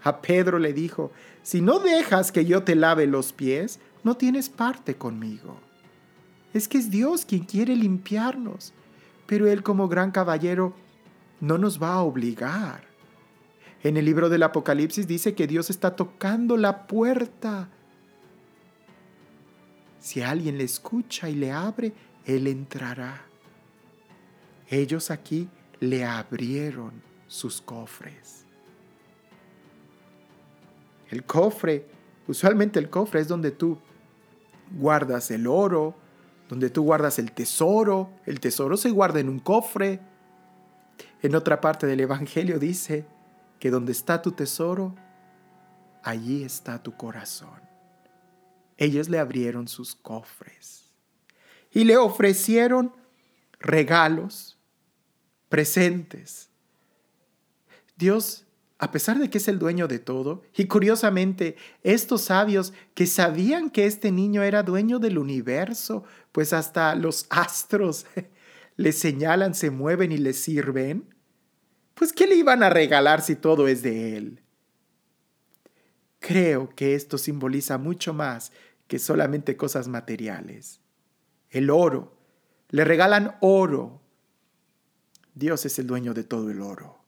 A 0.07 0.21
Pedro 0.21 0.57
le 0.57 0.71
dijo, 0.71 1.11
si 1.43 1.59
no 1.59 1.79
dejas 1.79 2.31
que 2.31 2.45
yo 2.45 2.63
te 2.63 2.75
lave 2.75 3.07
los 3.07 3.33
pies, 3.33 3.81
no 4.05 4.15
tienes 4.15 4.47
parte 4.47 4.95
conmigo. 4.95 5.59
Es 6.53 6.69
que 6.69 6.77
es 6.77 6.89
Dios 6.89 7.25
quien 7.25 7.43
quiere 7.43 7.75
limpiarnos, 7.75 8.71
pero 9.25 9.47
Él 9.47 9.63
como 9.63 9.89
gran 9.89 10.11
caballero 10.11 10.73
no 11.41 11.57
nos 11.57 11.83
va 11.83 11.95
a 11.95 12.03
obligar. 12.03 12.85
En 13.83 13.97
el 13.97 14.05
libro 14.05 14.29
del 14.29 14.43
Apocalipsis 14.43 15.07
dice 15.07 15.35
que 15.35 15.45
Dios 15.45 15.69
está 15.69 15.93
tocando 15.97 16.55
la 16.55 16.87
puerta. 16.87 17.67
Si 19.99 20.21
alguien 20.21 20.57
le 20.57 20.63
escucha 20.63 21.29
y 21.29 21.35
le 21.35 21.51
abre, 21.51 21.91
Él 22.23 22.47
entrará. 22.47 23.25
Ellos 24.69 25.11
aquí 25.11 25.49
le 25.81 26.05
abrieron 26.05 26.93
sus 27.27 27.59
cofres. 27.59 28.46
El 31.09 31.23
cofre, 31.23 31.87
usualmente 32.27 32.79
el 32.79 32.89
cofre 32.89 33.21
es 33.21 33.27
donde 33.27 33.51
tú 33.51 33.77
guardas 34.71 35.31
el 35.31 35.47
oro, 35.47 35.95
donde 36.49 36.69
tú 36.69 36.83
guardas 36.83 37.19
el 37.19 37.31
tesoro. 37.31 38.09
El 38.25 38.39
tesoro 38.39 38.77
se 38.77 38.89
guarda 38.89 39.19
en 39.19 39.29
un 39.29 39.39
cofre. 39.39 39.99
En 41.21 41.35
otra 41.35 41.61
parte 41.61 41.87
del 41.87 41.99
Evangelio 41.99 42.59
dice 42.59 43.05
que 43.59 43.71
donde 43.71 43.91
está 43.91 44.21
tu 44.21 44.31
tesoro, 44.31 44.95
allí 46.03 46.43
está 46.43 46.81
tu 46.81 46.95
corazón. 46.95 47.61
Ellos 48.77 49.09
le 49.09 49.19
abrieron 49.19 49.67
sus 49.67 49.95
cofres 49.95 50.91
y 51.71 51.83
le 51.83 51.97
ofrecieron 51.97 52.93
regalos, 53.59 54.57
presentes. 55.49 56.49
Dios, 57.95 58.46
a 58.79 58.91
pesar 58.91 59.17
de 59.19 59.29
que 59.29 59.39
es 59.39 59.47
el 59.47 59.59
dueño 59.59 59.87
de 59.87 59.99
todo, 59.99 60.43
y 60.55 60.65
curiosamente, 60.65 61.55
estos 61.83 62.21
sabios 62.21 62.73
que 62.93 63.07
sabían 63.07 63.69
que 63.69 63.85
este 63.85 64.11
niño 64.11 64.43
era 64.43 64.63
dueño 64.63 64.99
del 64.99 65.17
universo, 65.17 66.03
pues 66.31 66.53
hasta 66.53 66.93
los 66.95 67.25
astros 67.29 68.05
le 68.77 68.91
señalan, 68.91 69.55
se 69.55 69.71
mueven 69.71 70.11
y 70.11 70.17
le 70.17 70.33
sirven, 70.33 71.13
pues 71.95 72.13
¿qué 72.13 72.27
le 72.27 72.35
iban 72.35 72.61
a 72.61 72.69
regalar 72.69 73.21
si 73.21 73.35
todo 73.35 73.67
es 73.67 73.81
de 73.81 74.17
él? 74.17 74.43
Creo 76.19 76.69
que 76.69 76.93
esto 76.93 77.17
simboliza 77.17 77.77
mucho 77.77 78.13
más 78.13 78.51
que 78.87 78.99
solamente 78.99 79.57
cosas 79.57 79.87
materiales. 79.87 80.81
El 81.49 81.69
oro. 81.69 82.17
Le 82.69 82.83
regalan 82.83 83.35
oro. 83.41 84.01
Dios 85.33 85.65
es 85.65 85.79
el 85.79 85.87
dueño 85.87 86.13
de 86.13 86.23
todo 86.23 86.49
el 86.49 86.61
oro, 86.61 86.99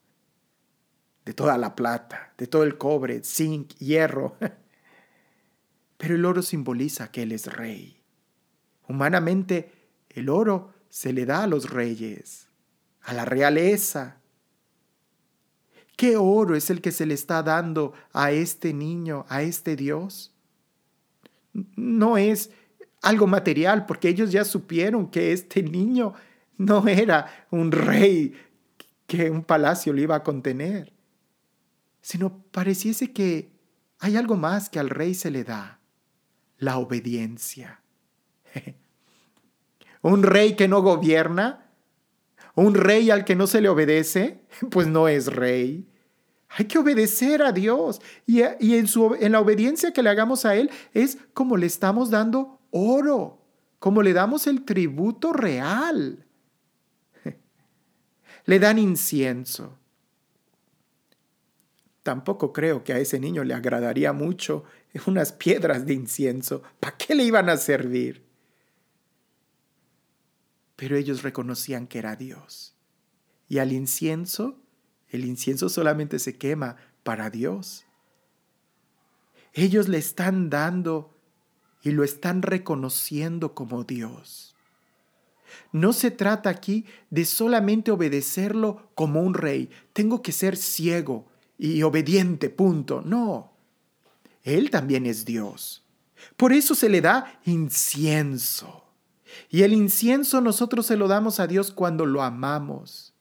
de 1.30 1.36
toda 1.36 1.60
la 1.60 1.76
plata, 1.76 2.34
de 2.40 2.48
todo 2.48 2.64
el 2.64 2.80
cobre, 2.80 3.22
zinc, 3.24 3.76
hierro. 3.76 4.36
Pero 5.98 6.16
el 6.16 6.26
oro 6.26 6.42
simboliza 6.42 7.12
que 7.12 7.22
Él 7.22 7.34
es 7.34 7.46
rey. 7.46 8.02
Humanamente, 8.88 9.72
el 10.10 10.28
oro 10.28 10.74
se 10.90 11.14
le 11.14 11.28
da 11.28 11.44
a 11.44 11.48
los 11.48 11.70
reyes, 11.70 12.48
a 13.04 13.14
la 13.14 13.26
realeza, 13.26 14.16
¿Qué 15.96 16.18
oro 16.18 16.56
es 16.56 16.72
el 16.72 16.82
que 16.82 16.92
se 16.92 17.06
le 17.06 17.14
está 17.14 17.44
dando 17.44 17.94
a 18.12 18.32
este 18.32 18.74
niño, 18.74 19.26
a 19.28 19.44
este 19.44 19.76
Dios? 19.76 20.34
No 21.76 22.18
es 22.18 22.50
algo 23.04 23.28
material, 23.28 23.86
porque 23.86 24.10
ellos 24.10 24.32
ya 24.32 24.46
supieron 24.46 25.12
que 25.12 25.32
este 25.34 25.62
niño 25.62 26.14
no 26.58 26.88
era 26.88 27.46
un 27.52 27.72
rey 27.72 28.34
que 29.06 29.30
un 29.30 29.44
palacio 29.44 29.92
le 29.92 30.04
iba 30.04 30.16
a 30.16 30.24
contener, 30.24 30.94
sino 32.02 32.44
pareciese 32.52 33.12
que 33.12 33.52
hay 34.00 34.16
algo 34.16 34.36
más 34.36 34.70
que 34.70 34.80
al 34.80 34.90
rey 34.90 35.14
se 35.14 35.32
le 35.32 35.44
da, 35.44 35.80
la 36.58 36.78
obediencia. 36.78 37.82
un 40.02 40.24
rey 40.24 40.56
que 40.56 40.68
no 40.68 40.82
gobierna, 40.82 41.70
un 42.56 42.76
rey 42.76 43.10
al 43.10 43.26
que 43.26 43.36
no 43.36 43.48
se 43.48 43.62
le 43.62 43.70
obedece, 43.70 44.42
pues 44.72 44.88
no 44.88 45.08
es 45.08 45.28
rey. 45.28 45.88
Hay 46.50 46.66
que 46.66 46.80
obedecer 46.80 47.44
a 47.44 47.52
Dios. 47.52 48.02
Y, 48.26 48.42
en, 48.42 48.88
su, 48.88 49.16
en 49.20 49.34
la 49.34 49.40
obediencia 49.40 49.94
que 49.94 50.02
le 50.02 50.10
hagamos 50.10 50.46
a 50.46 50.56
Él 50.56 50.72
es 50.94 51.18
como 51.34 51.58
le 51.58 51.68
estamos 51.68 52.10
dando 52.10 52.60
oro, 52.72 53.46
como 53.78 54.02
le 54.02 54.14
damos 54.14 54.48
el 54.48 54.66
tributo 54.66 55.32
real. 55.32 56.26
Le 58.46 58.60
dan 58.60 58.80
incienso. 58.80 59.79
Tampoco 62.10 62.54
creo 62.54 62.84
que 62.84 62.92
a 62.92 62.98
ese 62.98 63.20
niño 63.20 63.44
le 63.44 63.54
agradaría 63.54 64.14
mucho 64.14 64.64
unas 65.06 65.32
piedras 65.32 65.86
de 65.86 65.94
incienso. 65.94 66.64
¿Para 66.80 66.98
qué 66.98 67.14
le 67.14 67.24
iban 67.24 67.50
a 67.50 67.58
servir? 67.58 68.26
Pero 70.76 70.98
ellos 70.98 71.22
reconocían 71.22 71.86
que 71.86 72.00
era 72.00 72.16
Dios. 72.16 72.74
Y 73.48 73.60
al 73.60 73.72
incienso 73.74 74.58
el 75.10 75.24
incienso 75.24 75.70
solamente 75.70 76.18
se 76.18 76.36
quema 76.36 76.78
para 77.04 77.30
Dios. 77.30 77.86
Ellos 79.54 79.88
le 79.88 80.00
están 80.00 80.50
dando 80.50 81.16
y 81.84 81.92
lo 81.92 82.04
están 82.04 82.42
reconociendo 82.42 83.54
como 83.54 83.84
Dios. 83.84 84.56
No 85.72 85.94
se 85.94 86.10
trata 86.10 86.50
aquí 86.50 86.88
de 87.12 87.26
solamente 87.26 87.92
obedecerlo 87.92 88.90
como 88.96 89.22
un 89.22 89.36
rey. 89.36 89.70
Tengo 89.94 90.24
que 90.24 90.32
ser 90.32 90.58
ciego 90.58 91.30
y 91.60 91.84
obediente, 91.84 92.50
punto. 92.50 93.04
No. 93.06 93.52
Él 94.42 94.72
también 94.72 95.06
es 95.06 95.26
Dios. 95.26 95.86
Por 96.36 96.54
eso 96.54 96.74
se 96.74 96.90
le 96.90 97.02
da 97.02 97.40
incienso. 97.46 98.86
Y 99.52 99.62
el 99.62 99.74
incienso 99.74 100.42
nosotros 100.42 100.88
se 100.88 100.98
lo 100.98 101.08
damos 101.08 101.40
a 101.40 101.46
Dios 101.46 101.72
cuando 101.72 102.08
lo 102.08 102.24
amamos 102.24 103.14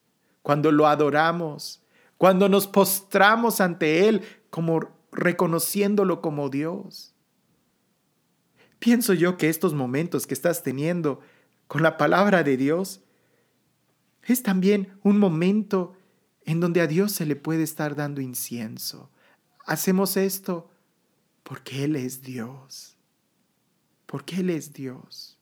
cuando 0.49 0.72
lo 0.72 0.86
adoramos, 0.86 1.82
cuando 2.16 2.49
nos 2.49 2.66
postramos 2.66 3.61
ante 3.61 4.09
Él 4.09 4.22
como 4.49 4.80
reconociéndolo 5.12 6.22
como 6.22 6.49
Dios. 6.49 7.14
Pienso 8.78 9.12
yo 9.12 9.36
que 9.36 9.51
estos 9.51 9.74
momentos 9.74 10.26
que 10.26 10.32
estás 10.32 10.62
teniendo 10.62 11.20
con 11.66 11.82
la 11.82 11.99
palabra 11.99 12.45
de 12.45 12.57
Dios 12.57 13.03
es 14.22 14.43
también 14.43 14.99
un 15.03 15.18
momento 15.18 15.93
en 16.49 16.61
donde 16.61 16.81
a 16.81 16.87
Dios 16.87 17.13
se 17.13 17.27
le 17.27 17.37
puede 17.37 17.63
estar 17.63 17.95
dando 17.95 18.21
incienso. 18.21 19.11
Hacemos 19.67 20.17
esto 20.17 20.71
porque 21.43 21.85
Él 21.85 21.95
es 21.95 22.23
Dios, 22.23 22.97
porque 24.07 24.41
Él 24.41 24.51
es 24.51 24.73
Dios. 24.73 25.39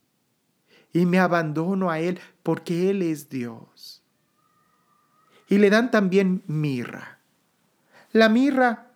Y 0.93 1.07
me 1.07 1.19
abandono 1.19 1.91
a 1.91 2.01
Él 2.01 2.19
porque 2.43 2.91
Él 2.91 3.03
es 3.03 3.29
Dios 3.29 4.03
y 5.49 5.59
le 5.59 5.71
dan 5.71 5.91
también 5.91 6.43
mirra. 6.47 7.19
La 8.13 8.29
mirra 8.29 8.89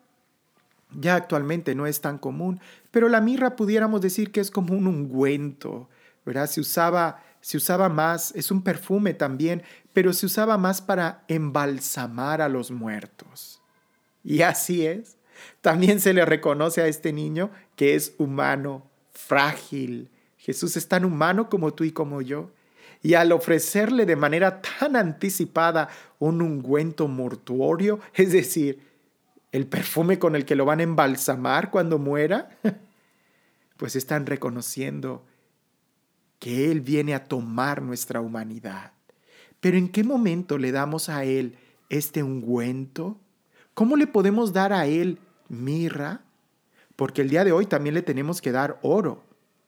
ya 0.98 1.14
actualmente 1.14 1.74
no 1.74 1.86
es 1.86 2.00
tan 2.00 2.18
común, 2.18 2.60
pero 2.90 3.08
la 3.08 3.20
mirra 3.20 3.54
pudiéramos 3.54 4.00
decir 4.00 4.32
que 4.32 4.40
es 4.40 4.50
como 4.50 4.74
un 4.74 4.86
ungüento, 4.86 5.88
¿verdad? 6.26 6.48
Se 6.48 6.60
usaba, 6.60 7.22
se 7.40 7.56
usaba 7.56 7.88
más, 7.88 8.32
es 8.34 8.50
un 8.50 8.62
perfume 8.62 9.14
también, 9.14 9.62
pero 9.92 10.12
se 10.12 10.26
usaba 10.26 10.58
más 10.58 10.82
para 10.82 11.24
embalsamar 11.28 12.42
a 12.42 12.48
los 12.48 12.70
muertos. 12.70 13.62
Y 14.22 14.42
así 14.42 14.86
es. 14.86 15.16
También 15.60 16.00
se 16.00 16.12
le 16.12 16.24
reconoce 16.24 16.82
a 16.82 16.86
este 16.86 17.12
niño 17.12 17.50
que 17.76 17.94
es 17.94 18.14
humano, 18.18 18.90
frágil. 19.12 20.10
Jesús 20.36 20.76
es 20.76 20.86
tan 20.86 21.04
humano 21.04 21.48
como 21.48 21.72
tú 21.72 21.84
y 21.84 21.92
como 21.92 22.20
yo 22.20 22.50
y 23.02 23.14
al 23.14 23.32
ofrecerle 23.32 24.06
de 24.06 24.16
manera 24.16 24.60
tan 24.60 24.96
anticipada 24.96 25.88
un 26.18 26.42
ungüento 26.42 27.08
mortuorio, 27.08 28.00
es 28.14 28.32
decir, 28.32 28.80
el 29.52 29.66
perfume 29.66 30.18
con 30.18 30.36
el 30.36 30.44
que 30.44 30.54
lo 30.54 30.64
van 30.64 30.80
a 30.80 30.84
embalsamar 30.84 31.70
cuando 31.70 31.98
muera, 31.98 32.50
pues 33.76 33.96
están 33.96 34.26
reconociendo 34.26 35.24
que 36.40 36.72
Él 36.72 36.80
viene 36.80 37.14
a 37.14 37.28
tomar 37.28 37.82
nuestra 37.82 38.20
humanidad. 38.20 38.92
Pero 39.60 39.76
¿en 39.76 39.88
qué 39.88 40.02
momento 40.02 40.58
le 40.58 40.72
damos 40.72 41.08
a 41.08 41.24
Él 41.24 41.56
este 41.88 42.24
ungüento? 42.24 43.20
¿Cómo 43.74 43.96
le 43.96 44.08
podemos 44.08 44.52
dar 44.52 44.72
a 44.72 44.86
Él 44.86 45.20
mirra? 45.48 46.22
Porque 46.96 47.22
el 47.22 47.30
día 47.30 47.44
de 47.44 47.52
hoy 47.52 47.66
también 47.66 47.94
le 47.94 48.02
tenemos 48.02 48.40
que 48.40 48.50
dar 48.50 48.80
oro, 48.82 49.22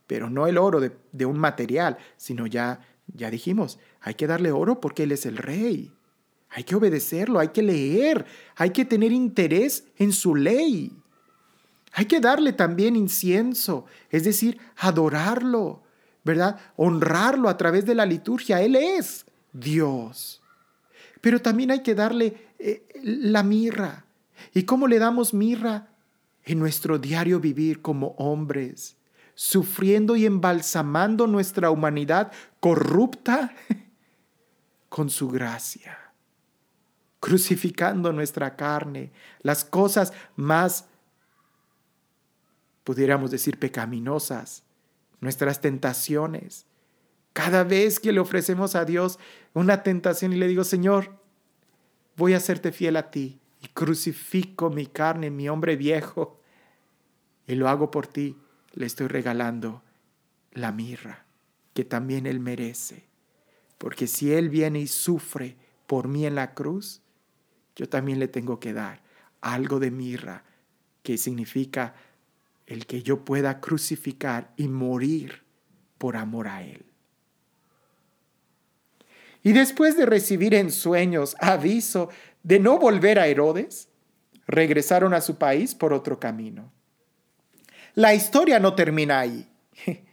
pero 0.08 0.28
no 0.28 0.48
el 0.48 0.58
oro 0.58 0.80
de, 0.80 0.90
de 1.12 1.26
un 1.26 1.38
material, 1.38 1.98
sino 2.16 2.48
ya 2.48 2.80
ya 3.14 3.30
dijimos, 3.30 3.78
hay 4.00 4.14
que 4.14 4.26
darle 4.26 4.52
oro 4.52 4.80
porque 4.80 5.04
Él 5.04 5.12
es 5.12 5.26
el 5.26 5.36
rey. 5.36 5.92
Hay 6.50 6.64
que 6.64 6.74
obedecerlo, 6.74 7.38
hay 7.38 7.48
que 7.48 7.62
leer, 7.62 8.26
hay 8.56 8.70
que 8.70 8.84
tener 8.84 9.12
interés 9.12 9.84
en 9.96 10.12
su 10.12 10.34
ley. 10.34 10.92
Hay 11.92 12.06
que 12.06 12.20
darle 12.20 12.52
también 12.52 12.96
incienso, 12.96 13.84
es 14.10 14.24
decir, 14.24 14.58
adorarlo, 14.76 15.81
¿verdad? 16.24 16.58
Honrarlo 16.76 17.48
a 17.48 17.56
través 17.56 17.84
de 17.84 17.94
la 17.94 18.06
liturgia. 18.06 18.60
Él 18.60 18.76
es 18.76 19.26
Dios. 19.52 20.42
Pero 21.20 21.40
también 21.40 21.70
hay 21.70 21.82
que 21.82 21.94
darle 21.94 22.48
eh, 22.58 22.86
la 23.02 23.42
mirra. 23.42 24.04
¿Y 24.54 24.64
cómo 24.64 24.88
le 24.88 24.98
damos 24.98 25.34
mirra? 25.34 25.88
En 26.44 26.58
nuestro 26.58 26.98
diario 26.98 27.38
vivir 27.38 27.80
como 27.82 28.08
hombres, 28.18 28.96
sufriendo 29.34 30.16
y 30.16 30.26
embalsamando 30.26 31.26
nuestra 31.26 31.70
humanidad 31.70 32.32
corrupta 32.58 33.54
con 34.88 35.08
su 35.08 35.28
gracia, 35.28 35.96
crucificando 37.20 38.12
nuestra 38.12 38.56
carne, 38.56 39.12
las 39.40 39.64
cosas 39.64 40.12
más, 40.34 40.86
pudiéramos 42.82 43.30
decir, 43.30 43.58
pecaminosas, 43.58 44.64
nuestras 45.22 45.62
tentaciones. 45.62 46.66
Cada 47.32 47.64
vez 47.64 47.98
que 47.98 48.12
le 48.12 48.20
ofrecemos 48.20 48.74
a 48.74 48.84
Dios 48.84 49.18
una 49.54 49.82
tentación 49.82 50.34
y 50.34 50.36
le 50.36 50.48
digo, 50.48 50.64
Señor, 50.64 51.16
voy 52.16 52.34
a 52.34 52.40
serte 52.40 52.72
fiel 52.72 52.96
a 52.96 53.10
ti 53.10 53.40
y 53.62 53.68
crucifico 53.68 54.68
mi 54.68 54.84
carne, 54.84 55.30
mi 55.30 55.48
hombre 55.48 55.76
viejo, 55.76 56.40
y 57.46 57.54
lo 57.54 57.68
hago 57.68 57.90
por 57.90 58.06
ti 58.06 58.36
le 58.74 58.86
estoy 58.86 59.06
regalando 59.06 59.82
la 60.52 60.72
mirra 60.72 61.24
que 61.72 61.84
también 61.84 62.26
Él 62.26 62.40
merece. 62.40 63.04
Porque 63.78 64.06
si 64.06 64.32
Él 64.32 64.48
viene 64.48 64.80
y 64.80 64.86
sufre 64.86 65.56
por 65.86 66.08
mí 66.08 66.26
en 66.26 66.34
la 66.34 66.54
cruz, 66.54 67.00
yo 67.76 67.88
también 67.88 68.18
le 68.18 68.28
tengo 68.28 68.60
que 68.60 68.72
dar. 68.72 69.00
algo 69.40 69.80
de 69.80 69.90
mirra, 69.90 70.44
que 71.02 71.18
significa 71.18 71.96
el 72.72 72.86
que 72.86 73.02
yo 73.02 73.24
pueda 73.24 73.60
crucificar 73.60 74.52
y 74.56 74.68
morir 74.68 75.44
por 75.98 76.16
amor 76.16 76.48
a 76.48 76.62
Él. 76.62 76.86
Y 79.42 79.52
después 79.52 79.96
de 79.96 80.06
recibir 80.06 80.54
en 80.54 80.70
sueños 80.70 81.36
aviso 81.38 82.08
de 82.42 82.58
no 82.58 82.78
volver 82.78 83.18
a 83.18 83.26
Herodes, 83.26 83.88
regresaron 84.46 85.14
a 85.14 85.20
su 85.20 85.36
país 85.36 85.74
por 85.74 85.92
otro 85.92 86.18
camino. 86.18 86.72
La 87.94 88.14
historia 88.14 88.58
no 88.58 88.74
termina 88.74 89.20
ahí. 89.20 89.48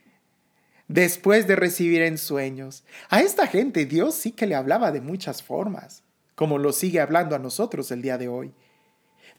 Después 0.87 1.47
de 1.47 1.55
recibir 1.55 2.01
en 2.01 2.17
sueños, 2.17 2.83
a 3.09 3.21
esta 3.21 3.45
gente 3.47 3.85
Dios 3.85 4.15
sí 4.15 4.31
que 4.31 4.47
le 4.47 4.55
hablaba 4.55 4.91
de 4.91 5.01
muchas 5.01 5.43
formas, 5.43 6.03
como 6.35 6.57
lo 6.57 6.73
sigue 6.73 6.99
hablando 6.99 7.35
a 7.35 7.39
nosotros 7.39 7.91
el 7.91 8.01
día 8.01 8.17
de 8.17 8.27
hoy. 8.27 8.53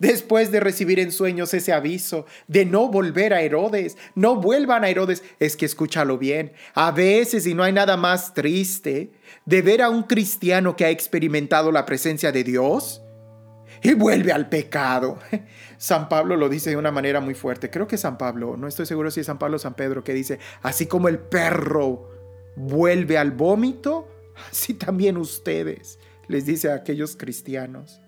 Después 0.00 0.50
de 0.50 0.60
recibir 0.60 0.98
en 0.98 1.12
sueños 1.12 1.52
ese 1.52 1.74
aviso 1.74 2.24
de 2.48 2.64
no 2.64 2.88
volver 2.88 3.34
a 3.34 3.42
Herodes, 3.42 3.98
no 4.14 4.36
vuelvan 4.36 4.82
a 4.82 4.88
Herodes, 4.88 5.22
es 5.38 5.56
que 5.58 5.66
escúchalo 5.66 6.16
bien, 6.16 6.52
a 6.74 6.90
veces 6.90 7.46
y 7.46 7.52
no 7.52 7.62
hay 7.62 7.74
nada 7.74 7.98
más 7.98 8.32
triste 8.32 9.12
de 9.44 9.60
ver 9.60 9.82
a 9.82 9.90
un 9.90 10.04
cristiano 10.04 10.74
que 10.74 10.86
ha 10.86 10.90
experimentado 10.90 11.70
la 11.70 11.84
presencia 11.84 12.32
de 12.32 12.44
Dios 12.44 13.02
y 13.82 13.92
vuelve 13.92 14.32
al 14.32 14.48
pecado. 14.48 15.18
San 15.76 16.08
Pablo 16.08 16.34
lo 16.34 16.48
dice 16.48 16.70
de 16.70 16.78
una 16.78 16.90
manera 16.90 17.20
muy 17.20 17.34
fuerte. 17.34 17.68
Creo 17.68 17.86
que 17.86 17.98
San 17.98 18.16
Pablo, 18.16 18.56
no 18.56 18.68
estoy 18.68 18.86
seguro 18.86 19.10
si 19.10 19.20
es 19.20 19.26
San 19.26 19.38
Pablo 19.38 19.56
o 19.56 19.60
San 19.60 19.74
Pedro, 19.74 20.02
que 20.02 20.14
dice, 20.14 20.38
así 20.62 20.86
como 20.86 21.08
el 21.08 21.18
perro 21.18 22.08
vuelve 22.56 23.18
al 23.18 23.32
vómito, 23.32 24.08
así 24.50 24.72
también 24.72 25.18
ustedes, 25.18 25.98
les 26.26 26.46
dice 26.46 26.70
a 26.70 26.76
aquellos 26.76 27.16
cristianos. 27.16 27.99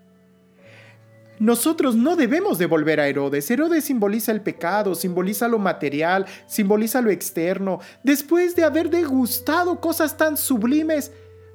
Nosotros 1.43 1.97
no 1.97 2.15
debemos 2.15 2.59
de 2.59 2.67
volver 2.67 3.01
a 3.01 3.09
Herodes. 3.09 3.51
Herodes 3.51 3.83
simboliza 3.83 4.31
el 4.31 4.43
pecado, 4.43 4.95
simboliza 4.95 5.49
lo 5.49 5.59
material, 5.59 6.25
simboliza 6.47 7.01
lo 7.01 7.11
externo. 7.11 7.81
Después 8.05 8.55
de 8.55 8.63
haber 8.63 8.91
degustado 8.91 9.81
cosas 9.81 10.17
tan 10.17 10.37
sublimes, 10.37 11.11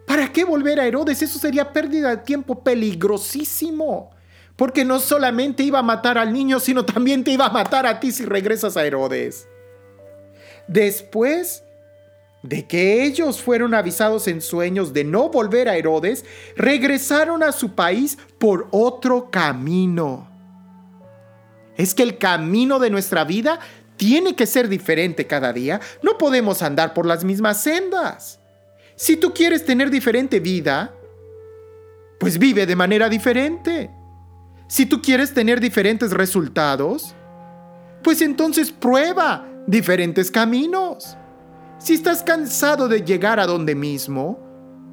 ¿para 0.06 0.30
qué 0.34 0.44
volver 0.44 0.82
a 0.82 0.86
Herodes? 0.86 1.22
Eso 1.22 1.40
sería 1.40 1.72
pérdida 1.72 2.10
de 2.10 2.18
tiempo 2.18 2.66
peligrosísimo. 2.66 4.12
Porque 4.58 4.84
no 4.84 5.00
solamente 5.00 5.64
iba 5.64 5.80
a 5.80 5.84
matar 5.84 6.18
al 6.18 6.34
niño, 6.34 6.60
sino 6.60 6.84
también 6.84 7.24
te 7.24 7.32
iba 7.32 7.46
a 7.46 7.54
matar 7.54 7.86
a 7.86 8.02
ti 8.02 8.12
si 8.12 8.26
regresas 8.26 8.76
a 8.76 8.86
Herodes. 8.86 9.48
Después 10.68 11.64
de 12.44 12.66
que 12.68 13.04
ellos 13.04 13.42
fueron 13.42 13.74
avisados 13.74 14.28
en 14.28 14.42
sueños 14.42 14.94
de 14.94 15.04
no 15.04 15.30
volver 15.30 15.68
a 15.68 15.76
Herodes, 15.76 16.26
regresaron 16.56 17.44
a 17.44 17.52
su 17.52 17.76
país 17.76 18.18
por 18.38 18.68
otro 18.72 19.30
camino. 19.32 20.30
Es 21.76 21.94
que 21.94 22.04
el 22.04 22.18
camino 22.18 22.80
de 22.80 22.90
nuestra 22.90 23.24
vida 23.24 23.60
tiene 23.98 24.36
que 24.36 24.46
ser 24.46 24.70
diferente 24.70 25.28
cada 25.28 25.52
día. 25.52 25.82
No 26.02 26.18
podemos 26.18 26.62
andar 26.62 26.94
por 26.94 27.06
las 27.06 27.24
mismas 27.24 27.62
sendas. 27.62 28.40
Si 28.96 29.18
tú 29.18 29.34
quieres 29.34 29.66
tener 29.66 29.90
diferente 29.90 30.40
vida, 30.40 30.94
pues 32.20 32.38
vive 32.38 32.66
de 32.66 32.76
manera 32.76 33.10
diferente. 33.10 33.92
Si 34.68 34.86
tú 34.86 35.02
quieres 35.02 35.34
tener 35.34 35.60
diferentes 35.60 36.12
resultados, 36.12 37.16
pues 38.04 38.22
entonces 38.22 38.72
prueba 38.72 39.48
diferentes 39.68 40.32
caminos. 40.32 41.18
Si 41.88 41.94
estás 41.94 42.22
cansado 42.22 42.90
de 42.90 43.02
llegar 43.02 43.40
a 43.40 43.46
donde 43.46 43.74
mismo, 43.74 44.38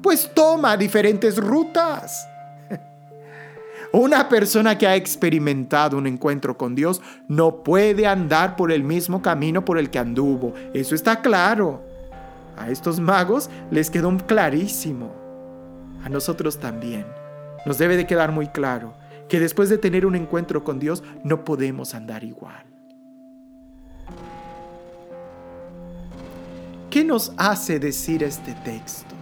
pues 0.01 0.31
toma 0.33 0.77
diferentes 0.77 1.35
rutas. 1.35 2.25
Una 3.91 4.29
persona 4.29 4.77
que 4.77 4.87
ha 4.87 4.95
experimentado 4.95 5.97
un 5.97 6.07
encuentro 6.07 6.57
con 6.57 6.73
Dios 6.73 7.01
no 7.27 7.63
puede 7.63 8.07
andar 8.07 8.55
por 8.55 8.71
el 8.71 8.81
mismo 8.81 9.21
camino 9.21 9.65
por 9.65 9.77
el 9.77 9.89
que 9.89 9.99
anduvo. 9.99 10.53
Eso 10.73 10.95
está 10.95 11.19
claro. 11.19 11.83
A 12.55 12.69
estos 12.69 13.01
magos 13.01 13.49
les 13.71 13.89
quedó 13.89 14.15
clarísimo. 14.25 15.11
A 16.01 16.07
nosotros 16.07 16.61
también. 16.61 17.05
Nos 17.65 17.77
debe 17.77 17.97
de 17.97 18.07
quedar 18.07 18.31
muy 18.31 18.47
claro 18.47 18.93
que 19.27 19.41
después 19.41 19.67
de 19.67 19.77
tener 19.77 20.05
un 20.05 20.15
encuentro 20.15 20.63
con 20.63 20.79
Dios 20.79 21.03
no 21.25 21.43
podemos 21.43 21.93
andar 21.93 22.23
igual. 22.23 22.74
¿Qué 26.95 27.03
nos 27.03 27.33
hace 27.35 27.77
decir 27.77 28.23
este 28.23 28.53
texto? 28.63 29.13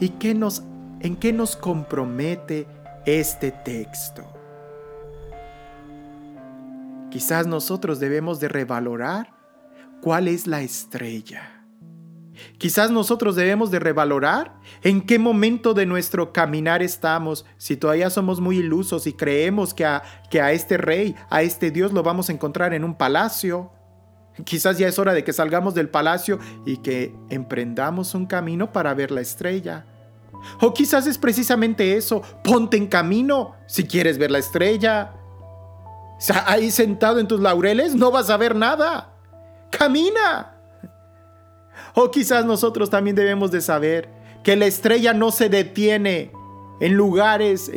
¿Y 0.00 0.08
qué 0.08 0.34
nos, 0.34 0.64
en 0.98 1.14
qué 1.14 1.32
nos 1.32 1.54
compromete 1.54 2.66
este 3.06 3.52
texto? 3.52 4.24
Quizás 7.08 7.46
nosotros 7.46 8.00
debemos 8.00 8.40
de 8.40 8.48
revalorar 8.48 9.32
cuál 10.00 10.26
es 10.26 10.48
la 10.48 10.60
estrella. 10.60 11.62
Quizás 12.58 12.90
nosotros 12.90 13.36
debemos 13.36 13.70
de 13.70 13.78
revalorar 13.78 14.58
en 14.82 15.02
qué 15.02 15.20
momento 15.20 15.72
de 15.72 15.86
nuestro 15.86 16.32
caminar 16.32 16.82
estamos, 16.82 17.46
si 17.58 17.76
todavía 17.76 18.10
somos 18.10 18.40
muy 18.40 18.58
ilusos 18.58 19.06
y 19.06 19.12
creemos 19.12 19.72
que 19.72 19.84
a, 19.84 20.02
que 20.30 20.40
a 20.40 20.50
este 20.50 20.78
rey, 20.78 21.14
a 21.30 21.42
este 21.42 21.70
Dios 21.70 21.92
lo 21.92 22.02
vamos 22.02 22.28
a 22.28 22.32
encontrar 22.32 22.74
en 22.74 22.82
un 22.82 22.96
palacio, 22.96 23.70
Quizás 24.44 24.78
ya 24.78 24.88
es 24.88 24.98
hora 24.98 25.14
de 25.14 25.24
que 25.24 25.32
salgamos 25.32 25.74
del 25.74 25.88
palacio 25.88 26.38
y 26.64 26.78
que 26.78 27.14
emprendamos 27.30 28.14
un 28.14 28.26
camino 28.26 28.72
para 28.72 28.94
ver 28.94 29.10
la 29.10 29.20
estrella. 29.20 29.84
O 30.60 30.72
quizás 30.72 31.06
es 31.06 31.18
precisamente 31.18 31.96
eso, 31.96 32.22
ponte 32.44 32.76
en 32.76 32.86
camino 32.86 33.54
si 33.66 33.84
quieres 33.84 34.18
ver 34.18 34.30
la 34.30 34.38
estrella. 34.38 35.12
ahí 36.46 36.70
sentado 36.70 37.18
en 37.18 37.28
tus 37.28 37.40
laureles 37.40 37.94
no 37.94 38.10
vas 38.10 38.30
a 38.30 38.36
ver 38.36 38.54
nada. 38.54 39.12
Camina. 39.70 40.54
O 41.94 42.10
quizás 42.10 42.44
nosotros 42.44 42.90
también 42.90 43.16
debemos 43.16 43.50
de 43.50 43.60
saber 43.60 44.08
que 44.42 44.56
la 44.56 44.66
estrella 44.66 45.12
no 45.12 45.30
se 45.30 45.48
detiene 45.48 46.32
en 46.80 46.94
lugares, 46.94 47.70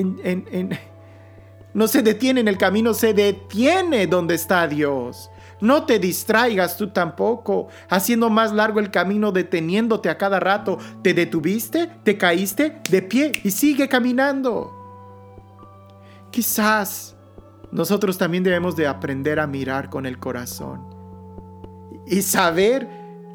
no 1.74 1.88
se 1.88 2.02
detiene 2.04 2.42
en 2.42 2.48
el 2.48 2.58
camino, 2.58 2.94
se 2.94 3.14
detiene 3.14 4.08
donde 4.08 4.36
está 4.36 4.68
Dios. 4.68 5.32
No 5.62 5.86
te 5.86 6.00
distraigas 6.00 6.76
tú 6.76 6.90
tampoco, 6.90 7.68
haciendo 7.88 8.32
más 8.32 8.52
largo 8.52 8.80
el 8.80 8.90
camino, 8.90 9.32
deteniéndote 9.32 10.10
a 10.10 10.18
cada 10.18 10.40
rato. 10.40 10.80
Te 11.04 11.14
detuviste, 11.14 11.88
te 12.04 12.18
caíste 12.18 12.82
de 12.90 13.02
pie 13.04 13.32
y 13.44 13.52
sigue 13.52 13.88
caminando. 13.88 14.78
Quizás 16.32 17.16
nosotros 17.72 18.18
también 18.18 18.44
debemos 18.44 18.76
de 18.76 18.88
aprender 18.88 19.40
a 19.40 19.46
mirar 19.46 19.92
con 19.92 20.08
el 20.08 20.18
corazón 20.18 20.82
y 22.08 22.24
saber 22.24 22.90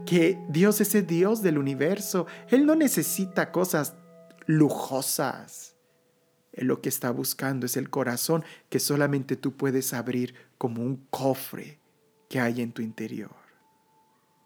que 0.05 0.39
Dios 0.49 0.81
es 0.81 0.97
el 0.97 1.07
Dios 1.07 1.43
del 1.43 1.59
universo. 1.59 2.27
Él 2.49 2.67
no 2.67 2.75
necesita 2.75 3.53
cosas 3.53 3.95
lujosas. 4.47 5.77
Él 6.53 6.67
lo 6.67 6.81
que 6.81 6.89
está 6.89 7.11
buscando 7.13 7.67
es 7.67 7.77
el 7.77 7.89
corazón 7.89 8.45
que 8.69 8.81
solamente 8.81 9.37
tú 9.37 9.57
puedes 9.57 9.93
abrir 9.93 10.35
como 10.59 10.83
un 10.83 11.07
cofre 11.11 11.86
que 12.29 12.41
hay 12.41 12.61
en 12.61 12.73
tu 12.73 12.83
interior. 12.83 13.35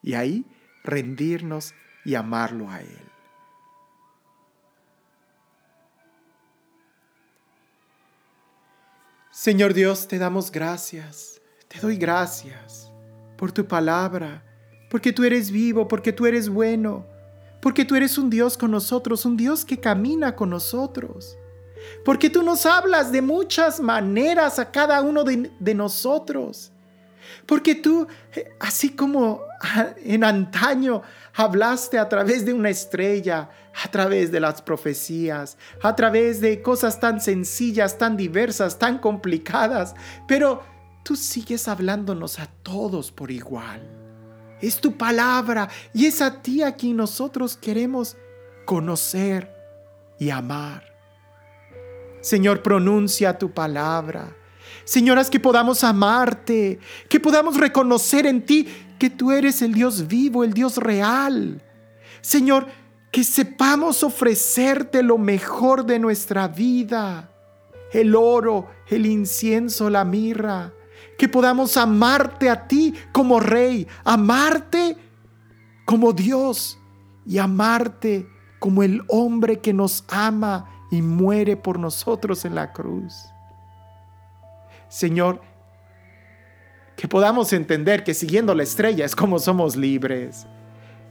Y 0.02 0.14
ahí 0.14 0.44
rendirnos 0.82 1.74
y 2.04 2.14
amarlo 2.14 2.70
a 2.70 2.80
Él. 2.80 3.10
Señor 9.30 9.72
Dios, 9.72 10.06
te 10.06 10.18
damos 10.18 10.50
gracias, 10.50 11.40
te 11.68 11.80
doy 11.80 11.96
gracias 11.96 12.90
por 13.38 13.52
tu 13.52 13.66
palabra, 13.66 14.44
porque 14.90 15.12
tú 15.12 15.24
eres 15.24 15.50
vivo, 15.50 15.88
porque 15.88 16.12
tú 16.12 16.26
eres 16.26 16.48
bueno, 16.48 17.06
porque 17.62 17.84
tú 17.84 17.94
eres 17.96 18.18
un 18.18 18.28
Dios 18.28 18.58
con 18.58 18.70
nosotros, 18.70 19.24
un 19.24 19.36
Dios 19.36 19.64
que 19.64 19.78
camina 19.78 20.36
con 20.36 20.50
nosotros, 20.50 21.38
porque 22.04 22.28
tú 22.28 22.42
nos 22.42 22.66
hablas 22.66 23.12
de 23.12 23.22
muchas 23.22 23.80
maneras 23.80 24.58
a 24.58 24.70
cada 24.70 25.00
uno 25.00 25.24
de, 25.24 25.50
de 25.58 25.74
nosotros 25.74 26.72
porque 27.46 27.74
tú, 27.74 28.06
eh, 28.34 28.52
así 28.60 28.90
como 28.90 29.42
ah, 29.62 29.90
en 30.04 30.24
antaño 30.24 31.02
hablaste 31.34 31.98
a 31.98 32.08
través 32.08 32.44
de 32.44 32.52
una 32.52 32.70
estrella, 32.70 33.50
a 33.84 33.90
través 33.90 34.30
de 34.30 34.40
las 34.40 34.62
profecías, 34.62 35.56
a 35.82 35.94
través 35.94 36.40
de 36.40 36.62
cosas 36.62 37.00
tan 37.00 37.20
sencillas, 37.20 37.98
tan 37.98 38.16
diversas, 38.16 38.78
tan 38.78 38.98
complicadas, 38.98 39.94
pero 40.26 40.62
tú 41.02 41.16
sigues 41.16 41.68
hablándonos 41.68 42.38
a 42.38 42.46
todos 42.62 43.10
por 43.10 43.30
igual. 43.30 43.80
Es 44.60 44.80
tu 44.80 44.96
palabra 44.96 45.68
y 45.94 46.06
es 46.06 46.20
a 46.20 46.42
ti 46.42 46.62
a 46.62 46.74
quien 46.76 46.96
nosotros 46.96 47.56
queremos 47.56 48.16
conocer 48.66 49.54
y 50.18 50.30
amar. 50.30 50.84
Señor, 52.20 52.62
pronuncia 52.62 53.38
tu 53.38 53.52
palabra 53.52 54.36
Señoras, 54.84 55.30
que 55.30 55.40
podamos 55.40 55.84
amarte, 55.84 56.78
que 57.08 57.20
podamos 57.20 57.56
reconocer 57.56 58.26
en 58.26 58.44
ti 58.44 58.68
que 58.98 59.10
tú 59.10 59.32
eres 59.32 59.62
el 59.62 59.72
Dios 59.72 60.06
vivo, 60.06 60.44
el 60.44 60.52
Dios 60.52 60.76
real. 60.76 61.62
Señor, 62.20 62.66
que 63.10 63.24
sepamos 63.24 64.02
ofrecerte 64.02 65.02
lo 65.02 65.18
mejor 65.18 65.84
de 65.84 65.98
nuestra 65.98 66.48
vida. 66.48 67.26
el 67.92 68.14
oro, 68.14 68.68
el 68.86 69.04
incienso, 69.04 69.90
la 69.90 70.04
mirra. 70.04 70.72
Que 71.18 71.28
podamos 71.28 71.76
amarte 71.76 72.48
a 72.48 72.68
ti 72.68 72.94
como 73.10 73.40
rey, 73.40 73.86
amarte 74.04 74.96
como 75.84 76.12
Dios 76.12 76.78
y 77.26 77.38
amarte 77.38 78.28
como 78.60 78.84
el 78.84 79.02
hombre 79.08 79.58
que 79.58 79.72
nos 79.72 80.04
ama 80.08 80.70
y 80.90 81.02
muere 81.02 81.56
por 81.56 81.78
nosotros 81.78 82.44
en 82.44 82.54
la 82.54 82.72
cruz. 82.72 83.14
Señor, 84.90 85.40
que 86.96 87.08
podamos 87.08 87.54
entender 87.54 88.04
que 88.04 88.12
siguiendo 88.12 88.54
la 88.54 88.64
estrella 88.64 89.06
es 89.06 89.16
como 89.16 89.38
somos 89.38 89.76
libres. 89.76 90.46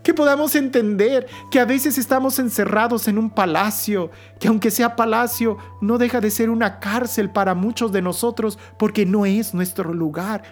Que 0.03 0.13
podamos 0.13 0.55
entender 0.55 1.27
que 1.49 1.59
a 1.59 1.65
veces 1.65 1.97
estamos 1.97 2.39
encerrados 2.39 3.07
en 3.07 3.17
un 3.17 3.29
palacio, 3.29 4.11
que 4.39 4.49
aunque 4.49 4.69
sea 4.69 4.95
palacio, 4.95 5.57
no 5.81 5.97
deja 5.97 6.21
de 6.21 6.29
ser 6.29 6.49
una 6.49 6.79
cárcel 6.79 7.31
para 7.31 7.55
muchos 7.55 7.91
de 7.91 8.01
nosotros 8.01 8.59
porque 8.77 9.05
no 9.05 9.25
es 9.25 9.53
nuestro 9.53 9.93
lugar. 9.93 10.43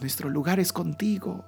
Nuestro 0.00 0.30
lugar 0.30 0.58
es 0.58 0.72
contigo. 0.72 1.44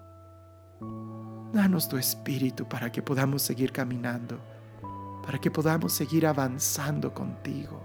Danos 1.53 1.89
tu 1.89 1.97
espíritu 1.97 2.69
para 2.69 2.91
que 2.91 3.03
podamos 3.03 3.43
seguir 3.43 3.73
caminando, 3.73 4.39
para 5.25 5.39
que 5.39 5.51
podamos 5.51 5.93
seguir 5.93 6.27
avanzando 6.27 7.15
contigo, 7.15 7.81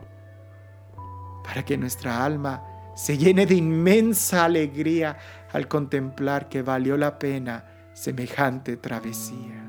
para 1.44 1.64
que 1.64 1.78
nuestra 1.78 2.24
alma 2.24 2.75
se 2.96 3.18
llene 3.18 3.46
de 3.46 3.56
inmensa 3.56 4.46
alegría 4.46 5.18
al 5.52 5.68
contemplar 5.68 6.50
que 6.50 6.62
valió 6.62 6.98
la 6.98 7.20
pena 7.20 7.66
semejante 7.94 8.78
travesía. 8.78 9.64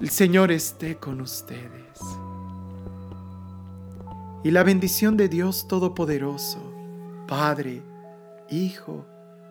El 0.00 0.10
Señor 0.10 0.50
esté 0.50 0.96
con 0.96 1.20
ustedes. 1.20 1.70
Y 4.42 4.50
la 4.50 4.64
bendición 4.64 5.16
de 5.16 5.28
Dios 5.28 5.68
Todopoderoso, 5.68 6.58
Padre, 7.28 7.82
Hijo 8.50 9.06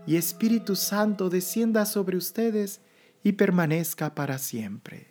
y 0.06 0.18
Espíritu 0.18 0.76
Santo 0.76 1.30
descienda 1.30 1.86
sobre 1.86 2.18
ustedes 2.18 2.82
y 3.24 3.32
permanezca 3.34 4.14
para 4.14 4.38
siempre. 4.38 5.11